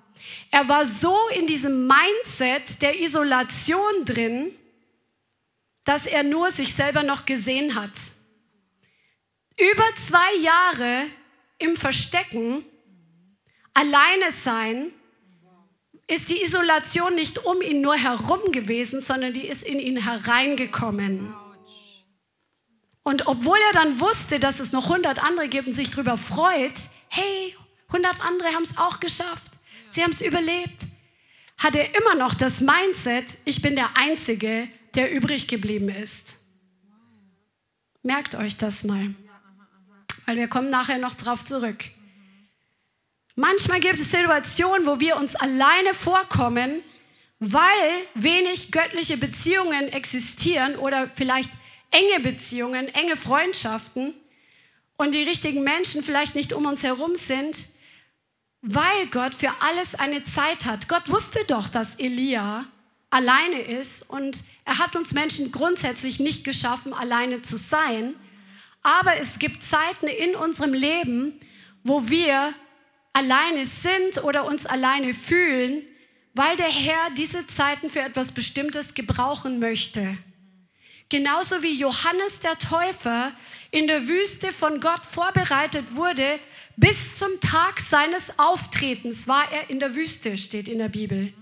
Er 0.50 0.68
war 0.68 0.84
so 0.84 1.16
in 1.34 1.46
diesem 1.46 1.86
Mindset 1.86 2.82
der 2.82 3.00
Isolation 3.00 4.04
drin, 4.04 4.54
dass 5.84 6.06
er 6.06 6.24
nur 6.24 6.50
sich 6.50 6.74
selber 6.74 7.02
noch 7.02 7.24
gesehen 7.24 7.74
hat. 7.74 7.98
Über 9.56 9.84
zwei 9.96 10.34
Jahre 10.42 11.06
im 11.56 11.74
Verstecken, 11.74 12.62
alleine 13.72 14.32
sein, 14.32 14.92
ist 16.06 16.28
die 16.28 16.42
Isolation 16.42 17.14
nicht 17.14 17.46
um 17.46 17.62
ihn 17.62 17.80
nur 17.80 17.96
herum 17.96 18.52
gewesen, 18.52 19.00
sondern 19.00 19.32
die 19.32 19.46
ist 19.46 19.62
in 19.62 19.78
ihn 19.78 20.04
hereingekommen. 20.04 21.34
Und 23.02 23.26
obwohl 23.26 23.58
er 23.68 23.72
dann 23.72 24.00
wusste, 24.00 24.38
dass 24.38 24.60
es 24.60 24.72
noch 24.72 24.88
100 24.88 25.18
andere 25.18 25.48
gibt 25.48 25.66
und 25.66 25.72
sich 25.72 25.90
darüber 25.90 26.18
freut, 26.18 26.74
hey, 27.08 27.56
100 27.88 28.20
andere 28.24 28.48
haben 28.48 28.62
es 28.62 28.76
auch 28.76 29.00
geschafft, 29.00 29.52
sie 29.88 30.02
haben 30.02 30.12
es 30.12 30.20
überlebt, 30.20 30.82
hat 31.58 31.76
er 31.76 31.94
immer 31.94 32.14
noch 32.14 32.34
das 32.34 32.60
Mindset, 32.60 33.38
ich 33.44 33.62
bin 33.62 33.74
der 33.74 33.96
Einzige, 33.96 34.68
der 34.94 35.12
übrig 35.12 35.48
geblieben 35.48 35.88
ist. 35.88 36.40
Merkt 38.02 38.34
euch 38.34 38.56
das 38.56 38.84
mal, 38.84 39.14
weil 40.26 40.36
wir 40.36 40.48
kommen 40.48 40.70
nachher 40.70 40.98
noch 40.98 41.14
drauf 41.14 41.44
zurück. 41.44 41.84
Manchmal 43.36 43.80
gibt 43.80 44.00
es 44.00 44.10
Situationen, 44.10 44.86
wo 44.86 45.00
wir 45.00 45.16
uns 45.16 45.36
alleine 45.36 45.94
vorkommen, 45.94 46.82
weil 47.38 48.06
wenig 48.14 48.70
göttliche 48.70 49.16
Beziehungen 49.16 49.88
existieren 49.88 50.76
oder 50.76 51.10
vielleicht 51.14 51.50
enge 51.90 52.20
Beziehungen, 52.20 52.88
enge 52.88 53.16
Freundschaften 53.16 54.14
und 54.96 55.14
die 55.14 55.22
richtigen 55.22 55.62
Menschen 55.62 56.02
vielleicht 56.02 56.34
nicht 56.34 56.52
um 56.52 56.66
uns 56.66 56.82
herum 56.82 57.16
sind, 57.16 57.56
weil 58.62 59.06
Gott 59.10 59.34
für 59.34 59.50
alles 59.60 59.94
eine 59.94 60.24
Zeit 60.24 60.66
hat. 60.66 60.88
Gott 60.88 61.08
wusste 61.08 61.40
doch, 61.48 61.68
dass 61.68 61.96
Elia 61.96 62.66
alleine 63.08 63.60
ist 63.60 64.02
und 64.08 64.44
er 64.64 64.78
hat 64.78 64.94
uns 64.94 65.12
Menschen 65.12 65.50
grundsätzlich 65.50 66.20
nicht 66.20 66.44
geschaffen, 66.44 66.92
alleine 66.92 67.42
zu 67.42 67.56
sein. 67.56 68.14
Aber 68.82 69.16
es 69.16 69.38
gibt 69.38 69.62
Zeiten 69.62 70.06
in 70.06 70.36
unserem 70.36 70.72
Leben, 70.72 71.40
wo 71.82 72.08
wir 72.08 72.54
alleine 73.12 73.66
sind 73.66 74.22
oder 74.24 74.44
uns 74.44 74.66
alleine 74.66 75.14
fühlen, 75.14 75.82
weil 76.34 76.56
der 76.56 76.70
Herr 76.70 77.10
diese 77.16 77.46
Zeiten 77.46 77.90
für 77.90 78.00
etwas 78.00 78.32
Bestimmtes 78.32 78.94
gebrauchen 78.94 79.58
möchte. 79.58 80.16
Genauso 81.10 81.62
wie 81.62 81.74
Johannes 81.74 82.40
der 82.40 82.56
Täufer 82.58 83.32
in 83.70 83.86
der 83.86 84.06
Wüste 84.06 84.52
von 84.52 84.80
Gott 84.80 85.04
vorbereitet 85.04 85.94
wurde, 85.94 86.38
bis 86.76 87.14
zum 87.16 87.28
Tag 87.40 87.80
seines 87.80 88.38
Auftretens 88.38 89.28
war 89.28 89.50
er 89.52 89.68
in 89.70 89.80
der 89.80 89.94
Wüste, 89.94 90.38
steht 90.38 90.68
in 90.68 90.78
der 90.78 90.88
Bibel. 90.88 91.32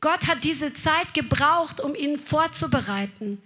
Gott 0.00 0.28
hat 0.28 0.44
diese 0.44 0.72
Zeit 0.72 1.12
gebraucht, 1.12 1.80
um 1.80 1.94
ihn 1.94 2.18
vorzubereiten. 2.18 3.42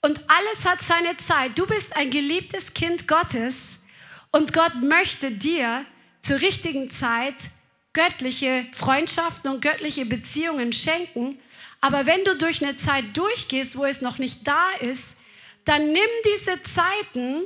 Und 0.00 0.18
alles 0.28 0.64
hat 0.64 0.82
seine 0.82 1.16
Zeit. 1.18 1.58
Du 1.58 1.66
bist 1.66 1.94
ein 1.94 2.10
geliebtes 2.10 2.74
Kind 2.74 3.06
Gottes 3.06 3.84
und 4.30 4.54
Gott 4.54 4.74
möchte 4.82 5.30
dir 5.30 5.84
zur 6.22 6.40
richtigen 6.40 6.90
Zeit 6.90 7.34
göttliche 7.92 8.66
Freundschaften 8.72 9.50
und 9.50 9.60
göttliche 9.60 10.06
Beziehungen 10.06 10.72
schenken. 10.72 11.38
Aber 11.82 12.06
wenn 12.06 12.24
du 12.24 12.38
durch 12.38 12.62
eine 12.62 12.76
Zeit 12.76 13.04
durchgehst, 13.16 13.76
wo 13.76 13.84
es 13.84 14.02
noch 14.02 14.18
nicht 14.18 14.46
da 14.46 14.70
ist, 14.80 15.18
dann 15.64 15.90
nimm 15.90 16.08
diese 16.32 16.62
Zeiten 16.62 17.42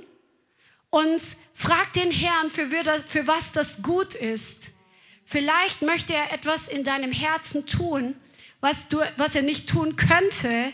und 0.90 1.20
frag 1.54 1.94
den 1.94 2.10
Herrn, 2.10 2.50
für, 2.50 2.68
für 2.68 3.26
was 3.26 3.52
das 3.52 3.82
gut 3.82 4.14
ist. 4.14 4.84
Vielleicht 5.24 5.80
möchte 5.80 6.12
er 6.12 6.32
etwas 6.32 6.68
in 6.68 6.84
deinem 6.84 7.12
Herzen 7.12 7.66
tun, 7.66 8.14
was, 8.60 8.88
du, 8.88 9.00
was 9.16 9.34
er 9.34 9.42
nicht 9.42 9.70
tun 9.70 9.96
könnte, 9.96 10.70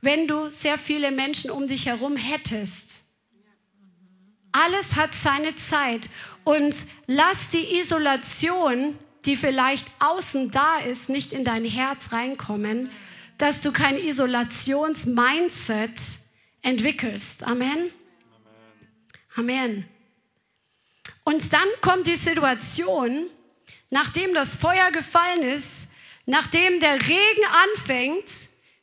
wenn 0.00 0.26
du 0.26 0.48
sehr 0.48 0.78
viele 0.78 1.10
Menschen 1.10 1.50
um 1.50 1.68
dich 1.68 1.86
herum 1.86 2.16
hättest. 2.16 3.16
Alles 4.52 4.96
hat 4.96 5.14
seine 5.14 5.54
Zeit 5.56 6.08
und 6.44 6.74
lass 7.06 7.50
die 7.50 7.76
Isolation, 7.78 8.98
die 9.26 9.36
vielleicht 9.36 9.86
außen 9.98 10.50
da 10.50 10.78
ist, 10.78 11.08
nicht 11.08 11.32
in 11.32 11.44
dein 11.44 11.64
Herz 11.64 12.12
reinkommen, 12.12 12.90
dass 13.38 13.60
du 13.60 13.72
kein 13.72 13.98
Isolations-Mindset 13.98 16.00
entwickelst. 16.62 17.44
Amen. 17.44 17.90
Amen. 19.36 19.88
Und 21.24 21.52
dann 21.52 21.66
kommt 21.80 22.06
die 22.06 22.16
Situation, 22.16 23.26
nachdem 23.90 24.34
das 24.34 24.56
Feuer 24.56 24.90
gefallen 24.92 25.42
ist, 25.42 25.94
nachdem 26.26 26.80
der 26.80 27.00
Regen 27.00 27.44
anfängt, 27.72 28.30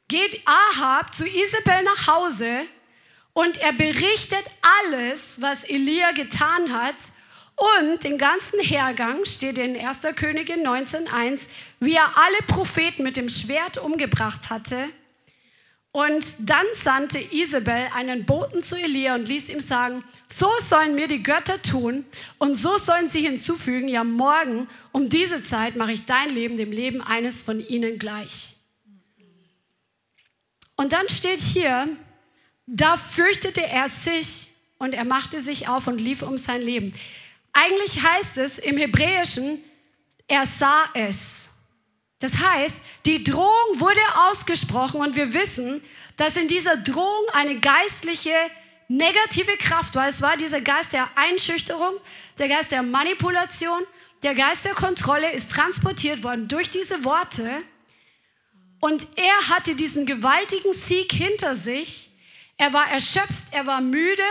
geht 0.07 0.41
Ahab 0.45 1.13
zu 1.13 1.25
Isabel 1.25 1.83
nach 1.83 2.07
Hause 2.07 2.65
und 3.33 3.61
er 3.61 3.73
berichtet 3.73 4.43
alles, 4.83 5.41
was 5.41 5.63
Elia 5.63 6.11
getan 6.11 6.73
hat 6.73 6.95
und 7.55 8.03
den 8.03 8.17
ganzen 8.17 8.59
Hergang 8.59 9.25
steht 9.25 9.57
in 9.57 9.77
1. 9.77 10.01
Könige 10.15 10.53
19.1, 10.53 11.49
wie 11.79 11.93
er 11.93 12.17
alle 12.17 12.37
Propheten 12.47 13.03
mit 13.03 13.17
dem 13.17 13.29
Schwert 13.29 13.77
umgebracht 13.77 14.49
hatte. 14.49 14.87
Und 15.91 16.49
dann 16.49 16.65
sandte 16.73 17.19
Isabel 17.33 17.89
einen 17.93 18.25
Boten 18.25 18.63
zu 18.63 18.77
Elia 18.77 19.15
und 19.15 19.27
ließ 19.27 19.49
ihm 19.49 19.59
sagen, 19.59 20.03
so 20.27 20.49
sollen 20.61 20.95
mir 20.95 21.09
die 21.09 21.21
Götter 21.21 21.61
tun 21.61 22.05
und 22.37 22.55
so 22.55 22.77
sollen 22.77 23.09
sie 23.09 23.21
hinzufügen, 23.21 23.89
ja 23.89 24.05
morgen 24.05 24.69
um 24.93 25.09
diese 25.09 25.43
Zeit 25.43 25.75
mache 25.75 25.91
ich 25.91 26.05
dein 26.05 26.29
Leben 26.29 26.55
dem 26.55 26.71
Leben 26.71 27.01
eines 27.01 27.43
von 27.43 27.59
ihnen 27.67 27.99
gleich. 27.99 28.55
Und 30.77 30.93
dann 30.93 31.09
steht 31.09 31.41
hier, 31.41 31.89
da 32.65 32.95
fürchtete 32.95 33.61
er 33.67 33.89
sich 33.89 34.53
und 34.77 34.93
er 34.93 35.05
machte 35.05 35.41
sich 35.41 35.67
auf 35.67 35.87
und 35.87 35.99
lief 35.99 36.21
um 36.21 36.37
sein 36.37 36.61
Leben. 36.61 36.93
Eigentlich 37.53 38.01
heißt 38.01 38.37
es 38.37 38.59
im 38.59 38.77
Hebräischen, 38.77 39.63
er 40.27 40.45
sah 40.45 40.85
es. 40.93 41.65
Das 42.19 42.37
heißt, 42.37 42.81
die 43.05 43.23
Drohung 43.23 43.79
wurde 43.79 43.99
ausgesprochen 44.29 45.01
und 45.01 45.15
wir 45.15 45.33
wissen, 45.33 45.81
dass 46.17 46.37
in 46.37 46.47
dieser 46.47 46.77
Drohung 46.77 47.25
eine 47.33 47.59
geistliche 47.59 48.35
negative 48.87 49.57
Kraft 49.57 49.95
war. 49.95 50.07
Es 50.07 50.21
war 50.21 50.37
dieser 50.37 50.61
Geist 50.61 50.93
der 50.93 51.07
Einschüchterung, 51.15 51.95
der 52.37 52.47
Geist 52.47 52.71
der 52.71 52.83
Manipulation, 52.83 53.81
der 54.21 54.35
Geist 54.35 54.65
der 54.65 54.73
Kontrolle 54.73 55.31
ist 55.31 55.51
transportiert 55.51 56.21
worden 56.23 56.47
durch 56.47 56.69
diese 56.69 57.03
Worte. 57.03 57.63
Und 58.79 59.05
er 59.15 59.49
hatte 59.49 59.75
diesen 59.75 60.05
gewaltigen 60.05 60.73
Sieg 60.73 61.11
hinter 61.11 61.55
sich. 61.55 62.09
Er 62.57 62.73
war 62.73 62.89
erschöpft, 62.89 63.51
er 63.51 63.65
war 63.65 63.81
müde, 63.81 64.23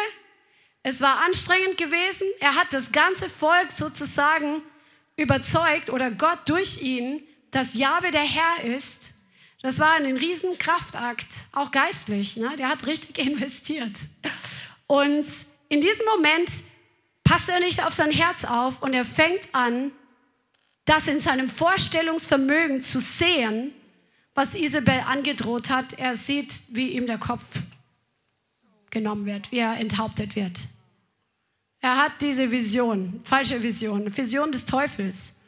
es 0.82 1.00
war 1.00 1.20
anstrengend 1.24 1.76
gewesen. 1.76 2.26
Er 2.40 2.54
hat 2.54 2.72
das 2.72 2.92
ganze 2.92 3.28
Volk 3.28 3.70
sozusagen 3.72 4.62
überzeugt 5.16 5.90
oder 5.90 6.10
Gott 6.10 6.40
durch 6.46 6.82
ihn, 6.82 7.22
dass 7.50 7.74
Jahwe 7.74 8.10
der 8.10 8.22
Herr 8.22 8.64
ist. 8.64 9.26
Das 9.62 9.78
war 9.78 9.92
ein 9.92 10.16
riesen 10.16 10.56
Kraftakt, 10.56 11.26
auch 11.52 11.70
geistlich. 11.70 12.36
Ne? 12.36 12.56
Der 12.56 12.68
hat 12.68 12.86
richtig 12.86 13.18
investiert. 13.26 13.98
Und 14.86 15.26
in 15.68 15.80
diesem 15.80 16.06
Moment 16.06 16.50
passt 17.24 17.48
er 17.48 17.60
nicht 17.60 17.84
auf 17.84 17.92
sein 17.92 18.10
Herz 18.10 18.44
auf 18.44 18.82
und 18.82 18.94
er 18.94 19.04
fängt 19.04 19.54
an, 19.54 19.92
das 20.86 21.06
in 21.06 21.20
seinem 21.20 21.50
Vorstellungsvermögen 21.50 22.82
zu 22.82 23.00
sehen, 23.00 23.72
was 24.34 24.54
Isabel 24.54 25.00
angedroht 25.06 25.68
hat. 25.68 25.98
Er 25.98 26.16
sieht, 26.16 26.52
wie 26.74 26.88
ihm 26.88 27.06
der 27.06 27.18
Kopf 27.18 27.44
genommen 28.90 29.26
wird, 29.26 29.50
wie 29.53 29.59
er 29.59 29.76
enthauptet 29.79 30.37
wird. 30.37 30.61
Er 31.81 31.96
hat 31.96 32.12
diese 32.20 32.50
Vision, 32.50 33.20
falsche 33.24 33.62
Vision, 33.62 34.14
Vision 34.14 34.53
des 34.53 34.66
Teufels. 34.66 35.40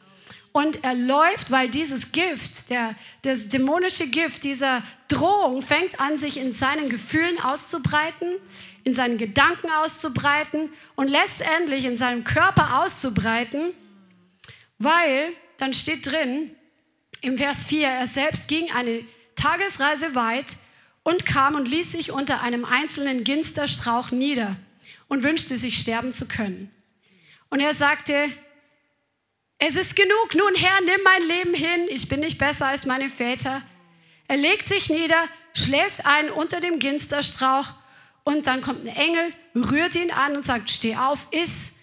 Und 0.51 0.83
er 0.83 0.93
läuft, 0.93 1.49
weil 1.51 1.69
dieses 1.69 2.11
Gift, 2.11 2.69
der, 2.69 2.95
das 3.23 3.49
dämonische 3.49 4.07
Gift 4.07 4.43
dieser 4.43 4.83
Drohung 5.07 5.61
fängt 5.61 5.99
an, 5.99 6.17
sich 6.17 6.37
in 6.37 6.53
seinen 6.53 6.89
Gefühlen 6.89 7.39
auszubreiten, 7.39 8.27
in 8.83 8.93
seinen 8.93 9.17
Gedanken 9.17 9.69
auszubreiten 9.71 10.69
und 10.95 11.07
letztendlich 11.07 11.85
in 11.85 11.97
seinem 11.97 12.23
Körper 12.23 12.83
auszubreiten, 12.83 13.71
weil 14.77 15.33
dann 15.57 15.73
steht 15.73 16.11
drin 16.11 16.51
im 17.21 17.37
Vers 17.37 17.65
4, 17.67 17.87
er 17.87 18.07
selbst 18.07 18.47
ging 18.47 18.71
eine 18.71 19.03
Tagesreise 19.35 20.13
weit 20.13 20.47
und 21.03 21.25
kam 21.25 21.55
und 21.55 21.67
ließ 21.67 21.91
sich 21.91 22.11
unter 22.11 22.41
einem 22.41 22.65
einzelnen 22.65 23.23
Ginsterstrauch 23.23 24.11
nieder 24.11 24.55
und 25.07 25.23
wünschte 25.23 25.57
sich 25.57 25.77
sterben 25.77 26.11
zu 26.11 26.27
können. 26.27 26.71
Und 27.49 27.59
er 27.59 27.73
sagte, 27.73 28.15
es 29.59 29.75
ist 29.75 29.95
genug, 29.95 30.35
nun 30.35 30.55
Herr, 30.55 30.81
nimm 30.81 31.03
mein 31.03 31.23
Leben 31.23 31.53
hin, 31.53 31.87
ich 31.89 32.09
bin 32.09 32.21
nicht 32.21 32.37
besser 32.37 32.67
als 32.67 32.85
meine 32.85 33.09
Väter. 33.09 33.61
Er 34.27 34.37
legt 34.37 34.67
sich 34.67 34.89
nieder, 34.89 35.27
schläft 35.53 36.05
ein 36.05 36.31
unter 36.31 36.59
dem 36.59 36.79
Ginsterstrauch 36.79 37.67
und 38.23 38.47
dann 38.47 38.61
kommt 38.61 38.85
ein 38.85 38.95
Engel, 38.95 39.33
rührt 39.55 39.95
ihn 39.95 40.11
an 40.11 40.35
und 40.35 40.45
sagt, 40.45 40.71
steh 40.71 40.95
auf, 40.95 41.27
iss. 41.31 41.79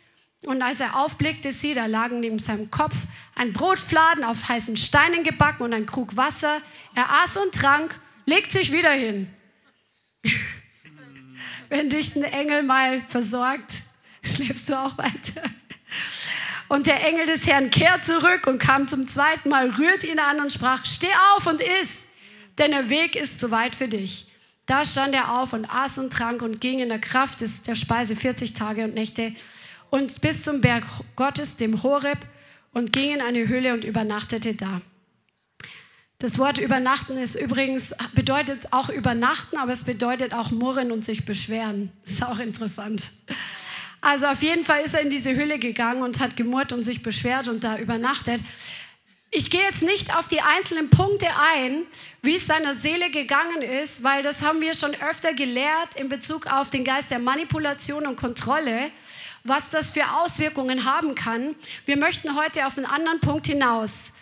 Und 0.46 0.62
als 0.62 0.80
er 0.80 0.96
aufblickte, 0.96 1.52
sie, 1.52 1.74
da 1.74 1.87
lagen 1.87 2.20
neben 2.20 2.38
seinem 2.38 2.70
Kopf 2.70 2.94
ein 3.35 3.52
Brotfladen 3.52 4.24
auf 4.24 4.48
heißen 4.48 4.76
Steinen 4.76 5.22
gebacken 5.22 5.62
und 5.62 5.72
ein 5.72 5.87
Krug 5.87 6.16
Wasser. 6.16 6.61
Er 6.94 7.22
aß 7.22 7.37
und 7.38 7.54
trank, 7.54 7.98
legt 8.26 8.52
sich 8.52 8.72
wieder 8.72 8.92
hin. 8.92 9.28
Wenn 11.68 11.88
dich 11.88 12.16
ein 12.16 12.24
Engel 12.24 12.62
mal 12.62 13.02
versorgt, 13.09 13.72
schläfst 14.22 14.68
du 14.68 14.74
auch 14.74 14.98
weiter. 14.98 15.42
Und 16.68 16.87
der 16.87 17.04
Engel 17.04 17.26
des 17.26 17.46
Herrn 17.46 17.70
kehrt 17.70 18.04
zurück 18.04 18.46
und 18.46 18.59
kam 18.59 18.87
zum 18.87 19.09
zweiten 19.09 19.48
Mal, 19.48 19.70
rührt 19.70 20.04
ihn 20.04 20.18
an 20.18 20.40
und 20.40 20.52
sprach, 20.52 20.85
steh 20.87 21.12
auf 21.35 21.46
und 21.46 21.61
iss, 21.61 22.11
denn 22.59 22.70
der 22.70 22.90
Weg 22.90 23.16
ist 23.16 23.40
zu 23.40 23.50
weit 23.50 23.74
für 23.74 23.88
dich. 23.88 24.33
Da 24.66 24.85
stand 24.85 25.14
er 25.14 25.40
auf 25.40 25.52
und 25.52 25.64
aß 25.64 25.98
und 25.98 26.12
trank 26.12 26.42
und 26.42 26.61
ging 26.61 26.78
in 26.78 26.88
der 26.88 27.00
Kraft 27.00 27.40
des, 27.40 27.64
der 27.64 27.74
Speise 27.74 28.14
40 28.14 28.54
Tage 28.54 28.85
und 28.85 28.94
Nächte 28.94 29.35
und 29.90 30.20
bis 30.20 30.44
zum 30.44 30.61
Berg 30.61 30.85
Gottes, 31.16 31.56
dem 31.56 31.83
Horeb, 31.83 32.18
und 32.72 32.92
ging 32.92 33.14
in 33.14 33.20
eine 33.20 33.48
Höhle 33.48 33.74
und 33.74 33.85
übernachtete 33.85 34.54
da. 34.54 34.80
Das 36.20 36.38
Wort 36.38 36.59
übernachten 36.59 37.16
ist 37.16 37.35
übrigens, 37.35 37.94
bedeutet 38.12 38.59
auch 38.72 38.90
übernachten, 38.90 39.56
aber 39.56 39.72
es 39.72 39.85
bedeutet 39.85 40.35
auch 40.35 40.50
murren 40.50 40.92
und 40.92 41.02
sich 41.02 41.24
beschweren. 41.24 41.90
Ist 42.04 42.22
auch 42.22 42.38
interessant. 42.38 43.02
Also 44.02 44.26
auf 44.26 44.42
jeden 44.42 44.66
Fall 44.66 44.85
ist 44.85 44.92
er 44.92 45.00
in 45.00 45.09
diese 45.09 45.35
Höhle 45.35 45.59
gegangen 45.59 46.02
und 46.02 46.20
hat 46.20 46.37
gemurrt 46.37 46.72
und 46.72 46.85
sich 46.85 47.02
beschwert 47.02 47.48
und 47.48 47.64
da 47.64 47.78
übernachtet. 47.78 48.42
Ich 49.30 49.50
gehe 49.50 49.62
jetzt 49.62 49.83
nicht 49.83 50.14
auf 50.14 50.28
die 50.28 50.42
einzelnen 50.42 50.90
Punkte 50.90 51.26
ein, 51.54 51.85
wie 52.20 52.35
es 52.35 52.46
seiner 52.46 52.74
Seele 52.74 53.11
gegangen 53.11 53.62
ist, 53.62 54.04
weil 54.04 54.22
das 54.22 54.42
haben 54.42 54.61
wir 54.61 54.74
schon 54.74 54.94
öfter 54.96 55.33
gelehrt 55.33 55.96
in 55.96 56.11
Bezug 56.11 56.46
auf 56.48 56.68
den 56.68 56.85
Geist 56.85 57.11
der 57.11 57.18
Manipulation 57.18 58.06
und 58.06 58.16
Kontrolle, 58.16 58.90
was 59.44 59.70
das 59.70 59.92
für 59.92 60.04
Auswirkungen 60.16 60.85
haben 60.85 61.14
kann. 61.14 61.54
Wir 61.87 61.96
möchten 61.96 62.37
heute 62.37 62.66
auf 62.66 62.76
einen 62.76 62.87
anderen 62.87 63.20
Punkt 63.20 63.46
hinaus. 63.46 64.16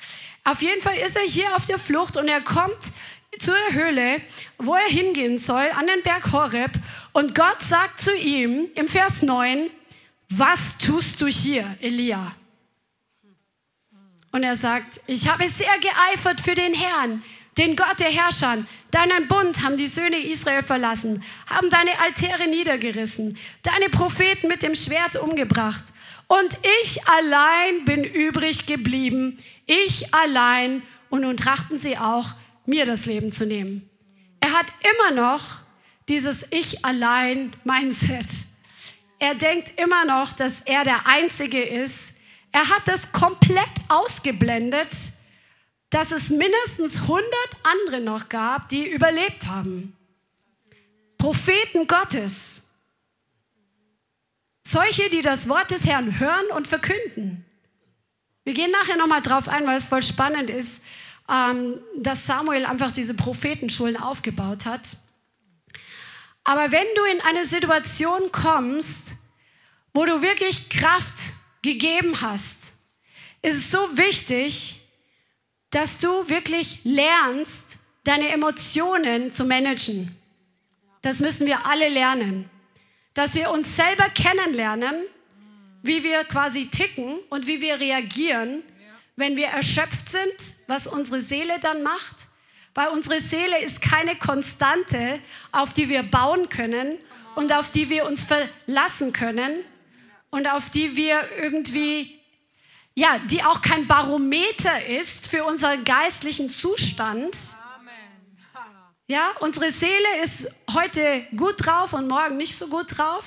Auf 0.48 0.62
jeden 0.62 0.80
Fall 0.80 0.96
ist 0.96 1.14
er 1.14 1.24
hier 1.24 1.54
auf 1.56 1.66
der 1.66 1.78
Flucht 1.78 2.16
und 2.16 2.26
er 2.26 2.40
kommt 2.40 2.78
zur 3.38 3.54
Höhle, 3.70 4.18
wo 4.56 4.74
er 4.74 4.88
hingehen 4.88 5.36
soll, 5.36 5.68
an 5.76 5.86
den 5.86 6.02
Berg 6.02 6.32
Horeb. 6.32 6.70
Und 7.12 7.34
Gott 7.34 7.60
sagt 7.60 8.00
zu 8.00 8.16
ihm 8.16 8.66
im 8.74 8.88
Vers 8.88 9.20
9, 9.20 9.68
was 10.30 10.78
tust 10.78 11.20
du 11.20 11.26
hier, 11.26 11.76
Elia? 11.82 12.34
Und 14.32 14.42
er 14.42 14.56
sagt, 14.56 15.00
ich 15.06 15.28
habe 15.28 15.46
sehr 15.48 15.78
geeifert 15.80 16.40
für 16.40 16.54
den 16.54 16.72
Herrn, 16.72 17.22
den 17.58 17.76
Gott 17.76 17.98
der 18.00 18.10
Herrscher. 18.10 18.64
Deinen 18.90 19.28
Bund 19.28 19.62
haben 19.62 19.76
die 19.76 19.86
Söhne 19.86 20.16
Israel 20.16 20.62
verlassen, 20.62 21.22
haben 21.50 21.68
deine 21.68 21.98
Altäre 21.98 22.48
niedergerissen, 22.48 23.36
deine 23.62 23.90
Propheten 23.90 24.48
mit 24.48 24.62
dem 24.62 24.74
Schwert 24.74 25.16
umgebracht. 25.16 25.84
Und 26.28 26.58
ich 26.82 27.08
allein 27.08 27.84
bin 27.84 28.04
übrig 28.04 28.66
geblieben, 28.66 29.38
ich 29.66 30.14
allein. 30.14 30.82
Und 31.10 31.22
nun 31.22 31.36
trachten 31.36 31.78
sie 31.78 31.96
auch, 31.96 32.28
mir 32.66 32.84
das 32.84 33.06
Leben 33.06 33.32
zu 33.32 33.46
nehmen. 33.46 33.88
Er 34.40 34.52
hat 34.52 34.66
immer 34.92 35.10
noch 35.10 35.42
dieses 36.08 36.52
Ich 36.52 36.84
allein 36.84 37.54
Mindset. 37.64 38.26
Er 39.18 39.34
denkt 39.34 39.80
immer 39.80 40.04
noch, 40.04 40.32
dass 40.32 40.60
er 40.60 40.84
der 40.84 41.06
Einzige 41.06 41.62
ist. 41.62 42.20
Er 42.52 42.68
hat 42.68 42.86
das 42.86 43.12
komplett 43.12 43.68
ausgeblendet, 43.88 44.94
dass 45.90 46.12
es 46.12 46.28
mindestens 46.28 47.02
100 47.02 47.24
andere 47.62 48.00
noch 48.00 48.28
gab, 48.28 48.68
die 48.68 48.86
überlebt 48.86 49.46
haben. 49.46 49.96
Propheten 51.16 51.86
Gottes. 51.86 52.67
Solche, 54.70 55.08
die 55.08 55.22
das 55.22 55.48
Wort 55.48 55.70
des 55.70 55.86
Herrn 55.86 56.20
hören 56.20 56.44
und 56.54 56.68
verkünden. 56.68 57.42
Wir 58.44 58.52
gehen 58.52 58.70
nachher 58.70 58.98
nochmal 58.98 59.22
drauf 59.22 59.48
ein, 59.48 59.66
weil 59.66 59.78
es 59.78 59.86
voll 59.86 60.02
spannend 60.02 60.50
ist, 60.50 60.84
ähm, 61.26 61.80
dass 61.96 62.26
Samuel 62.26 62.66
einfach 62.66 62.92
diese 62.92 63.16
Prophetenschulen 63.16 63.96
aufgebaut 63.96 64.66
hat. 64.66 64.82
Aber 66.44 66.70
wenn 66.70 66.86
du 66.96 67.04
in 67.04 67.22
eine 67.22 67.46
Situation 67.46 68.30
kommst, 68.30 69.12
wo 69.94 70.04
du 70.04 70.20
wirklich 70.20 70.68
Kraft 70.68 71.18
gegeben 71.62 72.20
hast, 72.20 72.74
ist 73.40 73.54
es 73.54 73.70
so 73.70 73.78
wichtig, 73.96 74.86
dass 75.70 75.98
du 75.98 76.28
wirklich 76.28 76.84
lernst, 76.84 77.86
deine 78.04 78.28
Emotionen 78.28 79.32
zu 79.32 79.46
managen. 79.46 80.14
Das 81.00 81.20
müssen 81.20 81.46
wir 81.46 81.64
alle 81.64 81.88
lernen. 81.88 82.50
Dass 83.18 83.34
wir 83.34 83.50
uns 83.50 83.74
selber 83.74 84.08
kennenlernen, 84.10 84.94
wie 85.82 86.04
wir 86.04 86.22
quasi 86.24 86.68
ticken 86.70 87.18
und 87.30 87.46
wie 87.48 87.60
wir 87.60 87.80
reagieren 87.80 88.62
wenn 89.18 89.36
wir 89.36 89.48
erschöpft 89.48 90.08
sind, 90.08 90.68
was 90.68 90.86
unsere 90.86 91.20
Seele 91.20 91.58
dann 91.60 91.82
macht. 91.82 92.28
Weil 92.72 92.88
unsere 92.88 93.18
Seele 93.18 93.60
ist 93.60 93.82
keine 93.82 94.14
Konstante, 94.14 95.18
auf 95.50 95.72
die 95.72 95.88
wir 95.88 96.04
bauen 96.04 96.48
können 96.48 96.96
und 97.34 97.52
auf 97.52 97.72
die 97.72 97.90
wir 97.90 98.06
uns 98.06 98.22
verlassen 98.22 99.12
können 99.12 99.64
und 100.30 100.48
auf 100.48 100.70
die 100.70 100.94
wir 100.94 101.24
irgendwie, 101.42 102.20
ja, 102.94 103.18
die 103.18 103.42
auch 103.42 103.60
kein 103.60 103.88
Barometer 103.88 104.86
ist 104.86 105.26
für 105.26 105.44
unseren 105.44 105.82
geistlichen 105.82 106.48
Zustand. 106.48 107.36
Ja, 109.10 109.32
unsere 109.40 109.70
Seele 109.70 110.22
ist 110.22 110.54
heute 110.74 111.26
gut 111.34 111.64
drauf 111.64 111.94
und 111.94 112.08
morgen 112.08 112.36
nicht 112.36 112.58
so 112.58 112.68
gut 112.68 112.98
drauf. 112.98 113.24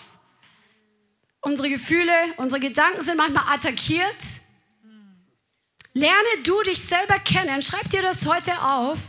Unsere 1.41 1.70
Gefühle, 1.70 2.13
unsere 2.38 2.62
Gedanken 2.62 3.02
sind 3.02 3.17
manchmal 3.17 3.52
attackiert. 3.52 4.15
Lerne 5.94 6.44
du 6.44 6.62
dich 6.62 6.80
selber 6.80 7.17
kennen. 7.17 7.63
Schreib 7.63 7.89
dir 7.89 8.04
das 8.04 8.28
heute 8.28 8.62
auf. 8.62 9.00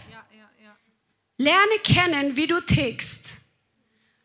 Lerne 1.37 1.79
kennen, 1.85 2.37
wie 2.37 2.47
du 2.47 2.59
tickst 2.63 3.51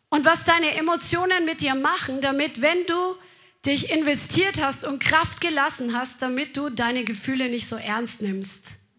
und 0.09 0.23
was 0.23 0.45
deine 0.45 0.73
Emotionen 0.75 1.43
mit 1.43 1.59
dir 1.59 1.75
machen, 1.75 2.21
damit, 2.21 2.61
wenn 2.61 2.85
du 2.85 3.15
dich 3.65 3.91
investiert 3.91 4.63
hast 4.63 4.85
und 4.85 4.99
Kraft 4.99 5.41
gelassen 5.41 5.97
hast, 5.97 6.21
damit 6.21 6.55
du 6.55 6.69
deine 6.69 7.03
Gefühle 7.03 7.49
nicht 7.49 7.67
so 7.67 7.75
ernst 7.75 8.21
nimmst. 8.21 8.93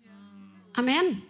Amen. 0.75 1.23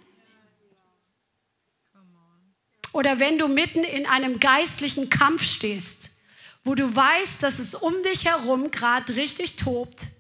Oder 2.99 3.19
wenn 3.19 3.39
du 3.39 3.49
mitten 3.49 3.85
in 3.85 4.07
einem 4.07 4.41
geistlichen 4.41 5.09
Kampf 5.09 5.45
stehst, 5.45 6.21
wo 6.65 6.75
du 6.75 6.95
weißt, 6.95 7.43
dass 7.43 7.59
es 7.59 7.75
um 7.75 7.95
dich 8.03 8.27
herum 8.27 8.71
gerade 8.71 9.15
richtig 9.15 9.57
tobt 9.57 10.19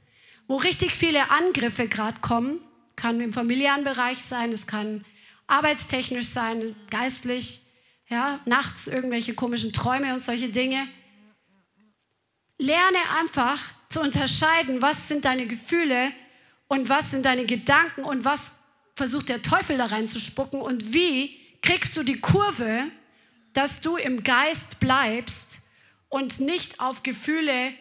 wo 0.49 0.57
richtig 0.57 0.93
viele 0.93 1.31
Angriffe 1.31 1.87
gerade 1.87 2.21
kommen. 2.21 2.61
Kann 2.97 3.21
im 3.21 3.33
familiären 3.33 3.85
Bereich 3.85 4.25
sein, 4.25 4.51
es 4.51 4.67
kann 4.67 5.05
arbeitstechnisch 5.47 6.27
sein, 6.27 6.75
geistlich, 6.91 7.67
ja, 8.09 8.41
nachts 8.47 8.89
irgendwelche 8.89 9.35
komischen 9.35 9.73
Träume 9.73 10.13
und 10.13 10.21
solche 10.21 10.49
Dinge. 10.49 10.89
Lerne 12.59 12.99
einfach 13.21 13.61
zu 13.89 14.01
unterscheiden, 14.01 14.83
was 14.83 15.07
sind 15.07 15.25
deine 15.27 15.47
Gefühle 15.47 16.11
und 16.67 16.89
was 16.89 17.13
sind 17.13 17.25
deine 17.25 17.47
Gedanken 17.47 18.03
und 18.03 18.25
was 18.25 18.65
versucht 18.97 19.29
der 19.29 19.43
Teufel 19.43 19.79
da 19.79 19.87
reinzuspucken 19.87 20.61
und 20.61 20.93
wie 20.93 21.38
kriegst 21.63 21.97
du 21.97 22.03
die 22.03 22.21
Kurve, 22.21 22.85
dass 23.53 23.81
du 23.81 23.97
im 23.97 24.23
Geist 24.23 24.81
bleibst 24.81 25.73
und 26.09 26.41
nicht 26.41 26.81
auf 26.81 27.03
Gefühle 27.03 27.73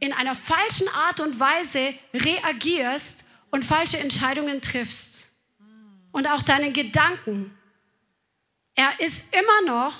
in 0.00 0.12
einer 0.12 0.34
falschen 0.34 0.88
Art 0.88 1.20
und 1.20 1.40
Weise 1.40 1.94
reagierst 2.14 3.28
und 3.50 3.64
falsche 3.64 3.98
Entscheidungen 3.98 4.60
triffst 4.60 5.40
und 6.12 6.26
auch 6.26 6.42
deinen 6.42 6.72
Gedanken. 6.72 7.56
Er 8.74 8.98
ist 9.00 9.32
immer 9.34 9.62
noch 9.66 9.94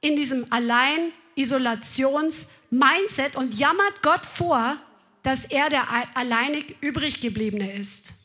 in 0.00 0.16
diesem 0.16 0.52
Allein-Isolations-Mindset 0.52 3.36
und 3.36 3.58
jammert 3.58 4.02
Gott 4.02 4.26
vor, 4.26 4.76
dass 5.22 5.44
er 5.44 5.70
der 5.70 5.88
alleinig 6.16 6.76
übrig 6.80 7.20
gebliebene 7.20 7.76
ist. 7.76 8.18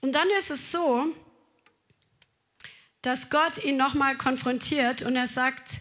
Und 0.00 0.14
dann 0.14 0.30
ist 0.38 0.50
es 0.50 0.72
so, 0.72 1.14
dass 3.06 3.30
Gott 3.30 3.62
ihn 3.62 3.76
nochmal 3.76 4.16
konfrontiert 4.16 5.02
und 5.02 5.14
er 5.14 5.28
sagt, 5.28 5.78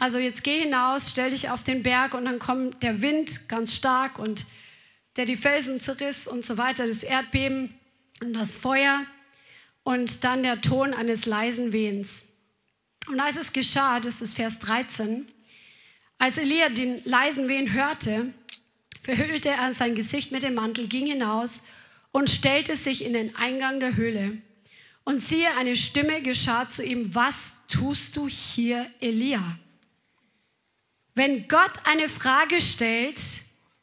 also 0.00 0.18
jetzt 0.18 0.42
geh 0.42 0.62
hinaus, 0.62 1.08
stell 1.12 1.30
dich 1.30 1.50
auf 1.50 1.62
den 1.62 1.84
Berg 1.84 2.14
und 2.14 2.24
dann 2.24 2.40
kommt 2.40 2.82
der 2.82 3.00
Wind 3.00 3.48
ganz 3.48 3.72
stark 3.72 4.18
und 4.18 4.44
der 5.14 5.24
die 5.24 5.36
Felsen 5.36 5.80
zerriss 5.80 6.26
und 6.26 6.44
so 6.44 6.58
weiter, 6.58 6.84
das 6.88 7.04
Erdbeben 7.04 7.72
und 8.20 8.32
das 8.32 8.56
Feuer 8.56 9.06
und 9.84 10.24
dann 10.24 10.42
der 10.42 10.60
Ton 10.60 10.94
eines 10.94 11.26
leisen 11.26 11.72
Wehens. 11.72 12.32
Und 13.08 13.20
als 13.20 13.36
es 13.36 13.52
geschah, 13.52 14.00
das 14.00 14.20
ist 14.20 14.34
Vers 14.34 14.58
13, 14.58 15.28
als 16.18 16.38
Elia 16.38 16.70
den 16.70 17.04
leisen 17.04 17.46
Wehen 17.46 17.72
hörte, 17.72 18.34
verhüllte 19.00 19.50
er 19.50 19.72
sein 19.72 19.94
Gesicht 19.94 20.32
mit 20.32 20.42
dem 20.42 20.54
Mantel, 20.54 20.88
ging 20.88 21.06
hinaus 21.06 21.68
und 22.10 22.28
stellte 22.28 22.74
sich 22.74 23.04
in 23.04 23.12
den 23.12 23.36
Eingang 23.36 23.78
der 23.78 23.94
Höhle. 23.94 24.38
Und 25.06 25.20
siehe, 25.20 25.54
eine 25.54 25.76
Stimme 25.76 26.20
geschah 26.20 26.68
zu 26.68 26.84
ihm, 26.84 27.14
was 27.14 27.68
tust 27.68 28.16
du 28.16 28.26
hier, 28.26 28.90
Elia? 28.98 29.56
Wenn 31.14 31.46
Gott 31.46 31.70
eine 31.84 32.08
Frage 32.08 32.60
stellt, 32.60 33.20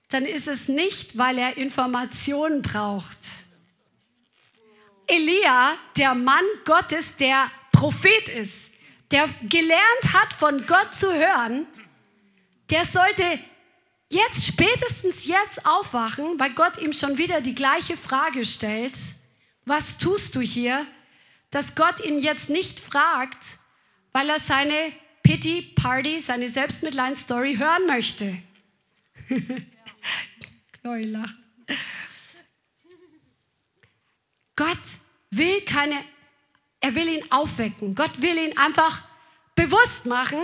dann 0.09 0.25
ist 0.25 0.49
es 0.49 0.67
nicht, 0.67 1.17
weil 1.17 1.37
er 1.37 1.55
Informationen 1.55 2.61
braucht. 2.61 3.17
Elia, 5.07 5.77
der 5.95 6.13
Mann 6.13 6.43
Gottes, 6.65 7.15
der 7.15 7.49
Prophet 7.71 8.27
ist, 8.27 8.73
der 9.09 9.29
gelernt 9.43 10.13
hat, 10.13 10.33
von 10.33 10.67
Gott 10.67 10.93
zu 10.93 11.07
hören, 11.13 11.65
der 12.69 12.83
sollte 12.83 13.39
jetzt, 14.09 14.45
spätestens 14.45 15.25
jetzt 15.25 15.65
aufwachen, 15.65 16.37
weil 16.37 16.53
Gott 16.53 16.81
ihm 16.81 16.91
schon 16.91 17.17
wieder 17.17 17.39
die 17.39 17.55
gleiche 17.55 17.95
Frage 17.95 18.43
stellt. 18.43 18.97
Was 19.63 19.97
tust 19.97 20.35
du 20.35 20.41
hier? 20.41 20.85
Dass 21.53 21.75
Gott 21.75 21.99
ihn 22.03 22.19
jetzt 22.19 22.49
nicht 22.49 22.79
fragt, 22.79 23.37
weil 24.11 24.29
er 24.29 24.39
seine 24.39 24.91
Pity 25.21 25.73
Party, 25.75 26.19
seine 26.19 26.49
Selbstmitleid-Story 26.49 27.55
hören 27.57 27.85
möchte. 27.85 28.35
Chloe 30.81 31.05
lacht. 31.05 31.35
Gott 34.55 34.77
will 35.31 35.61
keine, 35.61 36.03
er 36.79 36.95
will 36.95 37.07
ihn 37.07 37.31
aufwecken. 37.31 37.95
Gott 37.95 38.21
will 38.21 38.37
ihn 38.37 38.57
einfach 38.57 39.07
bewusst 39.55 40.05
machen. 40.05 40.39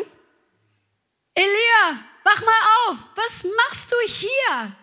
Elia, 1.33 1.99
wach 2.23 2.41
mal 2.41 2.87
auf. 2.87 2.97
Was 3.15 3.45
machst 3.55 3.91
du 3.91 3.95
hier? 4.07 4.75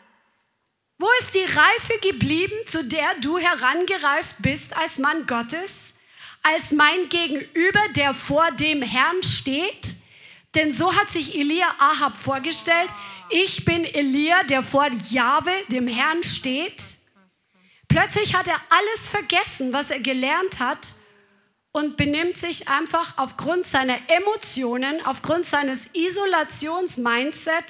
Wo 0.99 1.09
ist 1.21 1.35
die 1.35 1.45
Reife 1.45 1.99
geblieben, 2.01 2.57
zu 2.67 2.85
der 2.85 3.15
du 3.21 3.39
herangereift 3.39 4.37
bist 4.41 4.77
als 4.77 4.99
Mann 4.99 5.27
Gottes? 5.27 5.96
Als 6.47 6.71
mein 6.71 7.09
Gegenüber, 7.09 7.81
der 7.97 8.15
vor 8.15 8.53
dem 8.53 8.81
Herrn 8.81 9.23
steht? 9.23 9.95
Denn 10.55 10.71
so 10.71 10.95
hat 10.95 11.11
sich 11.11 11.37
Elia 11.37 11.67
Ahab 11.79 12.17
vorgestellt. 12.17 12.89
Ich 13.31 13.65
bin 13.65 13.85
Elia, 13.85 14.45
der 14.45 14.63
vor 14.63 14.89
Jahwe, 15.11 15.51
dem 15.69 15.89
Herrn, 15.89 16.23
steht. 16.23 16.83
Plötzlich 17.89 18.37
hat 18.37 18.47
er 18.47 18.61
alles 18.69 19.09
vergessen, 19.09 19.73
was 19.73 19.91
er 19.91 19.99
gelernt 20.01 20.61
hat 20.61 20.87
und 21.73 21.97
benimmt 21.97 22.37
sich 22.37 22.69
einfach 22.69 23.19
aufgrund 23.19 23.67
seiner 23.67 23.99
Emotionen, 24.09 25.05
aufgrund 25.05 25.47
seines 25.47 25.91
Isolations-Mindset 25.95 27.65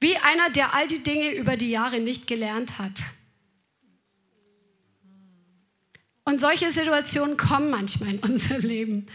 wie 0.00 0.16
einer, 0.18 0.50
der 0.50 0.74
all 0.74 0.86
die 0.86 1.02
Dinge 1.02 1.32
über 1.32 1.56
die 1.56 1.70
Jahre 1.70 2.00
nicht 2.00 2.26
gelernt 2.26 2.78
hat. 2.78 3.00
Und 6.28 6.42
solche 6.42 6.70
Situationen 6.70 7.38
kommen 7.38 7.70
manchmal 7.70 8.10
in 8.10 8.18
unserem 8.18 8.60
Leben. 8.60 9.06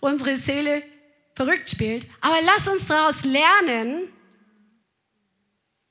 Unsere 0.00 0.36
Seele 0.36 0.82
verrückt 1.34 1.68
spielt. 1.68 2.06
Aber 2.22 2.38
lass 2.46 2.66
uns 2.66 2.86
daraus 2.86 3.26
lernen, 3.26 4.08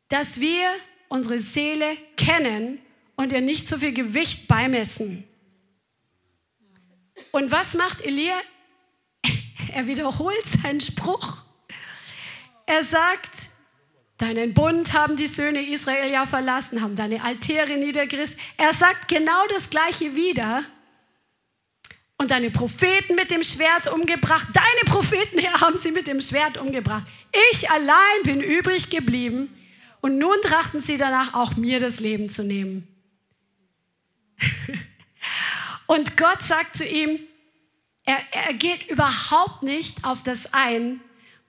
dass 0.07 0.39
wir 0.39 0.67
unsere 1.07 1.37
Seele 1.37 1.97
kennen 2.17 2.79
und 3.15 3.31
ihr 3.31 3.41
nicht 3.41 3.69
so 3.69 3.77
viel 3.77 3.93
Gewicht 3.93 4.47
beimessen. 4.47 5.23
Und 7.31 7.51
was 7.51 7.75
macht 7.75 8.03
Elia? 8.03 8.41
Er 9.73 9.85
wiederholt 9.85 10.47
seinen 10.47 10.81
Spruch. 10.81 11.43
Er 12.65 12.81
sagt, 12.81 13.50
Deinen 14.21 14.53
Bund 14.53 14.93
haben 14.93 15.17
die 15.17 15.25
Söhne 15.25 15.67
Israel 15.67 16.11
ja 16.11 16.27
verlassen, 16.27 16.83
haben 16.83 16.95
deine 16.95 17.23
Altäre 17.23 17.75
niedergerissen. 17.75 18.37
Er 18.55 18.71
sagt 18.71 19.07
genau 19.07 19.47
das 19.47 19.71
Gleiche 19.71 20.15
wieder. 20.15 20.63
Und 22.19 22.29
deine 22.29 22.51
Propheten 22.51 23.15
mit 23.15 23.31
dem 23.31 23.43
Schwert 23.43 23.91
umgebracht. 23.91 24.49
Deine 24.53 24.95
Propheten 24.95 25.41
haben 25.59 25.75
sie 25.79 25.91
mit 25.91 26.05
dem 26.05 26.21
Schwert 26.21 26.59
umgebracht. 26.59 27.07
Ich 27.51 27.71
allein 27.71 28.21
bin 28.21 28.41
übrig 28.41 28.91
geblieben. 28.91 29.49
Und 30.01 30.19
nun 30.19 30.37
trachten 30.43 30.81
sie 30.81 30.99
danach, 30.99 31.33
auch 31.33 31.55
mir 31.55 31.79
das 31.79 31.99
Leben 31.99 32.29
zu 32.29 32.43
nehmen. 32.43 32.87
Und 35.87 36.15
Gott 36.15 36.43
sagt 36.43 36.77
zu 36.77 36.85
ihm, 36.85 37.19
er, 38.05 38.19
er 38.33 38.53
geht 38.53 38.87
überhaupt 38.87 39.63
nicht 39.63 40.05
auf 40.05 40.21
das 40.21 40.53
ein, 40.53 40.99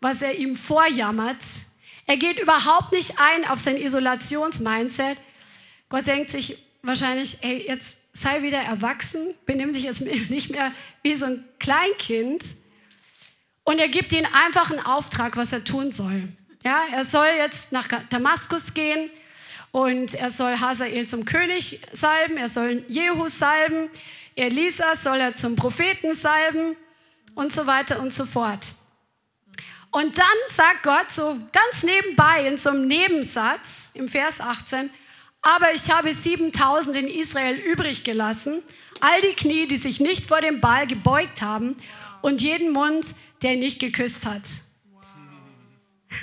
was 0.00 0.22
er 0.22 0.36
ihm 0.36 0.56
vorjammert, 0.56 1.42
er 2.06 2.16
geht 2.16 2.38
überhaupt 2.38 2.92
nicht 2.92 3.18
ein 3.18 3.46
auf 3.46 3.60
sein 3.60 3.76
Isolationsmindset. 3.76 5.18
Gott 5.88 6.06
denkt 6.06 6.30
sich 6.30 6.58
wahrscheinlich, 6.82 7.38
hey, 7.42 7.64
jetzt 7.66 8.16
sei 8.16 8.42
wieder 8.42 8.58
erwachsen, 8.58 9.34
benimm 9.46 9.72
dich 9.72 9.84
jetzt 9.84 10.00
nicht 10.30 10.50
mehr 10.50 10.72
wie 11.02 11.14
so 11.14 11.26
ein 11.26 11.44
Kleinkind. 11.58 12.44
Und 13.64 13.78
er 13.78 13.88
gibt 13.88 14.12
ihm 14.12 14.26
einfach 14.32 14.70
einen 14.70 14.80
Auftrag, 14.80 15.36
was 15.36 15.52
er 15.52 15.64
tun 15.64 15.90
soll. 15.90 16.28
Ja, 16.64 16.84
er 16.92 17.04
soll 17.04 17.28
jetzt 17.38 17.72
nach 17.72 17.88
Damaskus 18.08 18.74
gehen 18.74 19.10
und 19.72 20.14
er 20.14 20.30
soll 20.30 20.58
Hazael 20.58 21.08
zum 21.08 21.24
König 21.24 21.80
salben, 21.92 22.36
er 22.36 22.48
soll 22.48 22.84
Jehu 22.88 23.28
salben, 23.28 23.88
Elisa 24.36 24.94
soll 24.94 25.18
er 25.18 25.36
zum 25.36 25.56
Propheten 25.56 26.14
salben 26.14 26.76
und 27.34 27.52
so 27.52 27.66
weiter 27.66 28.00
und 28.00 28.12
so 28.12 28.26
fort. 28.26 28.66
Und 29.92 30.16
dann 30.16 30.24
sagt 30.48 30.84
Gott 30.84 31.12
so 31.12 31.38
ganz 31.52 31.82
nebenbei 31.82 32.46
in 32.48 32.56
so 32.56 32.70
einem 32.70 32.86
Nebensatz 32.88 33.90
im 33.92 34.08
Vers 34.08 34.40
18, 34.40 34.88
aber 35.42 35.74
ich 35.74 35.90
habe 35.90 36.14
7000 36.14 36.96
in 36.96 37.08
Israel 37.08 37.56
übrig 37.56 38.02
gelassen, 38.02 38.62
all 39.00 39.20
die 39.20 39.34
Knie, 39.34 39.66
die 39.66 39.76
sich 39.76 40.00
nicht 40.00 40.24
vor 40.24 40.40
dem 40.40 40.60
Ball 40.60 40.86
gebeugt 40.86 41.42
haben 41.42 41.76
und 42.22 42.40
jeden 42.40 42.72
Mund, 42.72 43.04
der 43.42 43.56
nicht 43.56 43.80
geküsst 43.80 44.24
hat. 44.24 44.42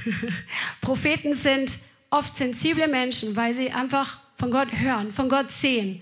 Propheten 0.82 1.36
sind 1.36 1.72
oft 2.10 2.36
sensible 2.36 2.88
Menschen, 2.88 3.36
weil 3.36 3.54
sie 3.54 3.72
einfach 3.72 4.20
von 4.38 4.50
Gott 4.50 4.72
hören, 4.72 5.12
von 5.12 5.30
Gott 5.30 5.52
sehen. 5.52 6.02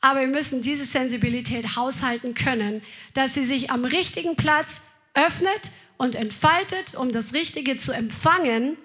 Aber 0.00 0.20
wir 0.20 0.28
müssen 0.28 0.62
diese 0.62 0.86
Sensibilität 0.86 1.76
haushalten 1.76 2.34
können, 2.34 2.82
dass 3.12 3.34
sie 3.34 3.44
sich 3.44 3.70
am 3.70 3.84
richtigen 3.84 4.34
Platz 4.36 4.84
öffnet 5.14 5.72
und 5.96 6.14
entfaltet, 6.14 6.94
um 6.94 7.12
das 7.12 7.34
Richtige 7.34 7.76
zu 7.76 7.92
empfangen. 7.92 8.76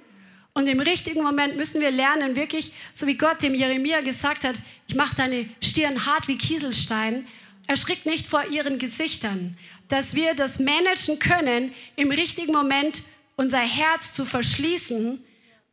Und 0.54 0.68
im 0.68 0.80
richtigen 0.80 1.24
Moment 1.24 1.56
müssen 1.56 1.82
wir 1.82 1.92
lernen, 1.92 2.36
wirklich, 2.36 2.74
so 2.94 3.08
wie 3.08 3.18
Gott 3.18 3.42
dem 3.44 3.54
Jeremia 3.54 4.02
gesagt 4.02 4.44
hat, 4.44 4.56
ich 4.88 4.96
mache 4.96 5.16
deine 5.16 5.48
Stirn 5.62 6.06
hart 6.06 6.28
wie 6.28 6.38
Kieselstein, 6.38 7.28
erschrickt 7.68 8.06
nicht 8.06 8.28
vor 8.28 8.46
ihren 8.46 8.80
Gesichtern, 8.80 9.58
dass 9.88 10.16
wir 10.16 10.34
das 10.34 10.60
managen 10.60 11.20
können, 11.20 11.74
im 11.96 12.12
richtigen 12.12 12.54
Moment 12.54 13.04
unser 13.36 13.60
Herz 13.60 14.14
zu 14.14 14.26
verschließen, 14.26 15.24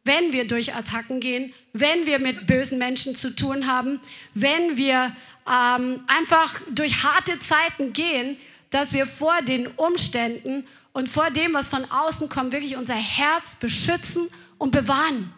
wenn 0.04 0.32
wir 0.32 0.46
durch 0.46 0.74
Attacken 0.74 1.18
gehen, 1.20 1.54
wenn 1.72 2.06
wir 2.06 2.18
mit 2.18 2.46
bösen 2.46 2.78
Menschen 2.78 3.14
zu 3.14 3.34
tun 3.34 3.66
haben, 3.66 4.00
wenn 4.34 4.76
wir 4.76 5.16
ähm, 5.48 6.04
einfach 6.06 6.60
durch 6.70 7.02
harte 7.02 7.40
Zeiten 7.40 7.92
gehen, 7.92 8.36
dass 8.70 8.92
wir 8.92 9.06
vor 9.06 9.40
den 9.42 9.66
Umständen 9.66 10.66
und 10.94 11.08
vor 11.08 11.30
dem, 11.30 11.52
was 11.52 11.68
von 11.68 11.84
außen 11.90 12.30
kommt, 12.30 12.52
wirklich 12.52 12.76
unser 12.76 12.94
Herz 12.94 13.56
beschützen 13.56 14.30
und 14.56 14.70
bewahren. 14.70 15.34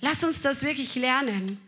Lass 0.00 0.22
uns 0.22 0.42
das 0.42 0.62
wirklich 0.64 0.96
lernen. 0.96 1.58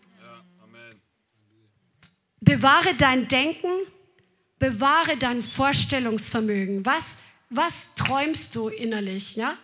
Bewahre 2.40 2.94
dein 2.94 3.28
Denken, 3.28 3.70
bewahre 4.58 5.16
dein 5.16 5.42
Vorstellungsvermögen. 5.42 6.84
Was, 6.84 7.18
was 7.48 7.94
träumst 7.94 8.54
du 8.56 8.68
innerlich? 8.68 9.36
Ja? 9.36 9.56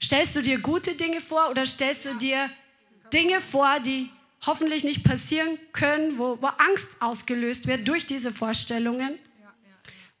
Stellst 0.00 0.36
du 0.36 0.42
dir 0.42 0.60
gute 0.60 0.94
Dinge 0.94 1.20
vor 1.20 1.50
oder 1.50 1.66
stellst 1.66 2.04
du 2.04 2.14
dir 2.14 2.50
Dinge 3.12 3.40
vor, 3.40 3.80
die 3.80 4.10
hoffentlich 4.44 4.84
nicht 4.84 5.04
passieren 5.04 5.58
können, 5.72 6.18
wo, 6.18 6.40
wo 6.40 6.46
Angst 6.46 7.00
ausgelöst 7.00 7.66
wird 7.66 7.88
durch 7.88 8.06
diese 8.06 8.30
Vorstellungen, 8.30 9.18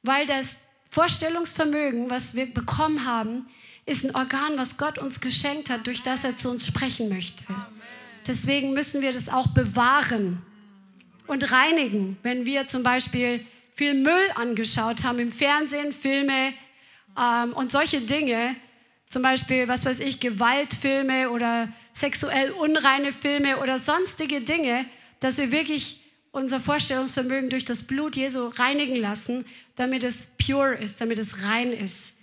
weil 0.02 0.26
das 0.26 0.63
Vorstellungsvermögen, 0.94 2.08
was 2.08 2.36
wir 2.36 2.46
bekommen 2.46 3.04
haben, 3.04 3.46
ist 3.84 4.04
ein 4.04 4.14
Organ, 4.14 4.56
was 4.56 4.78
Gott 4.78 4.96
uns 4.96 5.20
geschenkt 5.20 5.68
hat, 5.68 5.88
durch 5.88 6.04
das 6.04 6.22
er 6.22 6.36
zu 6.36 6.48
uns 6.48 6.64
sprechen 6.64 7.08
möchte. 7.08 7.42
Deswegen 8.28 8.74
müssen 8.74 9.02
wir 9.02 9.12
das 9.12 9.28
auch 9.28 9.48
bewahren 9.48 10.40
und 11.26 11.50
reinigen. 11.50 12.16
Wenn 12.22 12.46
wir 12.46 12.68
zum 12.68 12.84
Beispiel 12.84 13.44
viel 13.74 13.94
Müll 13.94 14.30
angeschaut 14.36 15.02
haben 15.02 15.18
im 15.18 15.32
Fernsehen, 15.32 15.92
Filme 15.92 16.54
ähm, 17.18 17.52
und 17.54 17.72
solche 17.72 18.00
Dinge, 18.00 18.54
zum 19.08 19.22
Beispiel, 19.22 19.66
was 19.66 19.84
weiß 19.84 19.98
ich, 19.98 20.20
Gewaltfilme 20.20 21.30
oder 21.30 21.72
sexuell 21.92 22.52
unreine 22.52 23.12
Filme 23.12 23.58
oder 23.58 23.78
sonstige 23.78 24.42
Dinge, 24.42 24.86
dass 25.18 25.38
wir 25.38 25.50
wirklich 25.50 26.03
unser 26.34 26.58
Vorstellungsvermögen 26.58 27.48
durch 27.48 27.64
das 27.64 27.86
Blut 27.86 28.16
Jesu 28.16 28.48
reinigen 28.48 28.96
lassen, 28.96 29.46
damit 29.76 30.02
es 30.02 30.34
pure 30.36 30.74
ist, 30.74 31.00
damit 31.00 31.18
es 31.18 31.42
rein 31.42 31.72
ist. 31.72 32.22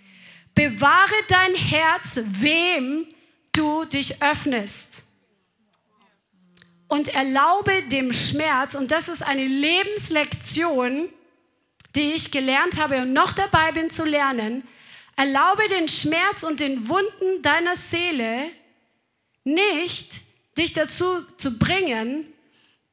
Bewahre 0.54 1.14
dein 1.28 1.54
Herz, 1.54 2.20
wem 2.24 3.06
du 3.52 3.84
dich 3.86 4.22
öffnest. 4.22 5.08
Und 6.88 7.14
erlaube 7.14 7.72
dem 7.88 8.12
Schmerz, 8.12 8.74
und 8.74 8.90
das 8.90 9.08
ist 9.08 9.22
eine 9.22 9.46
Lebenslektion, 9.46 11.08
die 11.94 12.12
ich 12.12 12.30
gelernt 12.30 12.78
habe 12.78 12.98
und 12.98 13.14
noch 13.14 13.32
dabei 13.32 13.72
bin 13.72 13.90
zu 13.90 14.04
lernen, 14.04 14.62
erlaube 15.16 15.66
den 15.68 15.88
Schmerz 15.88 16.42
und 16.42 16.60
den 16.60 16.88
Wunden 16.88 17.40
deiner 17.40 17.76
Seele 17.76 18.50
nicht, 19.44 20.20
dich 20.58 20.74
dazu 20.74 21.24
zu 21.36 21.58
bringen, 21.58 22.26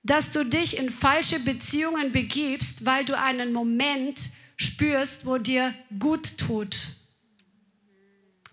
dass 0.03 0.31
du 0.31 0.43
dich 0.43 0.77
in 0.77 0.89
falsche 0.89 1.39
Beziehungen 1.39 2.11
begibst, 2.11 2.85
weil 2.85 3.05
du 3.05 3.17
einen 3.17 3.53
Moment 3.53 4.19
spürst, 4.57 5.25
wo 5.25 5.37
dir 5.37 5.73
gut 5.99 6.37
tut. 6.37 6.77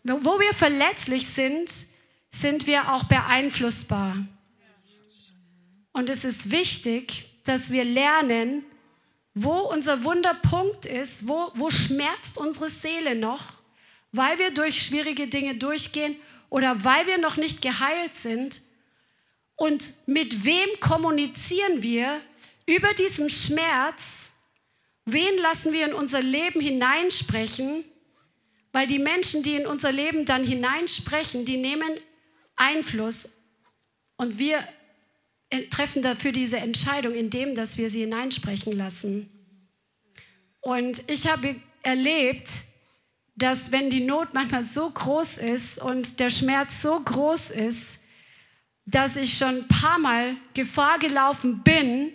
Wo 0.05 0.39
wir 0.39 0.53
verletzlich 0.53 1.27
sind, 1.27 1.71
sind 2.31 2.67
wir 2.67 2.93
auch 2.93 3.05
beeinflussbar. 3.05 4.27
Und 5.93 6.11
es 6.11 6.25
ist 6.25 6.51
wichtig, 6.51 7.41
dass 7.45 7.73
wir 7.73 7.85
lernen, 7.85 8.65
wo 9.35 9.59
unser 9.61 10.05
Wunderpunkt 10.05 10.87
ist, 10.87 11.27
wo, 11.29 11.51
wo 11.55 11.71
schmerzt 11.71 12.39
unsere 12.39 12.71
Seele 12.71 13.15
noch, 13.15 13.55
weil 14.13 14.39
wir 14.39 14.53
durch 14.53 14.83
schwierige 14.83 15.27
Dinge 15.27 15.57
durchgehen 15.57 16.17
oder 16.49 16.85
weil 16.85 17.07
wir 17.07 17.19
noch 17.19 17.37
nicht 17.37 17.63
geheilt 17.63 18.15
sind. 18.15 18.61
Und 19.57 20.07
mit 20.07 20.45
wem 20.45 20.69
kommunizieren 20.81 21.83
wir 21.83 22.21
über 22.67 22.93
diesen 22.95 23.31
Schmerz? 23.31 24.45
Wen 25.07 25.39
lassen 25.39 25.73
wir 25.73 25.87
in 25.87 25.95
unser 25.95 26.23
Leben 26.23 26.61
hineinsprechen? 26.61 27.85
Weil 28.73 28.87
die 28.87 28.99
Menschen, 28.99 29.43
die 29.43 29.57
in 29.57 29.67
unser 29.67 29.93
Leben 29.93 30.27
dann 30.27 30.45
hineinsprechen, 30.45 31.47
die 31.47 31.57
nehmen 31.57 31.99
Einfluss 32.57 33.45
und 34.17 34.39
wir 34.39 34.67
treffen 35.71 36.03
dafür 36.03 36.33
diese 36.33 36.59
Entscheidung, 36.59 37.15
indem 37.15 37.55
dass 37.55 37.79
wir 37.79 37.89
sie 37.89 38.01
hineinsprechen 38.01 38.73
lassen. 38.73 39.31
Und 40.61 41.09
ich 41.09 41.29
habe 41.29 41.55
erlebt, 41.83 42.51
dass 43.37 43.71
wenn 43.71 43.91
die 43.91 44.01
Not 44.01 44.35
manchmal 44.35 44.63
so 44.63 44.91
groß 44.91 45.39
ist 45.39 45.79
und 45.79 46.19
der 46.19 46.31
Schmerz 46.31 46.83
so 46.83 46.99
groß 46.99 47.51
ist, 47.53 48.06
dass 48.87 49.16
ich 49.16 49.37
schon 49.37 49.57
ein 49.57 49.68
paar 49.68 49.99
Mal 49.99 50.37
Gefahr 50.55 50.99
gelaufen 50.99 51.62
bin, 51.62 52.12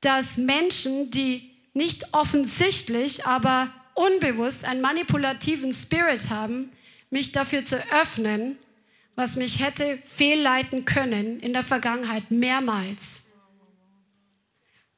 dass 0.00 0.36
Menschen, 0.36 1.10
die 1.10 1.50
nicht 1.72 2.14
offensichtlich, 2.14 3.26
aber 3.26 3.72
unbewusst 3.94 4.64
einen 4.64 4.80
manipulativen 4.80 5.72
Spirit 5.72 6.30
haben, 6.30 6.70
mich 7.10 7.32
dafür 7.32 7.64
zu 7.64 7.76
öffnen, 7.92 8.56
was 9.16 9.36
mich 9.36 9.60
hätte 9.60 9.98
fehlleiten 10.04 10.84
können 10.84 11.40
in 11.40 11.52
der 11.52 11.62
Vergangenheit 11.62 12.30
mehrmals. 12.30 13.32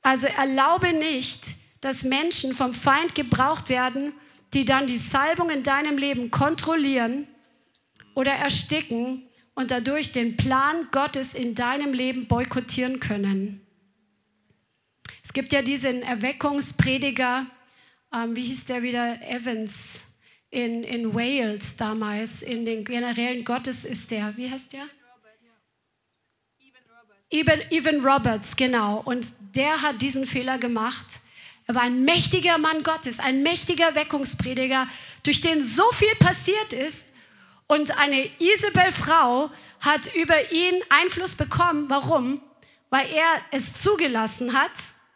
Also 0.02 0.26
erlaube 0.26 0.92
nicht, 0.92 1.42
dass 1.80 2.04
Menschen 2.04 2.54
vom 2.54 2.74
Feind 2.74 3.14
gebraucht 3.14 3.68
werden, 3.68 4.12
die 4.54 4.64
dann 4.64 4.86
die 4.86 4.96
Salbung 4.96 5.50
in 5.50 5.62
deinem 5.62 5.98
Leben 5.98 6.30
kontrollieren 6.30 7.26
oder 8.14 8.32
ersticken 8.32 9.22
und 9.56 9.70
dadurch 9.72 10.12
den 10.12 10.36
Plan 10.36 10.86
Gottes 10.92 11.34
in 11.34 11.56
deinem 11.56 11.92
Leben 11.92 12.28
boykottieren 12.28 13.00
können. 13.00 13.66
Es 15.24 15.32
gibt 15.32 15.52
ja 15.52 15.62
diesen 15.62 16.02
Erweckungsprediger, 16.02 17.46
ähm, 18.14 18.36
wie 18.36 18.44
hieß 18.44 18.66
der 18.66 18.82
wieder, 18.82 19.20
Evans, 19.28 20.20
in, 20.50 20.84
in 20.84 21.14
Wales 21.14 21.76
damals, 21.76 22.42
in 22.42 22.64
den 22.64 22.84
generellen 22.84 23.44
Gottes 23.44 23.84
ist 23.84 24.10
der, 24.10 24.36
wie 24.36 24.48
heißt 24.48 24.74
der? 24.74 24.84
Evan, 27.30 27.60
Evan 27.70 28.00
Roberts, 28.06 28.54
genau. 28.54 29.00
Und 29.00 29.26
der 29.56 29.82
hat 29.82 30.00
diesen 30.00 30.26
Fehler 30.26 30.58
gemacht. 30.58 31.06
Er 31.66 31.74
war 31.74 31.82
ein 31.82 32.04
mächtiger 32.04 32.58
Mann 32.58 32.84
Gottes, 32.84 33.18
ein 33.18 33.42
mächtiger 33.42 33.94
Weckungsprediger, 33.96 34.86
durch 35.24 35.40
den 35.40 35.62
so 35.62 35.82
viel 35.92 36.14
passiert 36.20 36.72
ist. 36.72 37.15
Und 37.68 37.98
eine 37.98 38.28
Isabel-Frau 38.38 39.50
hat 39.80 40.14
über 40.14 40.52
ihn 40.52 40.74
Einfluss 40.88 41.34
bekommen. 41.34 41.86
Warum? 41.88 42.40
Weil 42.90 43.08
er 43.12 43.40
es 43.50 43.74
zugelassen 43.74 44.52
hat. 44.52 44.70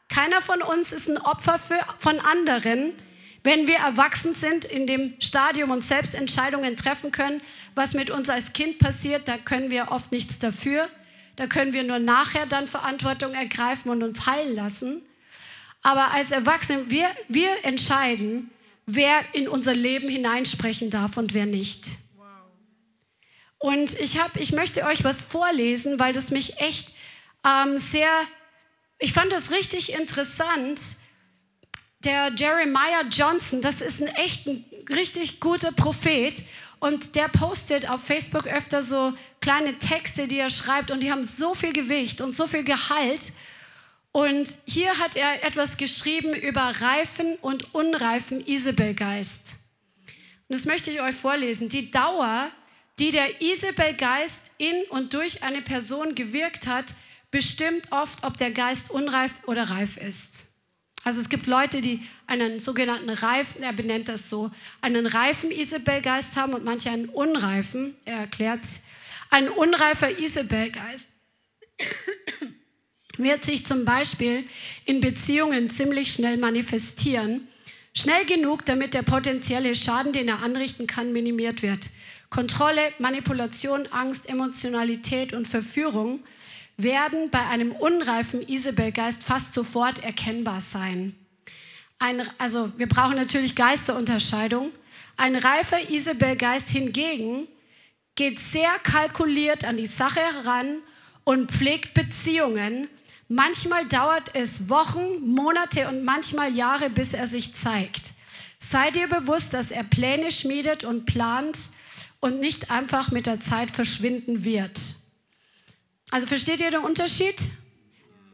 Keiner 0.08 0.40
von 0.40 0.60
uns 0.60 0.92
ist 0.92 1.08
ein 1.08 1.18
Opfer 1.18 1.58
für, 1.58 1.78
von 1.98 2.18
anderen. 2.18 2.92
Wenn 3.42 3.68
wir 3.68 3.76
erwachsen 3.76 4.34
sind 4.34 4.64
in 4.64 4.86
dem 4.86 5.14
Stadium 5.20 5.70
und 5.70 5.84
selbst 5.84 6.14
Entscheidungen 6.14 6.76
treffen 6.76 7.12
können, 7.12 7.40
was 7.74 7.94
mit 7.94 8.10
uns 8.10 8.28
als 8.28 8.52
Kind 8.52 8.78
passiert, 8.78 9.28
da 9.28 9.38
können 9.38 9.70
wir 9.70 9.92
oft 9.92 10.12
nichts 10.12 10.38
dafür. 10.40 10.88
Da 11.36 11.46
können 11.46 11.72
wir 11.72 11.84
nur 11.84 12.00
nachher 12.00 12.46
dann 12.46 12.66
Verantwortung 12.66 13.32
ergreifen 13.32 13.90
und 13.90 14.02
uns 14.02 14.26
heilen 14.26 14.54
lassen. 14.54 15.02
Aber 15.82 16.10
als 16.10 16.32
Erwachsene, 16.32 16.90
wir, 16.90 17.08
wir 17.28 17.64
entscheiden, 17.64 18.50
wer 18.84 19.22
in 19.32 19.48
unser 19.48 19.74
Leben 19.74 20.08
hineinsprechen 20.08 20.90
darf 20.90 21.16
und 21.16 21.32
wer 21.32 21.46
nicht. 21.46 21.86
Und 23.60 24.00
ich, 24.00 24.18
hab, 24.18 24.36
ich 24.36 24.52
möchte 24.52 24.84
euch 24.84 25.04
was 25.04 25.20
vorlesen, 25.20 25.98
weil 25.98 26.14
das 26.14 26.30
mich 26.30 26.60
echt 26.60 26.92
ähm, 27.46 27.76
sehr, 27.76 28.08
ich 28.98 29.12
fand 29.12 29.30
das 29.32 29.50
richtig 29.50 29.92
interessant, 29.92 30.80
der 32.02 32.32
Jeremiah 32.34 33.02
Johnson, 33.10 33.60
das 33.60 33.82
ist 33.82 34.00
ein 34.00 34.08
echt 34.08 34.46
ein 34.46 34.64
richtig 34.88 35.40
guter 35.40 35.72
Prophet 35.72 36.42
und 36.78 37.14
der 37.16 37.28
postet 37.28 37.88
auf 37.90 38.02
Facebook 38.02 38.46
öfter 38.46 38.82
so 38.82 39.12
kleine 39.42 39.78
Texte, 39.78 40.26
die 40.26 40.38
er 40.38 40.48
schreibt 40.48 40.90
und 40.90 41.00
die 41.00 41.12
haben 41.12 41.24
so 41.24 41.54
viel 41.54 41.74
Gewicht 41.74 42.22
und 42.22 42.32
so 42.32 42.46
viel 42.46 42.64
Gehalt. 42.64 43.34
Und 44.12 44.48
hier 44.66 44.98
hat 44.98 45.16
er 45.16 45.44
etwas 45.44 45.76
geschrieben 45.76 46.32
über 46.32 46.62
reifen 46.62 47.36
und 47.42 47.74
unreifen 47.74 48.44
Isabelgeist. 48.44 49.74
Und 50.48 50.56
das 50.56 50.64
möchte 50.64 50.90
ich 50.90 51.02
euch 51.02 51.14
vorlesen. 51.14 51.68
Die 51.68 51.90
Dauer, 51.90 52.50
die 53.00 53.10
der 53.12 53.40
Isabelgeist 53.40 54.50
in 54.58 54.82
und 54.90 55.14
durch 55.14 55.42
eine 55.42 55.62
Person 55.62 56.14
gewirkt 56.14 56.66
hat, 56.66 56.84
bestimmt 57.30 57.90
oft, 57.92 58.24
ob 58.24 58.36
der 58.36 58.50
Geist 58.50 58.90
unreif 58.90 59.46
oder 59.46 59.70
reif 59.70 59.96
ist. 59.96 60.50
Also 61.02 61.20
es 61.20 61.30
gibt 61.30 61.46
Leute, 61.46 61.80
die 61.80 62.06
einen 62.26 62.60
sogenannten 62.60 63.08
reifen, 63.08 63.62
er 63.62 63.72
benennt 63.72 64.08
das 64.08 64.28
so, 64.28 64.50
einen 64.82 65.06
reifen 65.06 65.50
Isabelgeist 65.50 66.36
haben 66.36 66.52
und 66.52 66.64
manche 66.64 66.90
einen 66.90 67.08
unreifen, 67.08 67.96
er 68.04 68.18
erklärt 68.18 68.64
es. 68.64 68.82
Ein 69.30 69.48
unreifer 69.48 70.18
Isabelgeist 70.18 71.08
wird 73.16 73.44
sich 73.46 73.64
zum 73.64 73.86
Beispiel 73.86 74.44
in 74.84 75.00
Beziehungen 75.00 75.70
ziemlich 75.70 76.12
schnell 76.12 76.36
manifestieren. 76.36 77.48
Schnell 77.94 78.26
genug, 78.26 78.66
damit 78.66 78.92
der 78.92 79.02
potenzielle 79.02 79.74
Schaden, 79.74 80.12
den 80.12 80.28
er 80.28 80.42
anrichten 80.42 80.86
kann, 80.86 81.12
minimiert 81.12 81.62
wird. 81.62 81.88
Kontrolle, 82.30 82.92
Manipulation, 83.00 83.88
Angst, 83.90 84.28
Emotionalität 84.28 85.34
und 85.34 85.48
Verführung 85.48 86.20
werden 86.76 87.30
bei 87.30 87.46
einem 87.46 87.72
unreifen 87.72 88.48
Isabelgeist 88.48 89.24
fast 89.24 89.52
sofort 89.52 90.02
erkennbar 90.04 90.60
sein. 90.60 91.14
Ein, 91.98 92.26
also 92.38 92.72
wir 92.78 92.88
brauchen 92.88 93.16
natürlich 93.16 93.56
Geisterunterscheidung. 93.56 94.70
Ein 95.16 95.36
reifer 95.36 95.90
Isabelgeist 95.90 96.70
hingegen 96.70 97.46
geht 98.14 98.38
sehr 98.38 98.70
kalkuliert 98.84 99.64
an 99.64 99.76
die 99.76 99.86
Sache 99.86 100.20
heran 100.20 100.78
und 101.24 101.50
pflegt 101.50 101.94
Beziehungen. 101.94 102.88
Manchmal 103.28 103.86
dauert 103.86 104.34
es 104.34 104.68
Wochen, 104.68 105.20
Monate 105.20 105.88
und 105.88 106.04
manchmal 106.04 106.54
Jahre, 106.54 106.90
bis 106.90 107.12
er 107.12 107.26
sich 107.26 107.54
zeigt. 107.54 108.02
Sei 108.58 108.90
dir 108.90 109.08
bewusst, 109.08 109.52
dass 109.52 109.70
er 109.70 109.84
Pläne 109.84 110.30
schmiedet 110.30 110.84
und 110.84 111.06
plant 111.06 111.58
und 112.20 112.40
nicht 112.40 112.70
einfach 112.70 113.10
mit 113.10 113.26
der 113.26 113.40
Zeit 113.40 113.70
verschwinden 113.70 114.44
wird. 114.44 114.78
Also 116.10 116.26
versteht 116.26 116.60
ihr 116.60 116.70
den 116.70 116.80
Unterschied? 116.80 117.36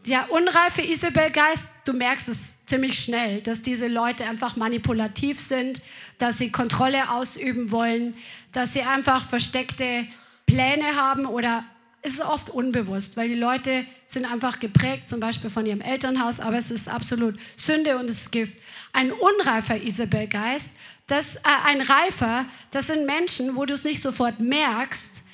Der 0.06 0.30
unreife 0.30 0.82
Isabelgeist, 0.82 1.68
du 1.84 1.92
merkst 1.92 2.28
es 2.28 2.64
ziemlich 2.66 2.98
schnell, 2.98 3.42
dass 3.42 3.62
diese 3.62 3.88
Leute 3.88 4.24
einfach 4.24 4.56
manipulativ 4.56 5.40
sind, 5.40 5.82
dass 6.18 6.38
sie 6.38 6.50
Kontrolle 6.50 7.10
ausüben 7.10 7.70
wollen, 7.70 8.14
dass 8.52 8.72
sie 8.72 8.82
einfach 8.82 9.28
versteckte 9.28 10.06
Pläne 10.46 10.96
haben 10.96 11.26
oder 11.26 11.64
es 12.02 12.14
ist 12.14 12.24
oft 12.24 12.50
unbewusst, 12.50 13.16
weil 13.16 13.28
die 13.28 13.34
Leute 13.34 13.84
sind 14.06 14.30
einfach 14.30 14.60
geprägt, 14.60 15.10
zum 15.10 15.18
Beispiel 15.18 15.50
von 15.50 15.66
ihrem 15.66 15.80
Elternhaus, 15.80 16.38
aber 16.38 16.56
es 16.56 16.70
ist 16.70 16.88
absolut 16.88 17.36
Sünde 17.56 17.98
und 17.98 18.08
es 18.08 18.22
ist 18.22 18.32
Gift. 18.32 18.56
Ein 18.92 19.10
unreifer 19.10 19.82
Isabelgeist, 19.82 20.76
das, 21.06 21.36
äh, 21.36 21.40
ein 21.64 21.80
reifer, 21.80 22.46
das 22.70 22.88
sind 22.88 23.06
Menschen, 23.06 23.56
wo 23.56 23.64
du 23.64 23.74
es 23.74 23.84
nicht 23.84 24.02
sofort 24.02 24.40
merkst, 24.40 25.26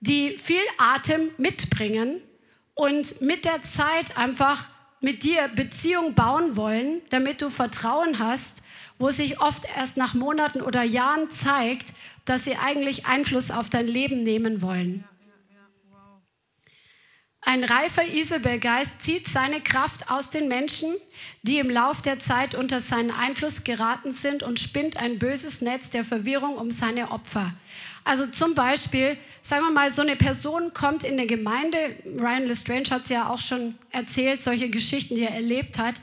die 0.00 0.38
viel 0.38 0.62
Atem 0.78 1.30
mitbringen 1.38 2.20
und 2.74 3.20
mit 3.20 3.44
der 3.44 3.62
Zeit 3.62 4.16
einfach 4.16 4.68
mit 5.00 5.22
dir 5.22 5.48
Beziehung 5.48 6.14
bauen 6.14 6.56
wollen, 6.56 7.00
damit 7.10 7.42
du 7.42 7.50
Vertrauen 7.50 8.18
hast, 8.18 8.62
wo 8.98 9.10
sich 9.10 9.40
oft 9.40 9.64
erst 9.76 9.96
nach 9.96 10.14
Monaten 10.14 10.60
oder 10.60 10.82
Jahren 10.82 11.30
zeigt, 11.30 11.86
dass 12.24 12.44
sie 12.44 12.56
eigentlich 12.56 13.06
Einfluss 13.06 13.50
auf 13.50 13.70
dein 13.70 13.86
Leben 13.86 14.22
nehmen 14.22 14.62
wollen. 14.62 15.04
Ein 17.42 17.64
reifer 17.64 18.04
Isabelgeist 18.04 19.02
zieht 19.02 19.26
seine 19.26 19.60
Kraft 19.62 20.10
aus 20.10 20.30
den 20.30 20.48
Menschen, 20.48 20.94
die 21.42 21.58
im 21.58 21.70
Lauf 21.70 22.02
der 22.02 22.20
Zeit 22.20 22.54
unter 22.54 22.80
seinen 22.80 23.10
Einfluss 23.10 23.64
geraten 23.64 24.12
sind 24.12 24.42
und 24.42 24.60
spinnt 24.60 24.98
ein 24.98 25.18
böses 25.18 25.62
Netz 25.62 25.90
der 25.90 26.04
Verwirrung 26.04 26.56
um 26.56 26.70
seine 26.70 27.10
Opfer. 27.12 27.52
Also 28.04 28.26
zum 28.26 28.54
Beispiel, 28.54 29.16
sagen 29.42 29.64
wir 29.64 29.70
mal, 29.70 29.90
so 29.90 30.02
eine 30.02 30.16
Person 30.16 30.74
kommt 30.74 31.04
in 31.04 31.12
eine 31.12 31.26
Gemeinde, 31.26 31.96
Ryan 32.18 32.46
Lestrange 32.46 32.90
hat 32.90 33.04
es 33.04 33.10
ja 33.10 33.28
auch 33.28 33.40
schon 33.40 33.74
erzählt, 33.90 34.42
solche 34.42 34.70
Geschichten, 34.70 35.14
die 35.14 35.22
er 35.22 35.34
erlebt 35.34 35.78
hat, 35.78 35.94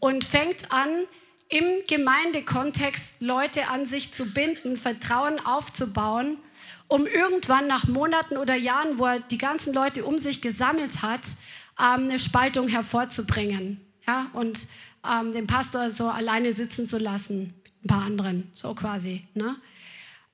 und 0.00 0.24
fängt 0.24 0.70
an, 0.70 0.88
im 1.48 1.64
Gemeindekontext 1.86 3.20
Leute 3.20 3.68
an 3.68 3.86
sich 3.86 4.12
zu 4.12 4.32
binden, 4.32 4.76
Vertrauen 4.76 5.38
aufzubauen, 5.44 6.38
um 6.88 7.06
irgendwann 7.06 7.66
nach 7.66 7.86
Monaten 7.86 8.36
oder 8.36 8.54
Jahren, 8.54 8.98
wo 8.98 9.06
er 9.06 9.20
die 9.20 9.38
ganzen 9.38 9.72
Leute 9.72 10.04
um 10.04 10.18
sich 10.18 10.42
gesammelt 10.42 11.02
hat, 11.02 11.22
ähm, 11.78 12.04
eine 12.04 12.18
Spaltung 12.18 12.68
hervorzubringen 12.68 13.80
ja? 14.06 14.30
und 14.32 14.58
ähm, 15.08 15.32
den 15.32 15.46
Pastor 15.46 15.90
so 15.90 16.08
alleine 16.08 16.52
sitzen 16.52 16.86
zu 16.86 16.98
lassen 16.98 17.54
mit 17.64 17.84
ein 17.84 17.88
paar 17.88 18.02
anderen, 18.02 18.50
so 18.54 18.74
quasi. 18.74 19.26
Ne? 19.34 19.56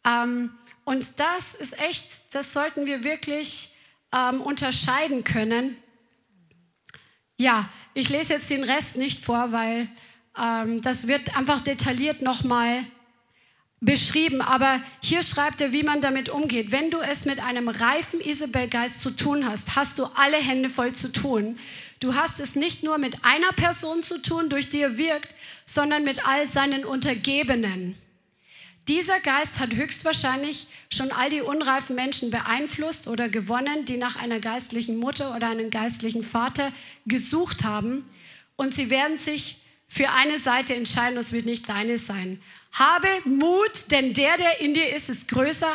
Ähm, 0.05 0.51
und 0.85 1.21
das 1.21 1.55
ist 1.55 1.79
echt, 1.81 2.35
das 2.35 2.53
sollten 2.53 2.87
wir 2.87 3.05
wirklich 3.05 3.77
ähm, 4.13 4.41
unterscheiden 4.41 5.25
können. 5.25 5.77
Ja, 7.39 7.69
ich 7.95 8.09
lese 8.09 8.35
jetzt 8.35 8.51
den 8.51 8.65
Rest 8.65 8.97
nicht 8.97 9.25
vor, 9.25 9.53
weil 9.53 9.89
ähm, 10.39 10.83
das 10.83 11.07
wird 11.07 11.37
einfach 11.37 11.61
detailliert 11.61 12.23
nochmal 12.23 12.85
beschrieben. 13.81 14.41
Aber 14.43 14.81
hier 15.03 15.23
schreibt 15.23 15.61
er, 15.61 15.73
wie 15.73 15.83
man 15.83 16.01
damit 16.01 16.29
umgeht. 16.29 16.71
Wenn 16.71 16.91
du 16.91 16.99
es 17.01 17.25
mit 17.25 17.41
einem 17.41 17.69
reifen 17.69 18.21
Isabelgeist 18.21 19.01
zu 19.01 19.11
tun 19.11 19.47
hast, 19.47 19.77
hast 19.77 19.99
du 19.99 20.05
alle 20.15 20.37
Hände 20.37 20.71
voll 20.71 20.93
zu 20.93 21.13
tun. 21.13 21.59
Du 21.99 22.15
hast 22.15 22.41
es 22.41 22.57
nicht 22.57 22.83
nur 22.83 22.99
mit 22.99 23.25
einer 23.25 23.53
Person 23.53 24.03
zu 24.03 24.23
tun, 24.23 24.49
durch 24.49 24.71
die 24.71 24.81
er 24.81 24.97
wirkt, 24.97 25.35
sondern 25.65 26.05
mit 26.05 26.27
all 26.27 26.47
seinen 26.47 26.85
Untergebenen. 26.85 27.95
Dieser 28.89 29.21
Geist 29.21 29.61
hat 29.61 29.75
höchstwahrscheinlich 29.75 30.67
schon 30.93 31.13
all 31.13 31.31
die 31.31 31.43
unreifen 31.43 31.95
Menschen 31.95 32.31
beeinflusst 32.31 33.07
oder 33.07 33.29
gewonnen, 33.29 33.85
die 33.85 33.99
nach 33.99 34.17
einer 34.17 34.41
geistlichen 34.41 34.97
Mutter 34.97 35.37
oder 35.37 35.49
einem 35.49 35.71
geistlichen 35.71 36.25
Vater 36.25 36.73
gesucht 37.07 37.63
haben. 37.65 38.09
Und 38.57 38.75
sie 38.75 38.91
werden 38.91 39.17
sich 39.17 39.63
für 39.87 40.11
eine 40.11 40.39
Seite 40.39 40.75
entscheiden, 40.75 41.17
das 41.17 41.33
wird 41.33 41.47
nicht 41.47 41.69
deine 41.69 41.99
sein. 41.99 42.41
Habe 42.73 43.09
Mut, 43.25 43.91
denn 43.91 44.13
der, 44.13 44.37
der 44.37 44.61
in 44.61 44.75
dir 44.75 44.95
ist, 44.95 45.11
ist 45.11 45.31
größer 45.31 45.73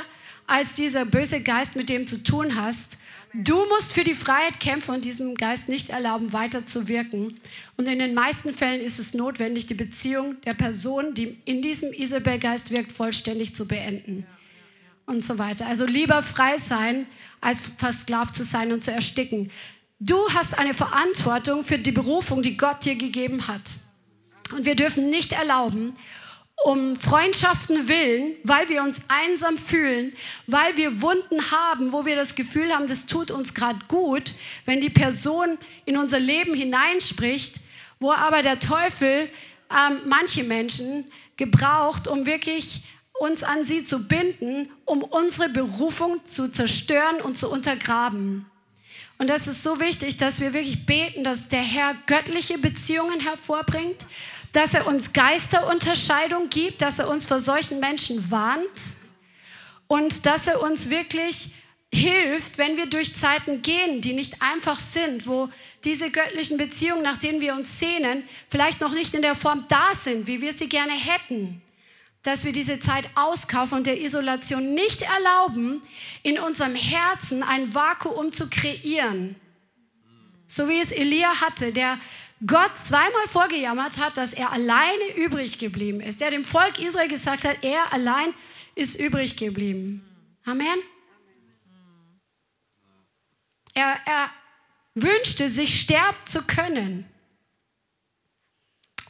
als 0.48 0.74
dieser 0.74 1.06
böse 1.06 1.42
Geist, 1.42 1.76
mit 1.76 1.90
dem 1.90 2.04
du 2.04 2.10
zu 2.10 2.24
tun 2.24 2.56
hast. 2.56 3.00
Du 3.34 3.66
musst 3.66 3.92
für 3.92 4.06
die 4.06 4.14
Freiheit 4.14 4.62
kämpfen 4.62 4.96
und 4.96 5.04
diesem 5.04 5.36
Geist 5.36 5.68
nicht 5.68 5.90
erlauben, 5.90 6.32
weiter 6.32 6.66
zu 6.66 6.88
wirken. 6.88 7.38
Und 7.76 7.88
in 7.88 8.00
den 8.00 8.14
meisten 8.14 8.54
Fällen 8.54 8.80
ist 8.80 8.98
es 8.98 9.14
notwendig, 9.14 9.68
die 9.68 9.74
Beziehung 9.74 10.40
der 10.46 10.54
Person, 10.54 11.14
die 11.14 11.38
in 11.44 11.62
diesem 11.62 11.92
Isabel-Geist 11.92 12.72
wirkt, 12.72 12.94
vollständig 12.94 13.54
zu 13.54 13.68
beenden. 13.68 14.26
Und 15.06 15.22
so 15.24 15.38
weiter. 15.38 15.68
Also 15.68 15.86
lieber 15.86 16.24
frei 16.24 16.58
sein, 16.58 17.08
als 17.42 17.62
versklavt 17.78 18.36
zu 18.36 18.44
sein 18.44 18.72
und 18.72 18.84
zu 18.84 18.92
ersticken. 18.92 19.52
Du 20.00 20.18
hast 20.34 20.58
eine 20.58 20.74
Verantwortung 20.74 21.66
für 21.66 21.78
die 21.78 21.92
Berufung, 21.92 22.42
die 22.42 22.56
Gott 22.56 22.86
dir 22.86 22.96
gegeben 22.96 23.48
hat. 23.48 23.70
Und 24.56 24.66
wir 24.66 24.76
dürfen 24.76 25.10
nicht 25.10 25.34
erlauben, 25.34 25.96
um 26.64 26.96
Freundschaften 26.96 27.88
willen, 27.88 28.36
weil 28.44 28.70
wir 28.70 28.82
uns 28.82 29.02
einsam 29.08 29.58
fühlen, 29.58 30.14
weil 30.48 30.78
wir 30.78 31.02
Wunden 31.02 31.52
haben, 31.52 31.92
wo 31.92 32.06
wir 32.06 32.16
das 32.16 32.36
Gefühl 32.36 32.74
haben, 32.74 32.88
das 32.88 33.06
tut 33.06 33.30
uns 33.30 33.54
gerade 33.54 33.80
gut, 33.88 34.34
wenn 34.66 34.82
die 34.82 34.90
Person 34.90 35.58
in 35.86 35.98
unser 35.98 36.20
Leben 36.20 36.54
hineinspricht, 36.54 37.58
wo 38.00 38.12
aber 38.12 38.42
der 38.42 38.60
Teufel 38.60 39.30
ähm, 39.70 40.02
manche 40.06 40.44
Menschen 40.44 41.12
gebraucht, 41.38 42.08
um 42.08 42.26
wirklich 42.26 42.84
uns 43.20 43.44
an 43.44 43.64
sie 43.64 43.86
zu 43.86 44.08
binden, 44.08 44.70
um 44.86 45.04
unsere 45.04 45.50
Berufung 45.50 46.24
zu 46.26 46.52
zerstören 46.52 47.22
und 47.22 47.38
zu 47.38 47.50
untergraben. 47.50 48.46
Und 49.18 49.30
das 49.30 49.48
ist 49.48 49.64
so 49.64 49.80
wichtig, 49.80 50.18
dass 50.18 50.42
wir 50.42 50.54
wirklich 50.54 50.86
beten, 50.86 51.24
dass 51.24 51.48
der 51.48 51.62
Herr 51.62 51.96
göttliche 52.06 52.58
Beziehungen 52.58 53.22
hervorbringt, 53.22 54.06
dass 54.56 54.74
er 54.74 54.88
uns 54.88 55.12
Geisterunterscheidung 55.12 56.50
gibt, 56.50 56.82
dass 56.82 57.00
er 57.00 57.10
uns 57.10 57.26
vor 57.26 57.42
solchen 57.42 57.82
Menschen 57.82 58.32
warnt 58.32 58.72
und 59.88 60.26
dass 60.26 60.48
er 60.48 60.62
uns 60.62 60.90
wirklich 60.90 61.56
hilft, 61.94 62.58
wenn 62.58 62.78
wir 62.78 62.86
durch 62.86 63.16
Zeiten 63.18 63.62
gehen, 63.62 64.00
die 64.00 64.14
nicht 64.14 64.42
einfach 64.42 64.80
sind, 64.80 65.28
wo 65.28 65.50
diese 65.84 66.10
göttlichen 66.10 66.58
Beziehungen, 66.58 67.04
nach 67.04 67.18
denen 67.18 67.42
wir 67.42 67.54
uns 67.54 67.80
sehnen, 67.80 68.24
vielleicht 68.50 68.80
noch 68.80 68.94
nicht 68.94 69.14
in 69.14 69.22
der 69.22 69.36
Form 69.36 69.66
da 69.68 69.94
sind, 69.94 70.26
wie 70.26 70.42
wir 70.42 70.54
sie 70.54 70.70
gerne 70.70 70.94
hätten, 70.94 71.62
dass 72.24 72.46
wir 72.46 72.54
diese 72.54 72.80
Zeit 72.80 73.10
auskaufen 73.16 73.80
und 73.80 73.88
der 73.88 74.00
Isolation 74.00 74.74
nicht 74.74 75.02
erlauben, 75.02 75.82
in 76.24 76.40
unserem 76.40 76.76
Herzen 76.76 77.44
ein 77.44 77.74
Vakuum 77.74 78.32
zu 78.32 78.50
kreieren. 78.50 79.36
So 80.48 80.70
wie 80.70 80.80
es 80.80 80.92
Elia 80.92 81.42
hatte, 81.42 81.74
der 81.74 82.00
Gott 82.46 82.78
zweimal 82.78 83.28
vorgejammert 83.28 84.00
hat, 84.00 84.18
dass 84.18 84.34
er 84.34 84.52
alleine 84.52 85.16
übrig 85.16 85.58
geblieben 85.58 86.02
ist. 86.02 86.22
Der 86.22 86.32
dem 86.32 86.44
Volk 86.44 86.80
Israel 86.80 87.08
gesagt 87.08 87.46
hat, 87.46 87.64
er 87.64 87.94
allein 87.94 88.34
ist 88.76 89.00
übrig 89.00 89.38
geblieben. 89.38 90.04
Amen. 90.46 90.78
Er, 93.74 93.98
er 94.06 94.30
wünschte, 94.96 95.50
sich 95.50 95.80
sterben 95.82 96.18
zu 96.26 96.46
können. 96.46 97.06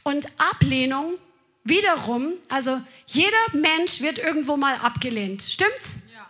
Und 0.04 0.26
Ablehnung 0.38 1.18
wiederum, 1.64 2.34
also 2.48 2.80
jeder 3.06 3.36
Mensch 3.52 4.00
wird 4.00 4.18
irgendwo 4.18 4.56
mal 4.56 4.76
abgelehnt. 4.76 5.42
Stimmt's? 5.42 6.02
Ja. 6.14 6.28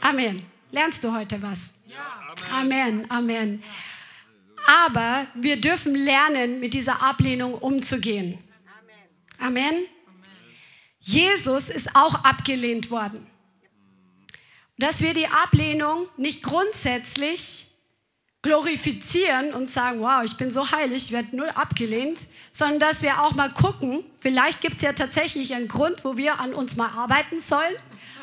Amen. 0.00 0.44
Lernst 0.72 1.04
du 1.04 1.12
heute 1.12 1.40
was? 1.40 1.82
Ja. 1.86 2.34
Amen. 2.50 3.08
Amen. 3.10 3.10
Amen. 3.10 3.62
Aber 4.66 5.26
wir 5.34 5.60
dürfen 5.60 5.94
lernen, 5.94 6.60
mit 6.60 6.74
dieser 6.74 7.02
Ablehnung 7.02 7.54
umzugehen. 7.54 8.38
Amen. 9.38 9.86
Jesus 11.00 11.68
ist 11.68 11.96
auch 11.96 12.24
abgelehnt 12.24 12.90
worden. 12.90 13.26
Dass 14.78 15.00
wir 15.00 15.14
die 15.14 15.26
Ablehnung 15.26 16.06
nicht 16.16 16.42
grundsätzlich 16.42 17.72
glorifizieren 18.42 19.54
und 19.54 19.68
sagen, 19.68 20.00
wow, 20.00 20.22
ich 20.24 20.36
bin 20.36 20.50
so 20.50 20.70
heilig, 20.70 21.06
ich 21.06 21.12
werde 21.12 21.36
null 21.36 21.50
abgelehnt, 21.50 22.20
sondern 22.50 22.80
dass 22.80 23.02
wir 23.02 23.22
auch 23.22 23.34
mal 23.34 23.52
gucken, 23.52 24.04
vielleicht 24.20 24.60
gibt 24.60 24.76
es 24.76 24.82
ja 24.82 24.92
tatsächlich 24.92 25.54
einen 25.54 25.68
Grund, 25.68 26.04
wo 26.04 26.16
wir 26.16 26.40
an 26.40 26.52
uns 26.52 26.76
mal 26.76 26.90
arbeiten 26.90 27.38
sollen, 27.38 27.74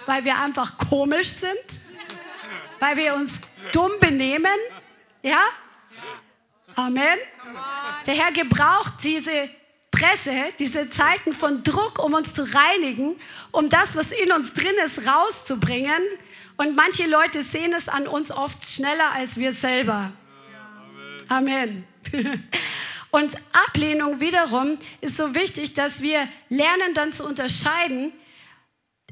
weil 0.06 0.26
wir 0.26 0.38
einfach 0.38 0.78
komisch 0.78 1.30
sind, 1.30 1.54
weil 2.80 2.98
wir 2.98 3.16
uns 3.16 3.42
dumm 3.72 3.92
benehmen, 4.02 4.58
ja, 5.24 5.42
Amen. 6.76 7.18
Der 8.06 8.14
Herr 8.16 8.32
gebraucht 8.32 8.94
diese 9.04 9.50
Presse, 9.92 10.46
diese 10.60 10.90
Zeiten 10.90 11.34
von 11.34 11.64
Druck, 11.64 12.04
um 12.04 12.14
uns 12.14 12.34
zu 12.34 12.44
reinigen, 12.44 13.16
um 13.52 13.70
das, 13.70 13.96
was 13.96 14.12
in 14.12 14.32
uns 14.32 14.54
drin 14.54 14.76
ist, 14.84 15.08
rauszubringen. 15.08 16.02
Und 16.58 16.76
manche 16.76 17.08
Leute 17.08 17.44
sehen 17.44 17.74
es 17.74 17.90
an 17.90 18.08
uns 18.08 18.32
oft 18.32 18.66
schneller 18.66 19.12
als 19.12 19.40
wir 19.40 19.52
selber. 19.52 20.12
Amen. 21.28 21.86
Und 23.12 23.34
Ablehnung 23.54 24.20
wiederum 24.20 24.78
ist 25.02 25.18
so 25.18 25.34
wichtig, 25.34 25.74
dass 25.74 26.02
wir 26.02 26.28
lernen 26.50 26.94
dann 26.94 27.12
zu 27.12 27.26
unterscheiden 27.26 28.14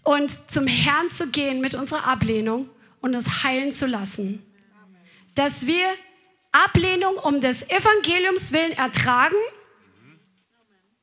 und 0.04 0.30
zum 0.30 0.68
Herrn 0.68 1.10
zu 1.10 1.32
gehen 1.32 1.62
mit 1.62 1.74
unserer 1.74 2.06
Ablehnung 2.08 2.70
und 3.02 3.16
uns 3.16 3.44
heilen 3.44 3.72
zu 3.72 3.88
lassen. 3.88 4.44
dass 5.34 5.68
wir 5.68 5.88
Ablehnung 6.52 7.18
um 7.18 7.42
des 7.42 7.70
Evangeliums 7.70 8.52
willen 8.52 8.74
ertragen. 8.74 9.36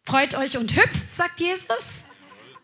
Freut 0.05 0.37
euch 0.37 0.57
und 0.57 0.77
hüpft, 0.77 1.11
sagt 1.11 1.41
Jesus. 1.41 2.05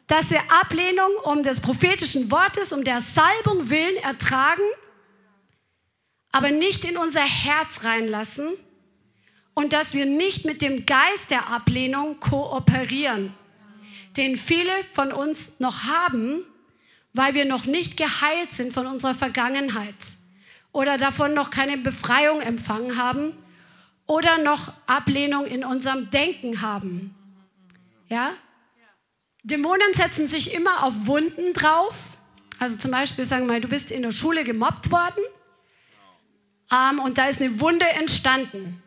Dass 0.07 0.31
wir 0.31 0.41
Ablehnung 0.51 1.11
um 1.24 1.43
des 1.43 1.61
prophetischen 1.61 2.31
Wortes, 2.31 2.72
um 2.72 2.85
der 2.85 3.01
Salbung 3.01 3.70
willen 3.70 3.97
ertragen, 3.99 4.62
aber 6.33 6.51
nicht 6.51 6.85
in 6.85 6.97
unser 6.97 7.22
Herz 7.22 7.85
reinlassen 7.85 8.49
und 9.55 9.72
dass 9.72 9.95
wir 9.95 10.07
nicht 10.07 10.45
mit 10.45 10.62
dem 10.62 10.87
Geist 10.87 11.31
der 11.31 11.49
Ablehnung 11.49 12.18
kooperieren, 12.18 13.35
den 14.16 14.37
viele 14.37 14.72
von 14.93 15.12
uns 15.12 15.61
noch 15.61 15.85
haben, 15.85 16.45
weil 17.12 17.35
wir 17.35 17.45
noch 17.45 17.64
nicht 17.64 17.97
geheilt 17.97 18.53
sind 18.53 18.72
von 18.72 18.87
unserer 18.87 19.14
Vergangenheit 19.14 19.97
oder 20.73 20.99
davon 20.99 21.35
noch 21.35 21.51
keine 21.51 21.77
Befreiung 21.77 22.41
empfangen 22.41 22.97
haben 22.97 23.33
oder 24.07 24.39
noch 24.39 24.73
Ablehnung 24.87 25.47
in 25.47 25.64
unserem 25.64 26.11
Denken 26.11 26.62
haben. 26.62 27.14
Ja? 28.09 28.35
Dämonen 29.43 29.93
setzen 29.95 30.27
sich 30.27 30.55
immer 30.55 30.85
auf 30.85 31.07
Wunden 31.07 31.53
drauf. 31.53 32.18
Also 32.59 32.77
zum 32.77 32.91
Beispiel 32.91 33.25
sagen 33.25 33.47
wir 33.47 33.55
mal, 33.55 33.61
du 33.61 33.68
bist 33.68 33.91
in 33.91 34.03
der 34.03 34.12
Schule 34.12 34.45
gemobbt 34.45 34.91
worden 34.91 35.23
ähm, 36.73 36.99
und 36.99 37.18
da 37.18 37.29
ist 37.29 37.41
eine 37.41 37.59
Wunde 37.61 37.87
entstanden. 37.87 38.83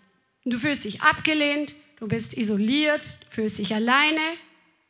Du 0.46 0.60
fühlst 0.60 0.84
dich 0.84 1.02
abgelehnt, 1.02 1.74
du 2.00 2.08
bist 2.08 2.38
isoliert, 2.38 3.04
fühlst 3.04 3.58
dich 3.58 3.74
alleine, 3.74 4.22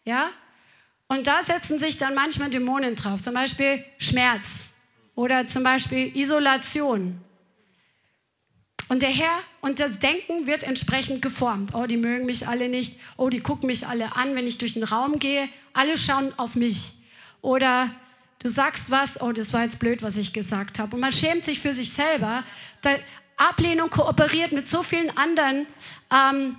ja? 0.04 0.30
Und 1.08 1.28
da 1.28 1.44
setzen 1.44 1.78
sich 1.78 1.98
dann 1.98 2.16
manchmal 2.16 2.50
Dämonen 2.50 2.96
drauf, 2.96 3.22
zum 3.22 3.36
Beispiel 3.36 3.84
Schmerz 4.00 4.73
oder 5.16 5.47
zum 5.47 5.64
Beispiel 5.64 6.16
Isolation. 6.16 7.20
Und 8.89 9.01
der 9.01 9.09
Herr 9.09 9.39
und 9.61 9.80
das 9.80 9.99
Denken 9.99 10.45
wird 10.45 10.64
entsprechend 10.64 11.22
geformt. 11.22 11.74
Oh, 11.74 11.86
die 11.86 11.97
mögen 11.97 12.26
mich 12.26 12.47
alle 12.47 12.70
nicht. 12.70 12.99
Oh, 13.18 13.30
die 13.30 13.39
gucken 13.39 13.68
mich 13.68 13.88
alle 13.88 14.16
an, 14.16 14.36
wenn 14.36 14.45
ich 14.45 14.57
durch 14.57 14.74
den 14.74 14.84
Raum 14.84 15.20
gehe. 15.20 15.47
Alle 15.74 15.97
schauen 15.97 16.34
auf 16.38 16.55
mich. 16.55 17.03
Oder 17.41 17.89
du 18.39 18.49
sagst 18.49 18.91
was, 18.91 19.22
oh, 19.22 19.32
das 19.32 19.53
war 19.53 19.64
jetzt 19.64 19.80
blöd, 19.80 20.03
was 20.03 20.18
ich 20.18 20.34
gesagt 20.34 20.80
habe. 20.80 20.95
Und 20.95 21.01
man 21.01 21.11
schämt 21.11 21.45
sich 21.45 21.59
für 21.59 21.74
sich 21.74 21.91
selber. 21.91 22.43
Ablehnung 23.38 23.89
kooperiert 23.89 24.51
mit 24.51 24.68
so 24.68 24.84
vielen 24.84 25.16
anderen 25.18 25.66
ähm, 26.11 26.57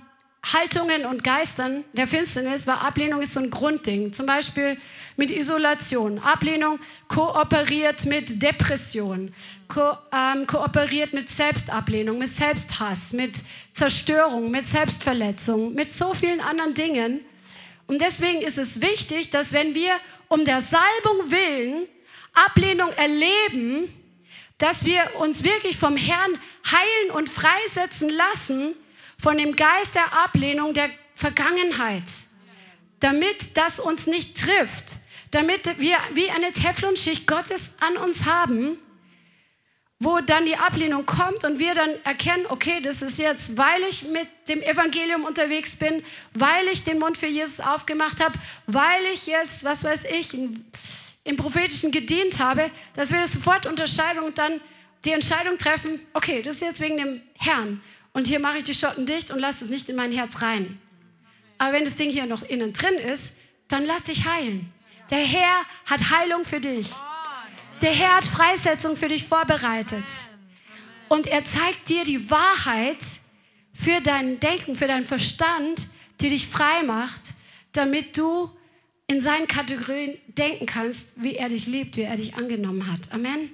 Haltungen 0.53 1.05
und 1.05 1.23
Geistern 1.23 1.83
der 1.93 2.05
Finsternis, 2.05 2.67
weil 2.67 2.75
Ablehnung 2.75 3.21
ist 3.21 3.33
so 3.33 3.39
ein 3.39 3.49
Grundding. 3.49 4.13
Zum 4.13 4.27
Beispiel 4.27 4.77
mit 5.17 5.31
Isolation. 5.31 6.19
Ablehnung 6.19 6.79
kooperiert 7.07 8.05
mit 8.05 8.41
Depression, 8.43 9.33
ko 9.67 9.97
ähm, 10.11 10.45
kooperiert 10.45 11.13
mit 11.13 11.29
Selbstablehnung, 11.29 12.19
mit 12.19 12.29
Selbsthass, 12.29 13.13
mit 13.13 13.39
Zerstörung, 13.73 14.51
mit 14.51 14.67
Selbstverletzung, 14.67 15.73
mit 15.73 15.89
so 15.89 16.13
vielen 16.13 16.41
anderen 16.41 16.75
Dingen. 16.75 17.21
Und 17.87 18.01
deswegen 18.01 18.41
ist 18.41 18.57
es 18.57 18.81
wichtig, 18.81 19.31
dass 19.31 19.53
wenn 19.53 19.73
wir 19.73 19.93
um 20.27 20.45
der 20.45 20.61
Salbung 20.61 21.31
willen 21.31 21.87
Ablehnung 22.33 22.91
erleben, 22.91 23.91
dass 24.57 24.85
wir 24.85 25.03
uns 25.19 25.43
wirklich 25.43 25.77
vom 25.77 25.97
Herrn 25.97 26.39
heilen 26.65 27.11
und 27.11 27.29
freisetzen 27.29 28.09
lassen 28.09 28.75
von 29.25 29.39
dem 29.39 29.55
Geist 29.55 29.95
der 29.95 30.13
Ablehnung 30.13 30.75
der 30.75 30.87
Vergangenheit, 31.15 32.03
damit 32.99 33.57
das 33.57 33.79
uns 33.79 34.05
nicht 34.05 34.39
trifft, 34.39 34.97
damit 35.31 35.79
wir 35.79 35.97
wie 36.13 36.29
eine 36.29 36.53
Teflonschicht 36.53 37.25
Gottes 37.25 37.77
an 37.79 37.97
uns 37.97 38.27
haben, 38.27 38.77
wo 39.97 40.19
dann 40.19 40.45
die 40.45 40.57
Ablehnung 40.57 41.07
kommt 41.07 41.43
und 41.43 41.57
wir 41.57 41.73
dann 41.73 41.89
erkennen, 42.03 42.45
okay, 42.49 42.81
das 42.83 43.01
ist 43.01 43.17
jetzt, 43.17 43.57
weil 43.57 43.81
ich 43.89 44.03
mit 44.09 44.27
dem 44.47 44.61
Evangelium 44.61 45.23
unterwegs 45.23 45.75
bin, 45.75 46.03
weil 46.35 46.67
ich 46.67 46.83
den 46.83 46.99
Mund 46.99 47.17
für 47.17 47.25
Jesus 47.25 47.61
aufgemacht 47.61 48.23
habe, 48.23 48.35
weil 48.67 49.05
ich 49.11 49.25
jetzt, 49.25 49.63
was 49.63 49.83
weiß 49.83 50.03
ich, 50.05 50.35
im 51.23 51.35
Prophetischen 51.35 51.91
gedient 51.91 52.37
habe, 52.37 52.69
dass 52.93 53.11
wir 53.11 53.25
sofort 53.25 53.65
unterscheiden 53.65 54.21
und 54.21 54.37
dann 54.37 54.61
die 55.03 55.13
Entscheidung 55.13 55.57
treffen, 55.57 55.99
okay, 56.13 56.43
das 56.43 56.57
ist 56.57 56.61
jetzt 56.61 56.81
wegen 56.81 56.97
dem 56.97 57.21
Herrn 57.39 57.81
und 58.15 58.27
hier 58.27 58.39
mache 58.39 58.59
ich 58.59 58.63
die 58.63 58.73
Schotten 58.73 59.05
dicht 59.05 59.29
und 59.29 59.39
lasse 59.39 59.65
es 59.65 59.69
nicht 59.69 59.89
in 59.89 59.97
mein 59.97 60.13
Herz 60.13 60.41
rein. 60.41 60.79
Aber 61.57 61.73
wenn 61.73 61.83
das 61.83 61.97
Ding 61.97 62.09
hier 62.09 62.25
noch 62.25 62.43
innen 62.43 62.71
drin 62.71 62.95
ist, 62.95 63.41
dann 63.67 63.85
lass 63.85 64.03
dich 64.03 64.25
heilen. 64.25 64.71
Der 65.11 65.25
Herr 65.25 65.65
hat 65.85 66.11
Heilung 66.11 66.45
für 66.45 66.61
dich. 66.61 66.87
Der 67.81 67.91
Herr 67.91 68.15
hat 68.15 68.25
Freisetzung 68.25 68.95
für 68.95 69.09
dich 69.09 69.25
vorbereitet. 69.25 70.05
Und 71.09 71.27
er 71.27 71.43
zeigt 71.43 71.89
dir 71.89 72.05
die 72.05 72.29
Wahrheit 72.31 73.03
für 73.73 73.99
dein 73.99 74.39
Denken, 74.39 74.77
für 74.77 74.87
deinen 74.87 75.05
Verstand, 75.05 75.89
die 76.21 76.29
dich 76.29 76.47
frei 76.47 76.83
macht, 76.83 77.21
damit 77.73 78.15
du 78.15 78.49
in 79.07 79.19
seinen 79.19 79.49
Kategorien 79.49 80.17
denken 80.29 80.65
kannst, 80.65 81.21
wie 81.21 81.35
er 81.35 81.49
dich 81.49 81.67
liebt, 81.67 81.97
wie 81.97 82.03
er 82.03 82.15
dich 82.15 82.35
angenommen 82.35 82.89
hat. 82.89 83.11
Amen. 83.11 83.33
Amen. 83.33 83.49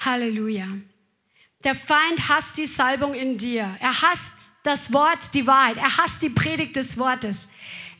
Halleluja. 0.00 0.68
Der 1.64 1.74
Feind 1.74 2.28
hasst 2.28 2.56
die 2.56 2.66
Salbung 2.66 3.14
in 3.14 3.38
dir. 3.38 3.76
Er 3.80 4.02
hasst 4.02 4.52
das 4.62 4.92
Wort, 4.92 5.34
die 5.34 5.46
Wahrheit. 5.46 5.76
Er 5.76 5.96
hasst 5.96 6.22
die 6.22 6.28
Predigt 6.28 6.76
des 6.76 6.98
Wortes. 6.98 7.50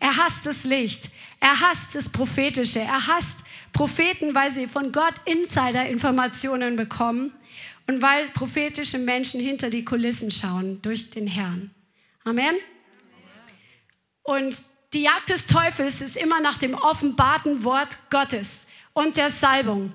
Er 0.00 0.16
hasst 0.16 0.46
das 0.46 0.64
Licht. 0.64 1.10
Er 1.40 1.60
hasst 1.60 1.94
das 1.94 2.10
Prophetische. 2.10 2.80
Er 2.80 3.06
hasst 3.06 3.40
Propheten, 3.72 4.34
weil 4.34 4.50
sie 4.50 4.66
von 4.66 4.92
Gott 4.92 5.14
Insider-Informationen 5.24 6.76
bekommen 6.76 7.32
und 7.86 8.02
weil 8.02 8.28
prophetische 8.28 8.98
Menschen 8.98 9.40
hinter 9.40 9.70
die 9.70 9.84
Kulissen 9.84 10.30
schauen 10.30 10.80
durch 10.82 11.10
den 11.10 11.26
Herrn. 11.26 11.70
Amen. 12.24 12.56
Und 14.22 14.54
die 14.92 15.02
Jagd 15.02 15.30
des 15.30 15.46
Teufels 15.46 16.00
ist 16.00 16.16
immer 16.16 16.40
nach 16.40 16.58
dem 16.58 16.74
offenbarten 16.74 17.64
Wort 17.64 17.96
Gottes 18.10 18.70
und 18.92 19.16
der 19.16 19.30
Salbung. 19.30 19.92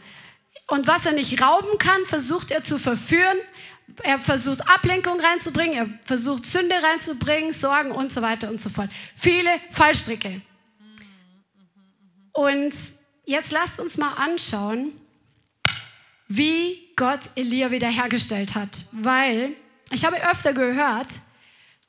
Und 0.67 0.85
was 0.85 1.05
er 1.05 1.13
nicht 1.13 1.41
rauben 1.41 1.77
kann, 1.79 2.05
versucht 2.05 2.51
er 2.51 2.63
zu 2.63 2.77
verführen. 2.77 3.37
Er 4.03 4.19
versucht 4.19 4.69
Ablenkung 4.69 5.19
reinzubringen, 5.19 5.73
er 5.75 5.89
versucht 6.05 6.45
Sünde 6.45 6.75
reinzubringen, 6.75 7.53
Sorgen 7.53 7.91
und 7.91 8.11
so 8.11 8.21
weiter 8.21 8.49
und 8.49 8.61
so 8.61 8.69
fort. 8.69 8.89
Viele 9.15 9.49
Fallstricke. 9.71 10.41
Und 12.33 12.73
jetzt 13.25 13.51
lasst 13.51 13.79
uns 13.79 13.97
mal 13.97 14.13
anschauen, 14.13 14.91
wie 16.27 16.91
Gott 16.95 17.21
Elia 17.35 17.71
wiederhergestellt 17.71 18.55
hat. 18.55 18.69
Weil 18.91 19.53
ich 19.91 20.05
habe 20.05 20.21
öfter 20.29 20.53
gehört, 20.53 21.07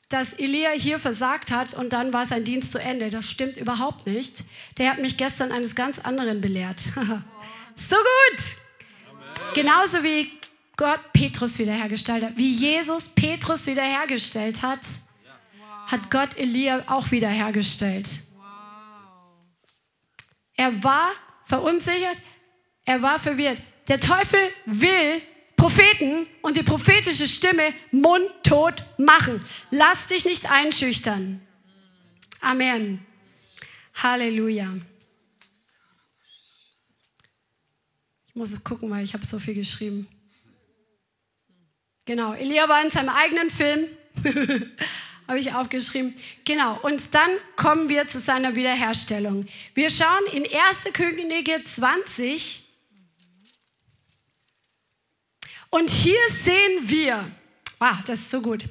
dass 0.09 0.35
Elia 0.35 0.71
hier 0.71 0.99
versagt 0.99 1.51
hat 1.51 1.75
und 1.75 1.93
dann 1.93 2.13
war 2.13 2.25
sein 2.25 2.45
Dienst 2.45 2.73
zu 2.73 2.81
Ende. 2.81 3.11
Das 3.11 3.29
stimmt 3.29 3.57
überhaupt 3.57 4.07
nicht. 4.07 4.45
Der 4.79 4.93
hat 4.93 5.01
mich 5.01 5.19
gestern 5.19 5.53
eines 5.53 5.75
ganz 5.75 5.99
anderen 5.99 6.41
belehrt. 6.41 6.81
so 7.77 7.97
gut! 7.97 8.68
Genauso 9.55 10.03
wie 10.03 10.31
Gott 10.77 11.01
Petrus 11.13 11.59
wiederhergestellt 11.59 12.25
hat, 12.25 12.37
wie 12.37 12.53
Jesus 12.53 13.09
Petrus 13.15 13.67
wiederhergestellt 13.67 14.63
hat, 14.63 14.81
hat 15.87 16.11
Gott 16.11 16.37
Elia 16.37 16.85
auch 16.87 17.11
wiederhergestellt. 17.11 18.09
Er 20.55 20.85
war 20.85 21.13
verunsichert, 21.45 22.17
er 22.85 23.03
war 23.03 23.19
verwirrt. 23.19 23.61
Der 23.89 24.01
Teufel 24.01 24.41
will 24.67 25.23
Propheten 25.57 26.29
und 26.43 26.57
die 26.57 26.63
prophetische 26.63 27.27
Stimme 27.27 27.75
mundtot 27.91 28.85
machen. 28.97 29.45
Lass 29.71 30.07
dich 30.07 30.25
nicht 30.25 30.49
einschüchtern. 30.51 31.41
Amen. 32.41 33.05
Halleluja. 33.95 34.75
Muss 38.39 38.63
gucken, 38.63 38.89
weil 38.89 39.03
ich 39.03 39.15
habe 39.15 39.27
so 39.27 39.41
viel 39.41 39.55
geschrieben. 39.55 40.07
Genau, 42.05 42.35
Elia 42.35 42.69
war 42.69 42.81
in 42.85 42.89
seinem 42.89 43.09
eigenen 43.09 43.51
Film, 43.51 43.89
habe 45.27 45.41
ich 45.41 45.53
aufgeschrieben. 45.53 46.15
Genau, 46.45 46.79
und 46.83 47.03
dann 47.17 47.31
kommen 47.57 47.89
wir 47.89 48.07
zu 48.07 48.21
seiner 48.21 48.55
Wiederherstellung. 48.55 49.49
Wir 49.75 49.91
schauen 49.91 50.25
in 50.33 50.45
1. 50.45 50.93
Könige 50.93 51.65
20, 51.65 52.65
und 55.71 55.91
hier 55.91 56.21
sehen 56.29 56.89
wir, 56.89 57.29
wow, 57.81 57.97
das 58.07 58.21
ist 58.21 58.31
so 58.31 58.41
gut, 58.41 58.63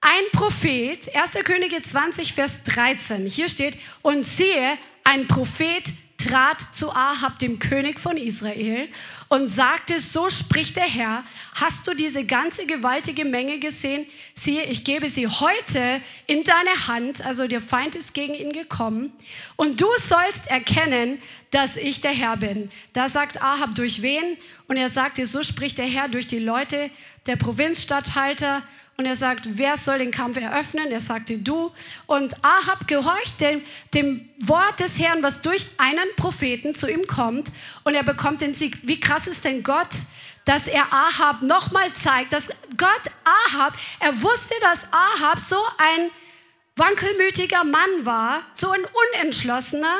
ein 0.00 0.24
Prophet, 0.32 1.14
1. 1.14 1.44
Könige 1.44 1.80
20, 1.80 2.32
Vers 2.32 2.64
13. 2.64 3.26
Hier 3.26 3.48
steht, 3.48 3.78
und 4.02 4.24
siehe, 4.24 4.76
ein 5.04 5.28
Prophet 5.28 5.92
trat 6.18 6.60
zu 6.60 6.90
Ahab, 6.90 7.38
dem 7.38 7.58
König 7.58 7.98
von 7.98 8.16
Israel, 8.16 8.88
und 9.28 9.48
sagte, 9.48 10.00
so 10.00 10.28
spricht 10.30 10.76
der 10.76 10.84
Herr, 10.84 11.24
hast 11.54 11.86
du 11.86 11.94
diese 11.94 12.26
ganze 12.26 12.66
gewaltige 12.66 13.24
Menge 13.24 13.58
gesehen? 13.60 14.04
Siehe, 14.34 14.64
ich 14.64 14.84
gebe 14.84 15.08
sie 15.08 15.28
heute 15.28 16.00
in 16.26 16.44
deine 16.44 16.88
Hand, 16.88 17.24
also 17.24 17.46
der 17.46 17.60
Feind 17.60 17.94
ist 17.94 18.14
gegen 18.14 18.34
ihn 18.34 18.52
gekommen, 18.52 19.12
und 19.56 19.80
du 19.80 19.86
sollst 19.98 20.48
erkennen, 20.48 21.22
dass 21.50 21.76
ich 21.76 22.00
der 22.00 22.12
Herr 22.12 22.36
bin. 22.36 22.70
Da 22.92 23.08
sagt 23.08 23.40
Ahab, 23.40 23.74
durch 23.74 24.02
wen? 24.02 24.36
Und 24.66 24.76
er 24.76 24.88
sagte, 24.88 25.26
so 25.26 25.42
spricht 25.42 25.78
der 25.78 25.86
Herr 25.86 26.08
durch 26.08 26.26
die 26.26 26.40
Leute, 26.40 26.90
der 27.26 27.36
Provinzstatthalter, 27.36 28.62
und 28.98 29.06
er 29.06 29.14
sagt, 29.14 29.42
wer 29.56 29.76
soll 29.76 29.98
den 29.98 30.10
Kampf 30.10 30.38
eröffnen? 30.38 30.90
Er 30.90 30.98
sagte, 30.98 31.38
du. 31.38 31.70
Und 32.08 32.34
Ahab 32.44 32.88
gehorcht 32.88 33.40
dem, 33.40 33.64
dem 33.94 34.28
Wort 34.40 34.80
des 34.80 34.98
Herrn, 34.98 35.22
was 35.22 35.40
durch 35.40 35.68
einen 35.78 36.08
Propheten 36.16 36.74
zu 36.74 36.90
ihm 36.90 37.06
kommt. 37.06 37.48
Und 37.84 37.94
er 37.94 38.02
bekommt 38.02 38.40
den 38.40 38.56
Sieg. 38.56 38.76
Wie 38.82 38.98
krass 38.98 39.28
ist 39.28 39.44
denn 39.44 39.62
Gott, 39.62 39.86
dass 40.46 40.66
er 40.66 40.92
Ahab 40.92 41.42
nochmal 41.42 41.92
zeigt, 41.92 42.32
dass 42.32 42.48
Gott 42.76 43.02
Ahab, 43.46 43.74
er 44.00 44.20
wusste, 44.20 44.54
dass 44.62 44.92
Ahab 44.92 45.38
so 45.38 45.62
ein 45.78 46.10
wankelmütiger 46.74 47.62
Mann 47.62 48.04
war, 48.04 48.42
so 48.52 48.68
ein 48.72 48.84
unentschlossener. 49.12 49.98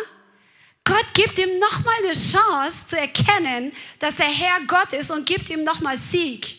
Gott 0.82 1.06
gibt 1.14 1.38
ihm 1.38 1.60
nochmal 1.60 1.94
eine 2.02 2.14
Chance 2.14 2.88
zu 2.88 2.98
erkennen, 2.98 3.70
dass 4.00 4.16
der 4.16 4.26
Herr 4.26 4.60
Gott 4.66 4.92
ist 4.92 5.12
und 5.12 5.24
gibt 5.24 5.50
ihm 5.50 5.62
nochmal 5.62 5.96
Sieg. 5.96 6.57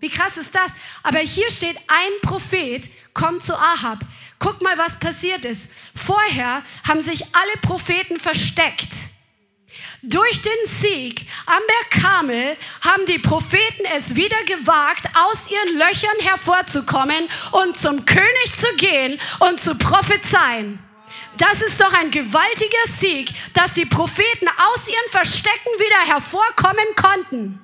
Wie 0.00 0.08
krass 0.08 0.38
ist 0.38 0.54
das? 0.54 0.72
Aber 1.02 1.18
hier 1.18 1.50
steht, 1.50 1.76
ein 1.86 2.12
Prophet 2.22 2.82
kommt 3.12 3.44
zu 3.44 3.54
Ahab. 3.54 3.98
Guck 4.38 4.62
mal, 4.62 4.78
was 4.78 4.98
passiert 4.98 5.44
ist. 5.44 5.72
Vorher 5.94 6.62
haben 6.88 7.02
sich 7.02 7.22
alle 7.34 7.56
Propheten 7.60 8.18
versteckt. 8.18 8.88
Durch 10.02 10.40
den 10.40 10.66
Sieg 10.66 11.26
am 11.44 11.60
Berg 11.66 12.02
Kamel 12.02 12.56
haben 12.80 13.04
die 13.04 13.18
Propheten 13.18 13.84
es 13.94 14.14
wieder 14.14 14.42
gewagt, 14.44 15.04
aus 15.14 15.50
ihren 15.50 15.76
Löchern 15.76 16.18
hervorzukommen 16.20 17.28
und 17.52 17.76
zum 17.76 18.06
König 18.06 18.56
zu 18.56 18.74
gehen 18.76 19.20
und 19.40 19.60
zu 19.60 19.74
prophezeien. 19.74 20.78
Das 21.36 21.60
ist 21.60 21.78
doch 21.78 21.92
ein 21.92 22.10
gewaltiger 22.10 22.86
Sieg, 22.86 23.30
dass 23.52 23.74
die 23.74 23.84
Propheten 23.84 24.48
aus 24.48 24.88
ihren 24.88 25.10
Verstecken 25.10 25.70
wieder 25.78 26.14
hervorkommen 26.14 26.86
konnten 26.96 27.60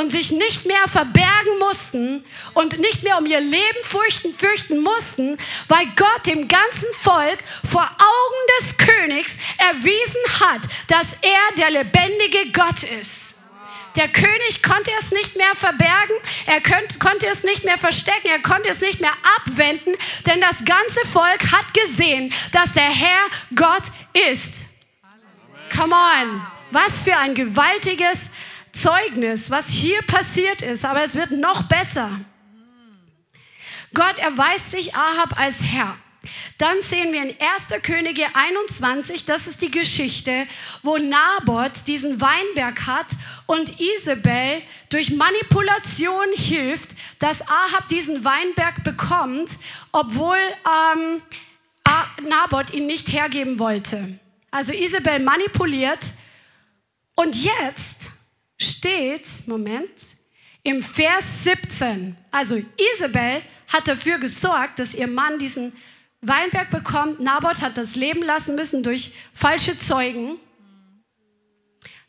und 0.00 0.10
sich 0.10 0.30
nicht 0.30 0.64
mehr 0.64 0.88
verbergen 0.88 1.58
mussten 1.58 2.24
und 2.54 2.78
nicht 2.78 3.02
mehr 3.02 3.18
um 3.18 3.26
ihr 3.26 3.40
Leben 3.40 3.82
fürchten, 3.82 4.34
fürchten 4.34 4.82
mussten, 4.82 5.36
weil 5.68 5.86
Gott 5.94 6.26
dem 6.26 6.48
ganzen 6.48 6.88
Volk 6.98 7.38
vor 7.70 7.82
Augen 7.82 8.60
des 8.60 8.78
Königs 8.78 9.36
erwiesen 9.58 10.40
hat, 10.40 10.62
dass 10.88 11.18
er 11.20 11.56
der 11.58 11.70
lebendige 11.70 12.50
Gott 12.52 12.82
ist. 12.98 13.40
Der 13.96 14.08
König 14.08 14.62
konnte 14.62 14.90
es 15.00 15.10
nicht 15.10 15.36
mehr 15.36 15.54
verbergen, 15.54 16.16
er 16.46 16.60
könnt, 16.60 16.98
konnte 17.00 17.26
es 17.26 17.42
nicht 17.42 17.64
mehr 17.64 17.76
verstecken, 17.76 18.28
er 18.28 18.40
konnte 18.40 18.70
es 18.70 18.80
nicht 18.80 19.00
mehr 19.00 19.12
abwenden, 19.36 19.94
denn 20.26 20.40
das 20.40 20.64
ganze 20.64 21.06
Volk 21.12 21.52
hat 21.52 21.74
gesehen, 21.74 22.32
dass 22.52 22.72
der 22.72 22.84
Herr 22.84 23.26
Gott 23.54 23.82
ist. 24.30 24.66
Come 25.76 25.94
on, 25.94 26.40
was 26.70 27.02
für 27.02 27.16
ein 27.16 27.34
gewaltiges 27.34 28.29
Zeugnis, 28.80 29.50
was 29.50 29.68
hier 29.68 30.00
passiert 30.02 30.62
ist, 30.62 30.84
aber 30.84 31.02
es 31.02 31.14
wird 31.14 31.32
noch 31.32 31.64
besser. 31.64 32.20
Gott 33.92 34.18
erweist 34.18 34.70
sich 34.70 34.94
Ahab 34.94 35.38
als 35.38 35.62
Herr. 35.62 35.96
Dann 36.58 36.80
sehen 36.82 37.12
wir 37.12 37.22
in 37.22 37.36
1. 37.40 37.82
Könige 37.82 38.26
21, 38.34 39.24
das 39.24 39.46
ist 39.46 39.62
die 39.62 39.70
Geschichte, 39.70 40.46
wo 40.82 40.98
Naboth 40.98 41.86
diesen 41.86 42.20
Weinberg 42.20 42.86
hat 42.86 43.06
und 43.46 43.80
Isabel 43.80 44.62
durch 44.90 45.10
Manipulation 45.10 46.26
hilft, 46.34 46.90
dass 47.18 47.42
Ahab 47.42 47.88
diesen 47.88 48.24
Weinberg 48.24 48.84
bekommt, 48.84 49.50
obwohl 49.92 50.36
ähm, 50.36 51.22
Naboth 52.28 52.72
ihn 52.72 52.86
nicht 52.86 53.12
hergeben 53.12 53.58
wollte. 53.58 54.18
Also 54.50 54.72
Isabel 54.72 55.20
manipuliert 55.20 56.04
und 57.14 57.34
jetzt 57.36 58.19
steht, 58.60 59.26
Moment, 59.46 59.90
im 60.62 60.82
Vers 60.82 61.44
17. 61.44 62.14
Also 62.30 62.60
Isabel 62.94 63.42
hat 63.68 63.88
dafür 63.88 64.18
gesorgt, 64.18 64.78
dass 64.78 64.94
ihr 64.94 65.06
Mann 65.06 65.38
diesen 65.38 65.72
Weinberg 66.20 66.70
bekommt. 66.70 67.20
Naboth 67.20 67.62
hat 67.62 67.78
das 67.78 67.96
Leben 67.96 68.22
lassen 68.22 68.54
müssen 68.54 68.82
durch 68.82 69.14
falsche 69.32 69.78
Zeugen. 69.78 70.38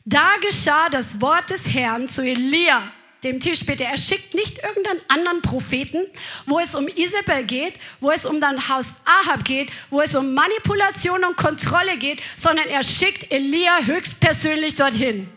Da 0.04 0.32
geschah 0.40 0.88
das 0.90 1.20
Wort 1.20 1.48
des 1.48 1.72
Herrn 1.72 2.08
zu 2.08 2.22
Elia, 2.22 2.82
dem 3.22 3.40
Tischbeter. 3.40 3.84
Er 3.84 3.96
schickt 3.96 4.34
nicht 4.34 4.62
irgendeinen 4.62 5.00
anderen 5.08 5.40
Propheten, 5.40 6.04
wo 6.44 6.58
es 6.58 6.74
um 6.74 6.88
Isabel 6.88 7.44
geht, 7.44 7.74
wo 8.00 8.10
es 8.10 8.26
um 8.26 8.40
dein 8.40 8.68
Haus 8.68 8.96
Ahab 9.04 9.44
geht, 9.44 9.70
wo 9.90 10.00
es 10.00 10.14
um 10.14 10.34
Manipulation 10.34 11.24
und 11.24 11.36
Kontrolle 11.36 11.96
geht, 11.98 12.20
sondern 12.36 12.66
er 12.66 12.82
schickt 12.82 13.30
Elia 13.30 13.84
höchstpersönlich 13.84 14.74
dorthin 14.74 15.28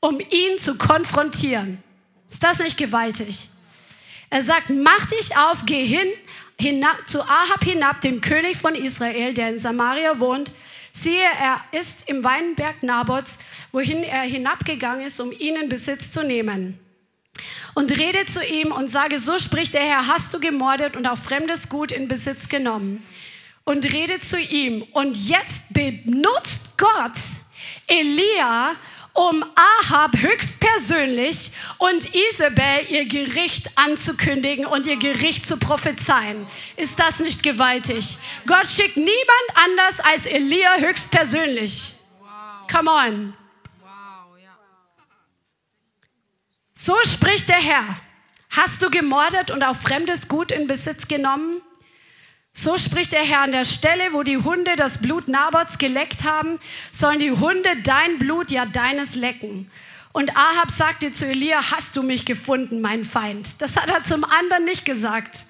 um 0.00 0.20
ihn 0.20 0.58
zu 0.58 0.76
konfrontieren. 0.76 1.82
Ist 2.28 2.42
das 2.42 2.58
nicht 2.58 2.76
gewaltig? 2.76 3.48
Er 4.30 4.42
sagt, 4.42 4.70
mach 4.70 5.06
dich 5.06 5.36
auf, 5.36 5.64
geh 5.64 5.84
hin, 5.84 6.08
hinab, 6.58 7.08
zu 7.08 7.22
Ahab 7.22 7.64
hinab, 7.64 8.00
dem 8.02 8.20
König 8.20 8.56
von 8.56 8.74
Israel, 8.74 9.32
der 9.32 9.50
in 9.50 9.58
Samaria 9.58 10.18
wohnt. 10.20 10.52
Siehe, 10.92 11.22
er 11.40 11.60
ist 11.78 12.08
im 12.08 12.24
Weinberg 12.24 12.82
Nabots, 12.82 13.38
wohin 13.72 14.02
er 14.02 14.22
hinabgegangen 14.22 15.06
ist, 15.06 15.20
um 15.20 15.32
ihn 15.32 15.56
in 15.56 15.68
Besitz 15.68 16.10
zu 16.10 16.24
nehmen. 16.24 16.78
Und 17.74 17.96
rede 17.96 18.26
zu 18.26 18.44
ihm 18.44 18.72
und 18.72 18.90
sage, 18.90 19.18
so 19.18 19.38
spricht 19.38 19.74
der 19.74 19.82
Herr, 19.82 20.08
hast 20.08 20.34
du 20.34 20.40
gemordet 20.40 20.96
und 20.96 21.06
auch 21.06 21.18
fremdes 21.18 21.68
Gut 21.68 21.92
in 21.92 22.08
Besitz 22.08 22.48
genommen. 22.48 23.02
Und 23.64 23.84
rede 23.92 24.20
zu 24.20 24.40
ihm. 24.40 24.82
Und 24.92 25.16
jetzt 25.28 25.72
benutzt 25.72 26.76
Gott 26.78 27.12
Elia, 27.86 28.74
um 29.18 29.44
Ahab 29.56 30.16
höchstpersönlich 30.16 31.50
und 31.78 32.14
Isabel 32.14 32.86
ihr 32.88 33.04
Gericht 33.04 33.76
anzukündigen 33.76 34.64
und 34.64 34.86
ihr 34.86 34.96
Gericht 34.96 35.44
zu 35.44 35.56
prophezeien. 35.56 36.46
Ist 36.76 37.00
das 37.00 37.18
nicht 37.18 37.42
gewaltig? 37.42 38.16
Gott 38.46 38.68
schickt 38.68 38.96
niemand 38.96 39.48
anders 39.54 39.98
als 39.98 40.26
Elia 40.26 40.76
höchstpersönlich. 40.76 41.94
Come 42.70 42.90
on. 42.92 43.34
So 46.72 46.94
spricht 47.04 47.48
der 47.48 47.56
Herr. 47.56 47.96
Hast 48.50 48.80
du 48.82 48.88
gemordet 48.88 49.50
und 49.50 49.64
auch 49.64 49.74
fremdes 49.74 50.28
Gut 50.28 50.52
in 50.52 50.68
Besitz 50.68 51.08
genommen? 51.08 51.60
So 52.52 52.76
spricht 52.78 53.12
der 53.12 53.22
Herr, 53.22 53.42
an 53.42 53.52
der 53.52 53.64
Stelle, 53.64 54.12
wo 54.12 54.22
die 54.22 54.38
Hunde 54.38 54.74
das 54.76 54.98
Blut 54.98 55.28
Nabots 55.28 55.78
geleckt 55.78 56.24
haben, 56.24 56.58
sollen 56.90 57.18
die 57.18 57.30
Hunde 57.30 57.70
dein 57.84 58.18
Blut, 58.18 58.50
ja 58.50 58.66
deines 58.66 59.14
lecken. 59.14 59.70
Und 60.12 60.36
Ahab 60.36 60.70
sagte 60.70 61.12
zu 61.12 61.26
Elia, 61.26 61.70
hast 61.70 61.94
du 61.96 62.02
mich 62.02 62.24
gefunden, 62.24 62.80
mein 62.80 63.04
Feind? 63.04 63.62
Das 63.62 63.76
hat 63.76 63.90
er 63.90 64.02
zum 64.04 64.24
anderen 64.24 64.64
nicht 64.64 64.84
gesagt. 64.84 65.44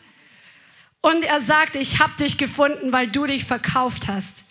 Und 1.01 1.23
er 1.23 1.41
sagte, 1.41 1.79
ich 1.79 2.01
habe 2.01 2.13
dich 2.19 2.39
gefunden, 2.39 2.93
weil 2.93 3.09
du 3.09 3.27
dich 3.27 3.45
verkauft 3.45 4.09
hast, 4.09 4.47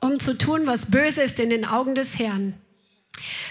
um 0.00 0.20
zu 0.20 0.36
tun, 0.36 0.66
was 0.66 0.90
böse 0.90 1.22
ist 1.22 1.38
in 1.38 1.50
den 1.50 1.64
Augen 1.64 1.94
des 1.94 2.18
Herrn. 2.18 2.54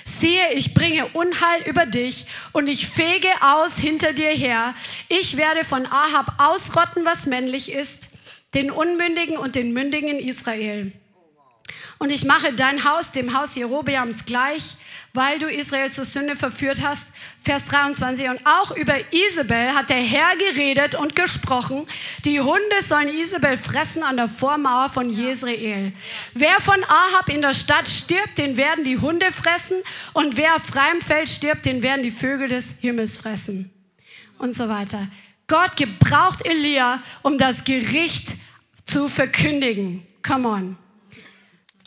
Siehe, 0.05 0.53
ich 0.53 0.73
bringe 0.73 1.07
Unheil 1.09 1.63
über 1.65 1.85
dich 1.85 2.27
und 2.51 2.67
ich 2.67 2.87
fege 2.87 3.29
aus 3.41 3.77
hinter 3.77 4.13
dir 4.13 4.29
her. 4.29 4.75
Ich 5.09 5.37
werde 5.37 5.65
von 5.65 5.85
Ahab 5.85 6.35
ausrotten, 6.37 7.05
was 7.05 7.25
männlich 7.25 7.71
ist, 7.71 8.13
den 8.53 8.71
Unmündigen 8.71 9.37
und 9.37 9.55
den 9.55 9.73
Mündigen 9.73 10.09
in 10.09 10.27
Israel. 10.27 10.91
Und 11.99 12.11
ich 12.11 12.25
mache 12.25 12.53
dein 12.53 12.83
Haus 12.83 13.11
dem 13.11 13.37
Haus 13.37 13.55
Jerobeams 13.55 14.25
gleich 14.25 14.77
weil 15.13 15.37
du 15.37 15.47
Israel 15.47 15.91
zur 15.91 16.05
Sünde 16.05 16.35
verführt 16.35 16.81
hast. 16.81 17.09
Vers 17.43 17.65
23. 17.65 18.29
Und 18.29 18.39
auch 18.45 18.75
über 18.75 18.95
Isabel 19.11 19.73
hat 19.73 19.89
der 19.89 19.97
Herr 19.97 20.35
geredet 20.37 20.95
und 20.95 21.15
gesprochen. 21.15 21.87
Die 22.25 22.41
Hunde 22.41 22.81
sollen 22.83 23.09
Isabel 23.09 23.57
fressen 23.57 24.01
an 24.01 24.17
der 24.17 24.27
Vormauer 24.27 24.89
von 24.89 25.09
Jezreel. 25.09 25.93
Wer 26.33 26.59
von 26.61 26.83
Ahab 26.85 27.29
in 27.29 27.41
der 27.41 27.53
Stadt 27.53 27.87
stirbt, 27.87 28.37
den 28.37 28.57
werden 28.57 28.83
die 28.83 28.97
Hunde 28.97 29.31
fressen. 29.31 29.77
Und 30.13 30.35
wer 30.35 30.55
auf 30.55 30.63
freiem 30.63 30.99
Feld 30.99 31.29
stirbt, 31.29 31.65
den 31.65 31.83
werden 31.83 32.03
die 32.03 32.11
Vögel 32.11 32.47
des 32.47 32.79
Himmels 32.79 33.17
fressen. 33.17 33.71
Und 34.39 34.55
so 34.55 34.67
weiter. 34.67 35.07
Gott 35.47 35.75
gebraucht 35.77 36.45
Elia, 36.45 37.03
um 37.21 37.37
das 37.37 37.65
Gericht 37.65 38.29
zu 38.85 39.09
verkündigen. 39.09 40.07
Come 40.23 40.47
on. 40.47 40.82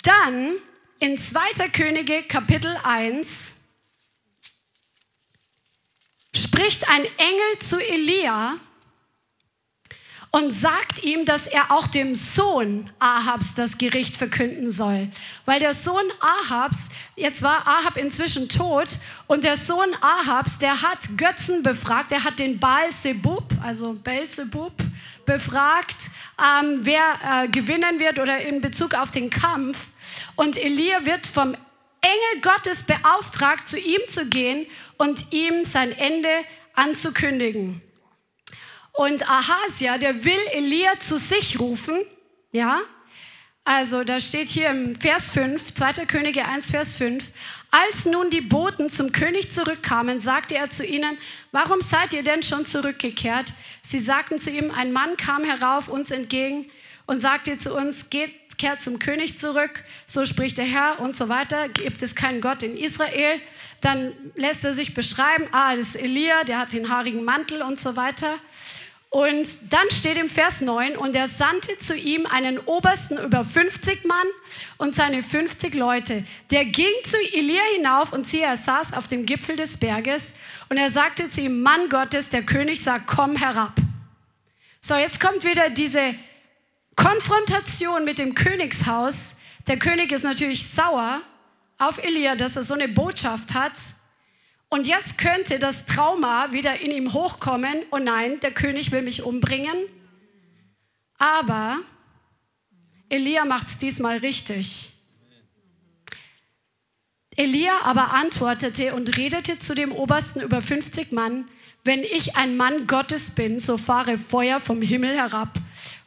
Dann 0.07 0.52
in 1.00 1.18
2. 1.18 1.68
Könige 1.72 2.22
Kapitel 2.22 2.78
1 2.84 3.64
spricht 6.32 6.88
ein 6.88 7.04
Engel 7.04 7.59
zu 7.61 7.80
Elia 7.80 8.54
und 10.30 10.52
sagt 10.52 11.02
ihm, 11.02 11.24
dass 11.24 11.48
er 11.48 11.72
auch 11.72 11.88
dem 11.88 12.14
Sohn 12.14 12.88
Ahabs 13.00 13.57
das 13.57 13.78
Gericht 13.78 14.16
verkünden 14.16 14.70
soll. 14.70 15.09
Weil 15.44 15.59
der 15.59 15.74
Sohn 15.74 16.04
Ahabs, 16.20 16.90
jetzt 17.16 17.42
war 17.42 17.66
Ahab 17.66 17.96
inzwischen 17.96 18.48
tot 18.48 18.98
und 19.26 19.42
der 19.42 19.57
Sohn 19.57 19.92
Ahabs, 20.00 20.61
der 20.61 20.82
hat 20.82 21.00
Götzen 21.16 21.64
befragt, 21.64 22.12
der 22.12 22.22
hat 22.22 22.38
den 22.38 22.61
Baal 22.61 22.92
Sebub, 22.92 23.42
also 23.61 23.94
Belzebub, 23.94 24.72
befragt, 25.24 25.96
ähm, 26.38 26.78
wer 26.82 27.02
äh, 27.24 27.48
gewinnen 27.48 27.98
wird 27.98 28.20
oder 28.20 28.40
in 28.40 28.61
Bezug 28.61 28.94
auf 28.94 29.11
den 29.11 29.30
Kampf. 29.30 29.88
Und 30.37 30.57
Elia 30.57 31.05
wird 31.05 31.26
vom 31.26 31.57
Engel 32.01 32.41
Gottes 32.43 32.84
beauftragt, 32.84 33.68
zu 33.68 33.78
ihm 33.78 34.01
zu 34.07 34.26
gehen 34.26 34.66
und 34.99 35.32
ihm 35.32 35.64
sein 35.64 35.93
Ende 35.93 36.30
anzukündigen. 36.74 37.82
Und 38.93 39.28
Ahasia, 39.28 39.99
der 39.99 40.24
will 40.24 40.41
Elia 40.53 40.99
zu 40.99 41.18
sich 41.18 41.59
rufen, 41.59 41.99
ja. 42.53 42.80
Also 43.64 44.05
da 44.05 44.20
steht 44.20 44.47
hier 44.47 44.70
im 44.70 44.95
Vers 44.95 45.32
5, 45.32 45.74
2. 45.74 46.07
Könige 46.07 46.45
1, 46.45 46.70
Vers 46.70 46.97
5, 46.97 47.24
als 47.70 48.05
nun 48.07 48.30
die 48.30 48.41
Boten 48.41 48.89
zum 48.89 49.12
König 49.12 49.53
zurückkamen, 49.53 50.20
sagte 50.20 50.55
er 50.55 50.70
zu 50.70 50.87
ihnen, 50.87 51.18
warum 51.51 51.80
seid 51.80 52.12
ihr 52.12 52.22
denn 52.22 52.43
schon 52.43 52.64
zurückgekehrt? 52.64 53.53
Sie 53.82 53.99
sagten 53.99 54.39
zu 54.39 54.51
ihm, 54.51 54.70
ein 54.70 54.93
Mann 54.93 55.16
kam 55.16 55.45
herauf 55.45 55.89
uns 55.89 56.11
entgegen 56.11 56.70
und 57.07 57.20
sagte 57.20 57.59
zu 57.59 57.76
uns, 57.76 58.09
geht, 58.09 58.32
kehrt 58.59 58.82
zum 58.82 58.98
König 58.98 59.38
zurück, 59.38 59.84
so 60.07 60.24
spricht 60.24 60.59
der 60.59 60.64
Herr 60.64 61.00
und 61.00 61.16
so 61.16 61.28
weiter, 61.28 61.68
gibt 61.68 62.02
es 62.02 62.14
keinen 62.14 62.40
Gott 62.40 62.62
in 62.62 62.76
Israel. 62.76 63.40
Dann 63.80 64.12
lässt 64.34 64.64
er 64.64 64.72
sich 64.72 64.94
beschreiben, 64.94 65.46
ah, 65.52 65.76
das 65.76 65.88
ist 65.88 65.96
Elia, 65.96 66.44
der 66.44 66.59
hat 66.59 66.72
den 66.72 66.88
haarigen 66.88 67.24
Mantel 67.24 67.62
und 67.62 67.78
so 67.78 67.96
weiter. 67.96 68.34
Und 69.11 69.72
dann 69.72 69.88
steht 69.90 70.18
im 70.18 70.28
Vers 70.28 70.61
9, 70.61 70.96
und 70.96 71.14
er 71.14 71.26
sandte 71.26 71.78
zu 71.78 71.96
ihm 71.96 72.26
einen 72.26 72.59
Obersten 72.59 73.16
über 73.18 73.44
50 73.44 74.04
Mann 74.04 74.26
und 74.78 74.94
seine 74.94 75.22
50 75.22 75.74
Leute. 75.74 76.24
Der 76.50 76.64
ging 76.64 76.92
zu 77.04 77.16
Elia 77.32 77.62
hinauf 77.76 78.12
und 78.12 78.28
siehe, 78.28 78.44
er 78.44 78.57
saß 78.57 78.94
auf 78.94 79.09
dem 79.09 79.24
Gipfel 79.24 79.57
des 79.57 79.78
Berges 79.78 80.36
und 80.68 80.76
er 80.76 80.90
sagte 80.90 81.30
zu 81.30 81.40
ihm, 81.40 81.62
Mann 81.62 81.88
Gottes, 81.88 82.30
der 82.30 82.42
König 82.42 82.82
sagt, 82.82 83.07
komm 83.07 83.36
herab. 83.36 83.72
So, 84.80 84.96
jetzt 84.96 85.18
kommt 85.20 85.44
wieder 85.44 85.70
diese 85.70 86.14
Konfrontation 86.97 88.05
mit 88.05 88.18
dem 88.18 88.34
Königshaus. 88.34 89.40
Der 89.66 89.78
König 89.78 90.12
ist 90.12 90.24
natürlich 90.24 90.66
sauer 90.66 91.20
auf 91.78 92.03
Elia, 92.03 92.36
dass 92.36 92.57
er 92.57 92.62
so 92.62 92.74
eine 92.74 92.88
Botschaft 92.88 93.55
hat. 93.55 93.78
Und 94.68 94.86
jetzt 94.86 95.18
könnte 95.18 95.59
das 95.59 95.86
Trauma 95.86 96.53
wieder 96.53 96.80
in 96.80 96.90
ihm 96.90 97.12
hochkommen. 97.12 97.82
Oh 97.90 97.99
nein, 97.99 98.40
der 98.40 98.51
König 98.51 98.90
will 98.90 99.03
mich 99.03 99.22
umbringen. 99.22 99.76
Aber 101.18 101.78
Elia 103.09 103.44
macht 103.44 103.68
es 103.68 103.78
diesmal 103.78 104.18
richtig. 104.18 104.94
Elia 107.36 107.82
aber 107.82 108.14
antwortete 108.14 108.94
und 108.94 109.18
redete 109.18 109.59
zu 109.59 109.74
dem 109.74 109.92
Obersten 109.92 110.40
über 110.40 110.62
50 110.62 111.12
Mann, 111.12 111.47
wenn 111.84 112.03
ich 112.03 112.36
ein 112.36 112.57
Mann 112.57 112.86
Gottes 112.86 113.34
bin, 113.34 113.61
so 113.61 113.76
fahre 113.76 114.16
Feuer 114.16 114.59
vom 114.59 114.80
Himmel 114.80 115.14
herab 115.16 115.51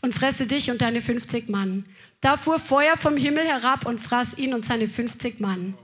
und 0.01 0.13
fresse 0.13 0.47
dich 0.47 0.71
und 0.71 0.81
deine 0.81 1.01
50 1.01 1.49
Mann. 1.49 1.85
Da 2.21 2.37
fuhr 2.37 2.59
Feuer 2.59 2.97
vom 2.97 3.17
Himmel 3.17 3.45
herab 3.45 3.85
und 3.85 3.99
fraß 3.99 4.37
ihn 4.37 4.53
und 4.53 4.65
seine 4.65 4.87
50 4.87 5.39
Mann. 5.39 5.77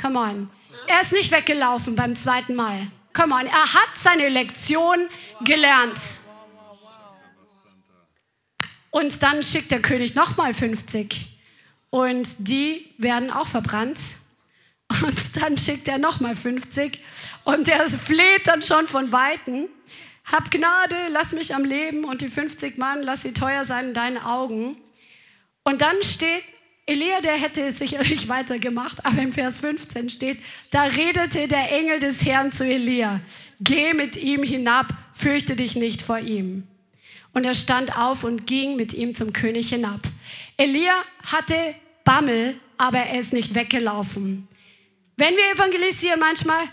Come 0.00 0.18
on. 0.18 0.50
Er 0.86 1.00
ist 1.00 1.12
nicht 1.12 1.30
weggelaufen 1.30 1.96
beim 1.96 2.16
zweiten 2.16 2.54
Mal. 2.54 2.88
Come 3.14 3.34
on, 3.34 3.46
er 3.46 3.74
hat 3.74 3.88
seine 3.96 4.28
Lektion 4.28 5.08
gelernt. 5.44 5.98
Und 8.90 9.22
dann 9.22 9.42
schickt 9.42 9.70
der 9.70 9.80
König 9.80 10.14
nochmal 10.14 10.54
50. 10.54 11.40
Und 11.90 12.48
die 12.48 12.92
werden 12.98 13.30
auch 13.30 13.48
verbrannt. 13.48 13.98
Und 15.02 15.42
dann 15.42 15.56
schickt 15.58 15.88
er 15.88 15.98
nochmal 15.98 16.36
50. 16.36 17.02
Und 17.44 17.68
er 17.68 17.88
fleht 17.88 18.46
dann 18.46 18.62
schon 18.62 18.86
von 18.86 19.10
Weitem. 19.10 19.68
Hab 20.24 20.50
Gnade, 20.50 20.96
lass 21.10 21.32
mich 21.32 21.54
am 21.54 21.64
Leben. 21.64 22.04
Und 22.04 22.20
die 22.20 22.28
50 22.28 22.78
Mann, 22.78 23.02
lass 23.02 23.22
sie 23.22 23.32
teuer 23.32 23.64
sein 23.64 23.88
in 23.88 23.94
deinen 23.94 24.18
Augen. 24.18 24.76
Und 25.64 25.80
dann 25.80 26.02
steht 26.02 26.44
Elia, 26.86 27.20
der 27.20 27.34
hätte 27.34 27.72
sicherlich 27.72 28.28
weitergemacht, 28.28 29.04
aber 29.06 29.22
im 29.22 29.32
Vers 29.32 29.60
15 29.60 30.10
steht, 30.10 30.38
da 30.70 30.84
redete 30.84 31.48
der 31.48 31.72
Engel 31.72 31.98
des 31.98 32.24
Herrn 32.26 32.52
zu 32.52 32.66
Elia, 32.66 33.20
geh 33.60 33.94
mit 33.94 34.16
ihm 34.16 34.42
hinab, 34.42 34.88
fürchte 35.14 35.56
dich 35.56 35.76
nicht 35.76 36.02
vor 36.02 36.18
ihm. 36.18 36.66
Und 37.32 37.44
er 37.44 37.54
stand 37.54 37.96
auf 37.96 38.22
und 38.22 38.46
ging 38.46 38.76
mit 38.76 38.92
ihm 38.92 39.14
zum 39.14 39.32
König 39.32 39.70
hinab. 39.70 40.00
Elia 40.56 40.94
hatte 41.24 41.56
Bammel, 42.04 42.60
aber 42.76 42.98
er 42.98 43.18
ist 43.18 43.32
nicht 43.32 43.54
weggelaufen. 43.54 44.46
Wenn 45.16 45.34
wir 45.34 45.52
evangelisieren 45.54 46.20
manchmal, 46.20 46.64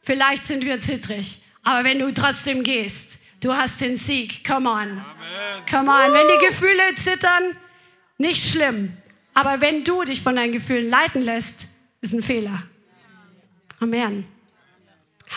vielleicht 0.00 0.46
sind 0.46 0.64
wir 0.64 0.80
zittrig, 0.80 1.42
aber 1.68 1.84
wenn 1.84 1.98
du 1.98 2.10
trotzdem 2.14 2.62
gehst, 2.62 3.20
du 3.42 3.54
hast 3.54 3.82
den 3.82 3.98
Sieg. 3.98 4.42
Come 4.42 4.70
on. 4.70 4.88
Amen. 4.88 5.02
Come 5.70 5.90
on. 5.90 6.14
Wenn 6.14 6.26
die 6.26 6.46
Gefühle 6.46 6.94
zittern, 6.96 7.58
nicht 8.16 8.50
schlimm. 8.50 8.96
Aber 9.34 9.60
wenn 9.60 9.84
du 9.84 10.02
dich 10.02 10.22
von 10.22 10.34
deinen 10.34 10.52
Gefühlen 10.52 10.88
leiten 10.88 11.20
lässt, 11.20 11.66
ist 12.00 12.14
ein 12.14 12.22
Fehler. 12.22 12.62
Amen. 13.80 14.24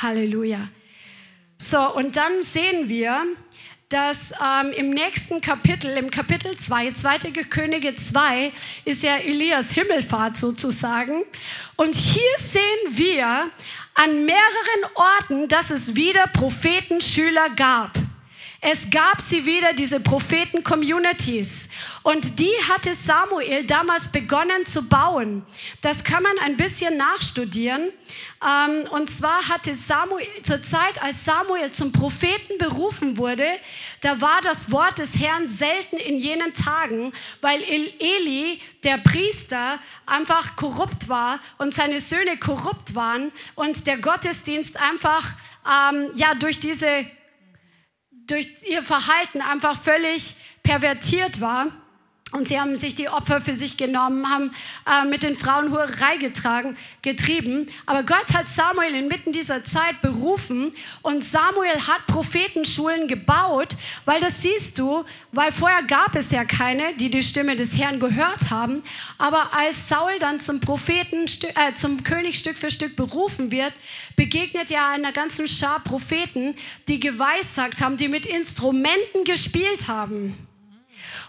Halleluja. 0.02 0.70
So, 1.58 1.96
und 1.96 2.16
dann 2.16 2.44
sehen 2.44 2.88
wir, 2.88 3.26
dass 3.90 4.32
ähm, 4.32 4.72
im 4.72 4.92
nächsten 4.92 5.42
Kapitel, 5.42 5.98
im 5.98 6.10
Kapitel 6.10 6.58
2, 6.58 6.94
2. 6.94 7.20
Könige 7.50 7.94
2, 7.94 8.54
ist 8.86 9.04
ja 9.04 9.18
Elias 9.18 9.72
Himmelfahrt 9.72 10.38
sozusagen. 10.38 11.24
Und 11.76 11.94
hier 11.94 12.32
sehen 12.38 12.62
wir 12.92 13.52
an 13.94 14.26
mehreren 14.26 14.96
Orten, 14.96 15.48
dass 15.48 15.70
es 15.70 15.96
wieder 15.96 16.28
Prophetenschüler 16.28 17.50
gab. 17.56 17.92
Es 18.64 18.92
gab 18.92 19.20
sie 19.22 19.48
wieder, 19.48 19.74
diese 19.74 20.00
Propheten-Communities. 20.00 21.70
Und 22.04 22.40
die 22.40 22.52
hatte 22.70 22.94
Samuel 22.94 23.66
damals 23.66 24.12
begonnen 24.12 24.68
zu 24.68 24.88
bauen. 24.88 25.44
Das 25.82 26.04
kann 26.04 26.22
man 26.22 26.38
ein 26.38 26.58
bisschen 26.58 26.96
nachstudieren. 26.96 27.90
Ähm, 28.46 28.84
und 28.92 29.10
zwar 29.10 29.48
hatte 29.48 29.74
Samuel, 29.74 30.28
zur 30.44 30.62
Zeit, 30.62 31.02
als 31.02 31.26
Samuel 31.26 31.72
zum 31.72 31.92
Propheten 31.92 32.60
berufen 32.60 33.18
wurde, 33.18 33.48
da 34.02 34.20
war 34.20 34.42
das 34.42 34.72
Wort 34.72 34.98
des 34.98 35.20
Herrn 35.20 35.48
selten 35.48 35.98
in 35.98 36.18
jenen 36.18 36.54
Tagen, 36.54 37.14
weil 37.42 37.62
Eli, 37.64 38.60
der 38.84 38.98
Priester, 38.98 39.80
einfach 40.06 40.56
korrupt 40.56 41.08
war 41.08 41.40
und 41.60 41.74
seine 41.74 42.00
Söhne 42.00 42.38
korrupt 42.38 42.96
waren 42.96 43.32
und 43.56 43.86
der 43.88 43.98
Gottesdienst 43.98 44.78
einfach 44.78 45.32
ähm, 45.66 46.12
ja, 46.16 46.34
durch 46.36 46.60
diese 46.60 47.06
durch 48.28 48.50
ihr 48.70 48.84
Verhalten 48.84 49.42
einfach 49.42 49.80
völlig 49.80 50.36
pervertiert 50.64 51.42
war. 51.42 51.68
Und 52.32 52.48
sie 52.48 52.60
haben 52.60 52.78
sich 52.78 52.96
die 52.96 53.10
Opfer 53.10 53.42
für 53.42 53.54
sich 53.54 53.76
genommen, 53.76 54.26
haben 54.30 54.52
äh, 54.90 55.06
mit 55.06 55.24
den 55.24 55.36
Frauen 55.36 55.70
Hurerei 55.70 56.16
getragen, 56.16 56.78
getrieben. 57.02 57.68
Aber 57.86 58.04
Gott 58.04 58.34
hat 58.34 58.48
Samuel 58.48 58.96
inmitten 58.96 59.34
dieser 59.34 59.66
Zeit 59.66 60.02
berufen 60.02 60.72
und 61.02 61.26
Samuel 61.26 61.76
hat 61.88 62.08
Prophetenschulen 62.08 63.10
gebaut, 63.10 63.76
weil 64.06 64.22
das 64.22 64.42
siehst 64.42 64.80
du, 64.80 65.04
weil 65.34 65.52
vorher 65.52 65.84
gab 65.84 66.16
es 66.16 66.32
ja 66.32 66.46
keine, 66.46 66.94
die 66.96 67.12
die 67.12 67.22
Stimme 67.22 67.58
des 67.58 67.78
Herrn 67.78 68.00
gehört 68.00 68.50
haben. 68.50 68.82
Aber 69.18 69.54
als 69.54 69.90
Saul 69.90 70.18
dann 70.20 70.40
zum 70.40 70.62
Propheten, 70.62 71.26
äh, 71.26 71.74
zum 71.76 72.04
König 72.04 72.38
Stück 72.38 72.58
für 72.58 72.72
Stück 72.72 72.96
berufen 72.96 73.52
wird, 73.52 73.74
begegnet 74.16 74.72
er 74.72 74.88
einer 74.88 75.12
ganzen 75.12 75.50
Schar 75.50 75.82
Propheten, 75.82 76.56
die 76.88 77.02
geweissagt 77.02 77.82
haben, 77.82 77.98
die 77.98 78.08
mit 78.08 78.26
Instrumenten 78.26 79.26
gespielt 79.26 79.90
haben. 79.90 80.48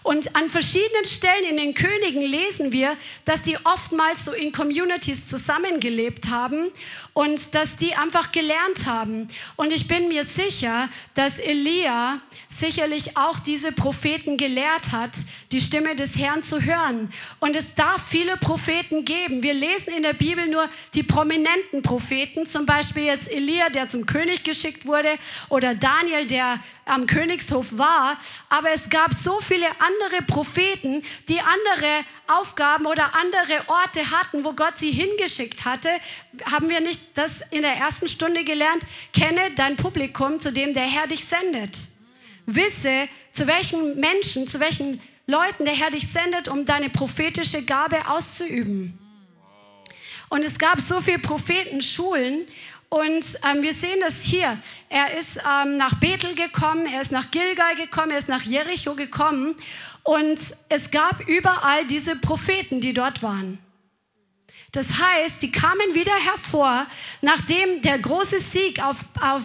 Und 0.03 0.35
an 0.35 0.49
verschiedenen 0.49 1.05
Stellen 1.05 1.45
in 1.49 1.57
den 1.57 1.73
Königen 1.73 2.21
lesen 2.21 2.73
wir, 2.73 2.97
dass 3.23 3.43
die 3.43 3.57
oftmals 3.63 4.25
so 4.25 4.33
in 4.33 4.51
Communities 4.51 5.27
zusammengelebt 5.27 6.29
haben 6.29 6.71
und 7.13 7.55
dass 7.55 7.77
die 7.77 7.95
einfach 7.95 8.31
gelernt 8.31 8.85
haben. 8.85 9.29
Und 9.55 9.71
ich 9.71 9.87
bin 9.87 10.09
mir 10.09 10.25
sicher, 10.25 10.89
dass 11.13 11.39
Elia 11.39 12.19
sicherlich 12.49 13.15
auch 13.17 13.39
diese 13.39 13.71
Propheten 13.71 14.35
gelehrt 14.35 14.91
hat, 14.91 15.11
die 15.51 15.61
Stimme 15.61 15.95
des 15.95 16.17
Herrn 16.17 16.43
zu 16.43 16.61
hören. 16.61 17.13
Und 17.39 17.55
es 17.55 17.75
darf 17.75 18.05
viele 18.07 18.35
Propheten 18.37 19.05
geben. 19.05 19.41
Wir 19.41 19.53
lesen 19.53 19.93
in 19.93 20.03
der 20.03 20.13
Bibel 20.13 20.47
nur 20.47 20.67
die 20.95 21.03
prominenten 21.03 21.81
Propheten, 21.81 22.45
zum 22.45 22.65
Beispiel 22.65 23.03
jetzt 23.03 23.31
Elia, 23.31 23.69
der 23.69 23.89
zum 23.89 24.05
König 24.05 24.43
geschickt 24.43 24.85
wurde, 24.85 25.17
oder 25.49 25.75
Daniel, 25.75 26.27
der 26.27 26.59
am 26.85 27.07
Königshof 27.07 27.77
war. 27.77 28.19
Aber 28.49 28.71
es 28.71 28.89
gab 28.89 29.13
so 29.13 29.39
viele 29.39 29.67
andere 29.79 29.92
Propheten, 30.33 31.03
die 31.29 31.39
andere 31.39 32.03
Aufgaben 32.27 32.85
oder 32.85 33.15
andere 33.15 33.67
Orte 33.67 34.11
hatten, 34.11 34.43
wo 34.43 34.53
Gott 34.53 34.77
sie 34.77 34.91
hingeschickt 34.91 35.65
hatte. 35.65 35.89
Haben 36.51 36.69
wir 36.69 36.79
nicht 36.79 36.99
das 37.15 37.41
in 37.51 37.61
der 37.61 37.73
ersten 37.73 38.07
Stunde 38.07 38.43
gelernt? 38.43 38.83
Kenne 39.13 39.51
dein 39.55 39.77
Publikum, 39.77 40.39
zu 40.39 40.51
dem 40.51 40.73
der 40.73 40.83
Herr 40.83 41.07
dich 41.07 41.25
sendet. 41.25 41.77
Wisse, 42.45 43.07
zu 43.31 43.47
welchen 43.47 43.99
Menschen, 43.99 44.47
zu 44.47 44.59
welchen 44.59 45.01
Leuten 45.27 45.65
der 45.65 45.75
Herr 45.75 45.91
dich 45.91 46.07
sendet, 46.07 46.47
um 46.47 46.65
deine 46.65 46.89
prophetische 46.89 47.63
Gabe 47.63 48.09
auszuüben. 48.09 48.97
Und 50.29 50.43
es 50.43 50.57
gab 50.57 50.81
so 50.81 50.99
viele 50.99 51.19
Prophetenschulen 51.19 52.47
und 52.93 53.25
ähm, 53.49 53.63
wir 53.63 53.73
sehen 53.73 54.01
das 54.01 54.21
hier. 54.21 54.55
Er 54.87 55.17
ist 55.17 55.37
ähm, 55.37 55.77
nach 55.77 55.95
Bethel 55.95 56.35
gekommen, 56.35 56.85
er 56.85 57.01
ist 57.01 57.11
nach 57.11 57.31
Gilgal 57.31 57.75
gekommen, 57.75 58.11
er 58.11 58.19
ist 58.19 58.29
nach 58.29 58.43
Jericho 58.43 58.93
gekommen 58.93 59.55
und 60.03 60.39
es 60.69 60.91
gab 60.91 61.27
überall 61.27 61.87
diese 61.87 62.15
Propheten, 62.15 62.81
die 62.81 62.93
dort 62.93 63.23
waren. 63.23 63.57
Das 64.73 64.99
heißt, 64.99 65.41
die 65.41 65.51
kamen 65.51 65.95
wieder 65.95 66.13
hervor, 66.13 66.85
nachdem 67.21 67.81
der 67.81 67.97
große 67.97 68.37
Sieg 68.37 68.83
auf, 68.83 68.97
auf 69.19 69.41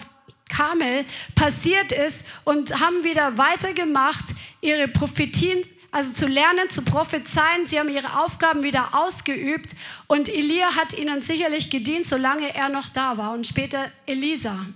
Kamel 0.50 1.06
passiert 1.34 1.90
ist 1.92 2.26
und 2.44 2.78
haben 2.78 3.02
wieder 3.02 3.38
weitergemacht, 3.38 4.24
ihre 4.60 4.88
Prophetien, 4.88 5.64
also 5.90 6.12
zu 6.12 6.26
lernen, 6.26 6.68
zu 6.70 6.82
prophezeien. 6.82 7.66
Sie 7.66 7.78
haben 7.78 7.88
ihre 7.88 8.22
Aufgaben 8.24 8.62
wieder 8.62 8.94
ausgeübt. 8.94 9.74
Und 10.06 10.28
Elia 10.28 10.76
hat 10.76 10.96
ihnen 10.98 11.22
sicherlich 11.22 11.70
gedient, 11.70 12.06
solange 12.06 12.54
er 12.54 12.68
noch 12.68 12.88
da 12.90 13.16
war. 13.16 13.32
Und 13.32 13.46
später 13.46 13.90
Elisa 14.06 14.66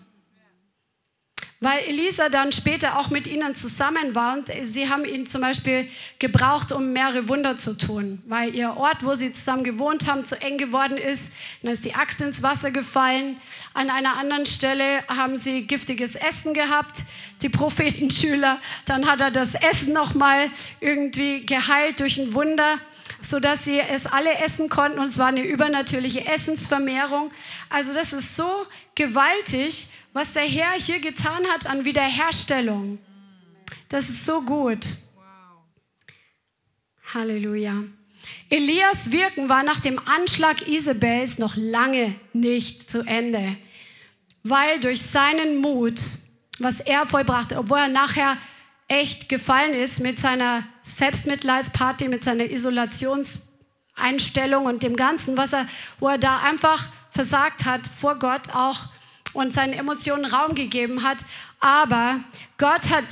weil 1.62 1.84
Elisa 1.84 2.28
dann 2.28 2.50
später 2.50 2.98
auch 2.98 3.10
mit 3.10 3.28
ihnen 3.28 3.54
zusammen 3.54 4.16
war 4.16 4.36
und 4.36 4.50
sie 4.64 4.88
haben 4.88 5.04
ihn 5.04 5.26
zum 5.26 5.42
Beispiel 5.42 5.88
gebraucht, 6.18 6.72
um 6.72 6.92
mehrere 6.92 7.28
Wunder 7.28 7.56
zu 7.56 7.78
tun, 7.78 8.20
weil 8.26 8.52
ihr 8.52 8.76
Ort, 8.76 9.04
wo 9.04 9.14
sie 9.14 9.32
zusammen 9.32 9.62
gewohnt 9.62 10.08
haben, 10.08 10.24
zu 10.24 10.40
eng 10.42 10.58
geworden 10.58 10.96
ist. 10.96 11.34
Dann 11.62 11.70
ist 11.70 11.84
die 11.84 11.94
Axt 11.94 12.20
ins 12.20 12.42
Wasser 12.42 12.72
gefallen. 12.72 13.36
An 13.74 13.90
einer 13.90 14.16
anderen 14.16 14.44
Stelle 14.44 15.06
haben 15.06 15.36
sie 15.36 15.68
giftiges 15.68 16.16
Essen 16.16 16.52
gehabt, 16.52 17.02
die 17.42 17.48
Prophetenschüler. 17.48 18.58
Dann 18.84 19.08
hat 19.08 19.20
er 19.20 19.30
das 19.30 19.54
Essen 19.54 19.92
nochmal 19.92 20.50
irgendwie 20.80 21.46
geheilt 21.46 22.00
durch 22.00 22.18
ein 22.18 22.34
Wunder 22.34 22.78
sodass 23.24 23.64
sie 23.64 23.78
es 23.78 24.06
alle 24.06 24.34
essen 24.38 24.68
konnten 24.68 24.98
und 24.98 25.08
es 25.08 25.16
war 25.16 25.28
eine 25.28 25.44
übernatürliche 25.44 26.26
Essensvermehrung. 26.26 27.30
Also 27.70 27.94
das 27.94 28.12
ist 28.12 28.34
so 28.34 28.66
gewaltig 28.96 29.90
was 30.12 30.34
der 30.34 30.44
Herr 30.44 30.72
hier 30.72 31.00
getan 31.00 31.46
hat 31.52 31.66
an 31.66 31.84
Wiederherstellung. 31.84 32.98
Das 33.88 34.08
ist 34.08 34.26
so 34.26 34.42
gut. 34.42 34.86
Halleluja. 37.14 37.82
Elias 38.48 39.10
Wirken 39.10 39.48
war 39.48 39.62
nach 39.62 39.80
dem 39.80 39.98
Anschlag 40.06 40.68
Isabels 40.68 41.38
noch 41.38 41.56
lange 41.56 42.14
nicht 42.32 42.90
zu 42.90 43.02
Ende, 43.02 43.56
weil 44.44 44.80
durch 44.80 45.02
seinen 45.02 45.58
Mut, 45.58 46.00
was 46.58 46.80
er 46.80 47.06
vollbrachte, 47.06 47.58
obwohl 47.58 47.78
er 47.78 47.88
nachher 47.88 48.36
echt 48.88 49.28
gefallen 49.28 49.74
ist 49.74 50.00
mit 50.00 50.18
seiner 50.18 50.66
Selbstmitleidsparty, 50.82 52.08
mit 52.08 52.24
seiner 52.24 52.44
Isolationseinstellung 52.44 54.66
und 54.66 54.82
dem 54.82 54.96
Ganzen, 54.96 55.36
was 55.36 55.52
er, 55.52 55.68
wo 55.98 56.08
er 56.08 56.18
da 56.18 56.40
einfach 56.40 56.88
versagt 57.10 57.64
hat 57.64 57.86
vor 57.86 58.18
Gott 58.18 58.54
auch 58.54 58.88
und 59.32 59.52
seinen 59.52 59.72
Emotionen 59.72 60.24
Raum 60.24 60.54
gegeben 60.54 61.02
hat. 61.02 61.18
Aber 61.60 62.20
Gott 62.58 62.90
hat 62.90 63.04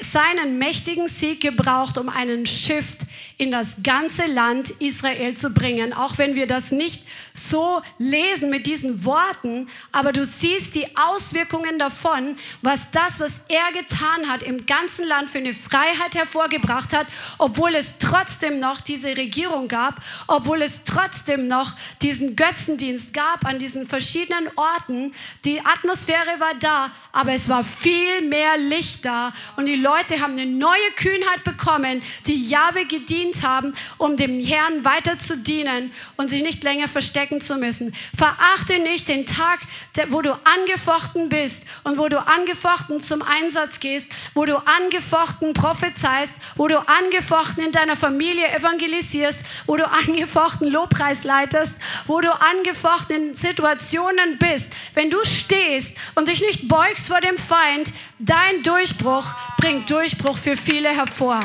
seinen 0.00 0.58
mächtigen 0.58 1.08
Sieg 1.08 1.40
gebraucht, 1.40 1.98
um 1.98 2.08
einen 2.08 2.46
Shift 2.46 3.00
in 3.38 3.52
das 3.52 3.84
ganze 3.84 4.26
Land 4.26 4.70
Israel 4.80 5.34
zu 5.34 5.54
bringen. 5.54 5.92
Auch 5.92 6.18
wenn 6.18 6.34
wir 6.34 6.48
das 6.48 6.72
nicht 6.72 7.04
so 7.34 7.80
lesen 7.98 8.50
mit 8.50 8.66
diesen 8.66 9.04
Worten, 9.04 9.68
aber 9.92 10.12
du 10.12 10.24
siehst 10.24 10.74
die 10.74 10.86
Auswirkungen 10.96 11.78
davon, 11.78 12.36
was 12.62 12.90
das, 12.90 13.20
was 13.20 13.44
er 13.48 13.72
getan 13.80 14.28
hat, 14.28 14.42
im 14.42 14.66
ganzen 14.66 15.06
Land 15.06 15.30
für 15.30 15.38
eine 15.38 15.54
Freiheit 15.54 16.16
hervorgebracht 16.16 16.92
hat, 16.92 17.06
obwohl 17.38 17.76
es 17.76 17.98
trotzdem 17.98 18.58
noch 18.58 18.80
diese 18.80 19.16
Regierung 19.16 19.68
gab, 19.68 20.02
obwohl 20.26 20.60
es 20.62 20.82
trotzdem 20.82 21.46
noch 21.46 21.72
diesen 22.02 22.34
Götzendienst 22.34 23.14
gab 23.14 23.46
an 23.46 23.60
diesen 23.60 23.86
verschiedenen 23.86 24.48
Orten. 24.56 25.14
Die 25.44 25.60
Atmosphäre 25.64 26.40
war 26.40 26.54
da, 26.58 26.90
aber 27.12 27.34
es 27.34 27.48
war 27.48 27.62
viel 27.62 28.22
mehr 28.22 28.56
Licht 28.56 29.04
da 29.04 29.32
und 29.56 29.66
die 29.66 29.76
Leute 29.76 30.20
haben 30.20 30.32
eine 30.32 30.46
neue 30.46 30.90
Kühnheit 30.96 31.44
bekommen, 31.44 32.02
die 32.26 32.48
Jahwe 32.48 32.84
gedient 32.86 33.27
haben, 33.42 33.74
um 33.98 34.16
dem 34.16 34.40
Herrn 34.44 34.84
weiter 34.84 35.18
zu 35.18 35.36
dienen 35.36 35.92
und 36.16 36.30
sich 36.30 36.42
nicht 36.42 36.62
länger 36.64 36.88
verstecken 36.88 37.40
zu 37.40 37.56
müssen. 37.56 37.94
Verachte 38.16 38.78
nicht 38.80 39.08
den 39.08 39.26
Tag, 39.26 39.60
wo 40.08 40.22
du 40.22 40.32
angefochten 40.32 41.28
bist 41.28 41.66
und 41.84 41.98
wo 41.98 42.08
du 42.08 42.18
angefochten 42.18 43.00
zum 43.00 43.22
Einsatz 43.22 43.80
gehst, 43.80 44.12
wo 44.34 44.44
du 44.44 44.56
angefochten 44.56 45.54
prophezeist, 45.54 46.32
wo 46.56 46.68
du 46.68 46.78
angefochten 46.78 47.64
in 47.64 47.72
deiner 47.72 47.96
Familie 47.96 48.48
evangelisierst, 48.52 49.38
wo 49.66 49.76
du 49.76 49.88
angefochten 49.88 50.70
Lobpreis 50.70 51.24
leitest, 51.24 51.76
wo 52.06 52.20
du 52.20 52.30
angefochten 52.32 53.16
in 53.16 53.34
Situationen 53.34 54.38
bist. 54.38 54.72
Wenn 54.94 55.10
du 55.10 55.18
stehst 55.24 55.96
und 56.14 56.28
dich 56.28 56.40
nicht 56.40 56.68
beugst 56.68 57.08
vor 57.08 57.20
dem 57.20 57.38
Feind, 57.38 57.92
dein 58.18 58.62
Durchbruch 58.62 59.26
bringt 59.58 59.90
Durchbruch 59.90 60.38
für 60.38 60.56
viele 60.56 60.90
hervor. 60.90 61.40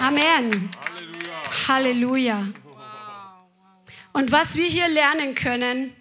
Amen. 0.00 0.70
Halleluja. 1.68 2.48
Und 4.12 4.32
was 4.32 4.56
wir 4.56 4.66
hier 4.66 4.88
lernen 4.88 5.34
können, 5.34 5.92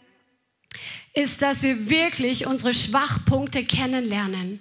ist, 1.14 1.42
dass 1.42 1.64
wir 1.64 1.90
wirklich 1.90 2.48
unsere 2.48 2.74
Schwachpunkte 2.74 3.64
kennenlernen. 3.64 4.60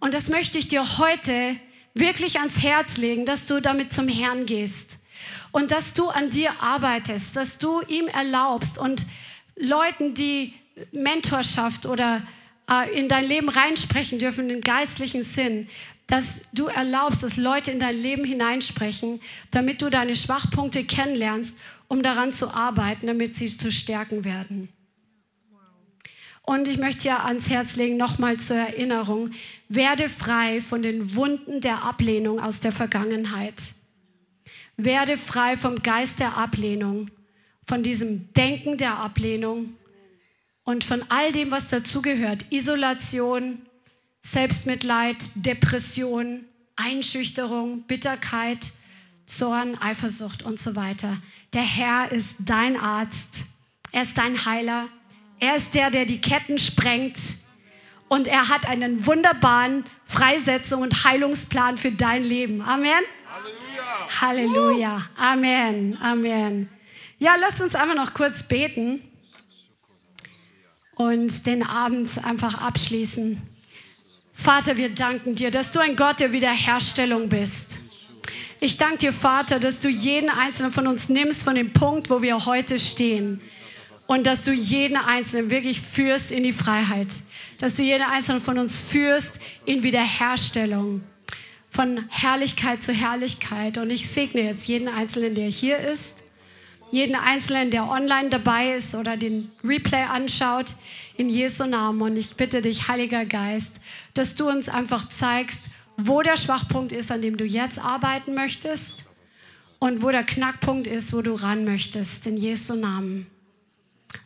Und 0.00 0.14
das 0.14 0.28
möchte 0.28 0.58
ich 0.58 0.68
dir 0.68 0.98
heute 0.98 1.56
wirklich 1.94 2.38
ans 2.38 2.62
Herz 2.62 2.96
legen, 2.96 3.26
dass 3.26 3.46
du 3.46 3.60
damit 3.60 3.92
zum 3.92 4.08
Herrn 4.08 4.46
gehst 4.46 5.06
und 5.50 5.70
dass 5.70 5.94
du 5.94 6.08
an 6.08 6.30
dir 6.30 6.52
arbeitest, 6.60 7.36
dass 7.36 7.58
du 7.58 7.80
ihm 7.82 8.06
erlaubst 8.06 8.78
und 8.78 9.06
Leuten, 9.56 10.14
die 10.14 10.54
Mentorschaft 10.92 11.86
oder 11.86 12.22
äh, 12.70 12.96
in 12.96 13.08
dein 13.08 13.24
Leben 13.24 13.48
reinsprechen 13.48 14.18
dürfen, 14.18 14.50
in 14.50 14.60
geistlichen 14.60 15.24
Sinn, 15.24 15.68
dass 16.08 16.50
du 16.52 16.66
erlaubst, 16.66 17.22
dass 17.22 17.36
Leute 17.36 17.70
in 17.70 17.78
dein 17.78 17.96
Leben 17.96 18.24
hineinsprechen, 18.24 19.20
damit 19.50 19.82
du 19.82 19.90
deine 19.90 20.16
Schwachpunkte 20.16 20.82
kennenlernst, 20.82 21.58
um 21.86 22.02
daran 22.02 22.32
zu 22.32 22.52
arbeiten, 22.52 23.06
damit 23.06 23.36
sie 23.36 23.46
zu 23.46 23.70
stärken 23.70 24.24
werden. 24.24 24.70
Und 26.42 26.66
ich 26.66 26.78
möchte 26.78 27.02
dir 27.02 27.26
ans 27.26 27.50
Herz 27.50 27.76
legen, 27.76 27.98
nochmal 27.98 28.38
zur 28.38 28.56
Erinnerung, 28.56 29.32
werde 29.68 30.08
frei 30.08 30.62
von 30.62 30.80
den 30.82 31.14
Wunden 31.14 31.60
der 31.60 31.84
Ablehnung 31.84 32.40
aus 32.40 32.60
der 32.60 32.72
Vergangenheit. 32.72 33.62
Werde 34.78 35.18
frei 35.18 35.58
vom 35.58 35.82
Geist 35.82 36.20
der 36.20 36.38
Ablehnung, 36.38 37.10
von 37.66 37.82
diesem 37.82 38.32
Denken 38.32 38.78
der 38.78 38.96
Ablehnung 38.96 39.74
und 40.64 40.84
von 40.84 41.04
all 41.10 41.32
dem, 41.32 41.50
was 41.50 41.68
dazugehört. 41.68 42.50
Isolation, 42.50 43.60
Selbstmitleid, 44.30 45.16
Depression, 45.36 46.44
Einschüchterung, 46.76 47.86
Bitterkeit, 47.86 48.72
Zorn, 49.24 49.80
Eifersucht 49.80 50.42
und 50.42 50.58
so 50.58 50.76
weiter. 50.76 51.16
Der 51.54 51.62
Herr 51.62 52.12
ist 52.12 52.36
dein 52.40 52.78
Arzt. 52.78 53.44
Er 53.90 54.02
ist 54.02 54.18
dein 54.18 54.44
Heiler. 54.44 54.88
Er 55.40 55.56
ist 55.56 55.74
der, 55.74 55.90
der 55.90 56.04
die 56.04 56.20
Ketten 56.20 56.58
sprengt. 56.58 57.16
Und 58.08 58.26
er 58.26 58.50
hat 58.50 58.68
einen 58.68 59.06
wunderbaren 59.06 59.86
Freisetzung 60.04 60.82
und 60.82 61.04
Heilungsplan 61.04 61.78
für 61.78 61.92
dein 61.92 62.22
Leben. 62.22 62.60
Amen. 62.60 62.90
Halleluja. 64.20 64.20
Halleluja. 64.20 65.10
Amen. 65.16 65.98
Amen. 66.02 66.68
Ja, 67.18 67.36
lasst 67.36 67.62
uns 67.62 67.74
einfach 67.74 67.94
noch 67.94 68.12
kurz 68.12 68.46
beten 68.46 69.00
und 70.96 71.46
den 71.46 71.62
Abend 71.62 72.10
einfach 72.26 72.60
abschließen. 72.60 73.40
Vater, 74.40 74.76
wir 74.76 74.90
danken 74.90 75.34
dir, 75.34 75.50
dass 75.50 75.72
du 75.72 75.80
ein 75.80 75.96
Gott 75.96 76.20
der 76.20 76.30
Wiederherstellung 76.30 77.28
bist. 77.28 77.80
Ich 78.60 78.78
danke 78.78 78.98
dir, 78.98 79.12
Vater, 79.12 79.58
dass 79.58 79.80
du 79.80 79.88
jeden 79.88 80.30
einzelnen 80.30 80.72
von 80.72 80.86
uns 80.86 81.08
nimmst 81.08 81.42
von 81.42 81.56
dem 81.56 81.72
Punkt, 81.72 82.08
wo 82.08 82.22
wir 82.22 82.46
heute 82.46 82.78
stehen. 82.78 83.40
Und 84.06 84.26
dass 84.26 84.44
du 84.44 84.52
jeden 84.52 84.96
einzelnen 84.96 85.50
wirklich 85.50 85.80
führst 85.80 86.30
in 86.30 86.44
die 86.44 86.52
Freiheit. 86.52 87.08
Dass 87.58 87.74
du 87.74 87.82
jeden 87.82 88.04
einzelnen 88.04 88.40
von 88.40 88.58
uns 88.58 88.80
führst 88.80 89.42
in 89.66 89.82
Wiederherstellung. 89.82 91.02
Von 91.70 92.04
Herrlichkeit 92.08 92.82
zu 92.82 92.92
Herrlichkeit. 92.92 93.76
Und 93.76 93.90
ich 93.90 94.08
segne 94.08 94.42
jetzt 94.42 94.68
jeden 94.68 94.88
Einzelnen, 94.88 95.34
der 95.34 95.48
hier 95.48 95.78
ist. 95.78 96.24
Jeden 96.90 97.16
Einzelnen, 97.16 97.70
der 97.70 97.88
online 97.90 98.30
dabei 98.30 98.72
ist 98.72 98.94
oder 98.94 99.16
den 99.16 99.50
Replay 99.62 100.04
anschaut. 100.04 100.74
In 101.18 101.28
Jesu 101.28 101.66
Namen. 101.66 102.00
Und 102.00 102.16
ich 102.16 102.36
bitte 102.36 102.62
dich, 102.62 102.88
Heiliger 102.88 103.26
Geist, 103.26 103.82
dass 104.14 104.34
du 104.34 104.48
uns 104.48 104.70
einfach 104.70 105.10
zeigst, 105.10 105.64
wo 105.98 106.22
der 106.22 106.38
Schwachpunkt 106.38 106.92
ist, 106.92 107.12
an 107.12 107.20
dem 107.20 107.36
du 107.36 107.44
jetzt 107.44 107.78
arbeiten 107.78 108.34
möchtest 108.34 109.10
und 109.78 110.00
wo 110.02 110.10
der 110.10 110.24
Knackpunkt 110.24 110.86
ist, 110.86 111.12
wo 111.12 111.20
du 111.20 111.34
ran 111.34 111.64
möchtest, 111.64 112.26
in 112.26 112.36
Jesu 112.36 112.76
Namen. 112.76 113.26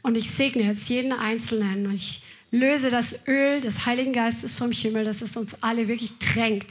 Und 0.03 0.16
ich 0.16 0.30
segne 0.30 0.64
jetzt 0.64 0.88
jeden 0.88 1.12
Einzelnen 1.12 1.86
und 1.86 1.95
ich 1.95 2.24
löse 2.51 2.90
das 2.90 3.26
Öl 3.26 3.61
des 3.61 3.86
Heiligen 3.86 4.12
Geistes 4.12 4.55
vom 4.55 4.70
Himmel, 4.70 5.05
dass 5.05 5.22
es 5.22 5.36
uns 5.36 5.62
alle 5.62 5.88
wirklich 5.88 6.18
drängt 6.18 6.66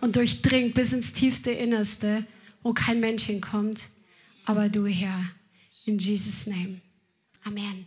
und 0.00 0.16
durchdringt 0.16 0.74
bis 0.74 0.92
ins 0.92 1.12
tiefste 1.12 1.50
Innerste, 1.50 2.24
wo 2.62 2.72
kein 2.72 3.00
Mensch 3.00 3.24
hinkommt, 3.24 3.80
aber 4.44 4.68
du, 4.68 4.86
Herr. 4.86 5.22
In 5.84 5.98
Jesus' 5.98 6.46
name. 6.46 6.80
Amen. 7.44 7.86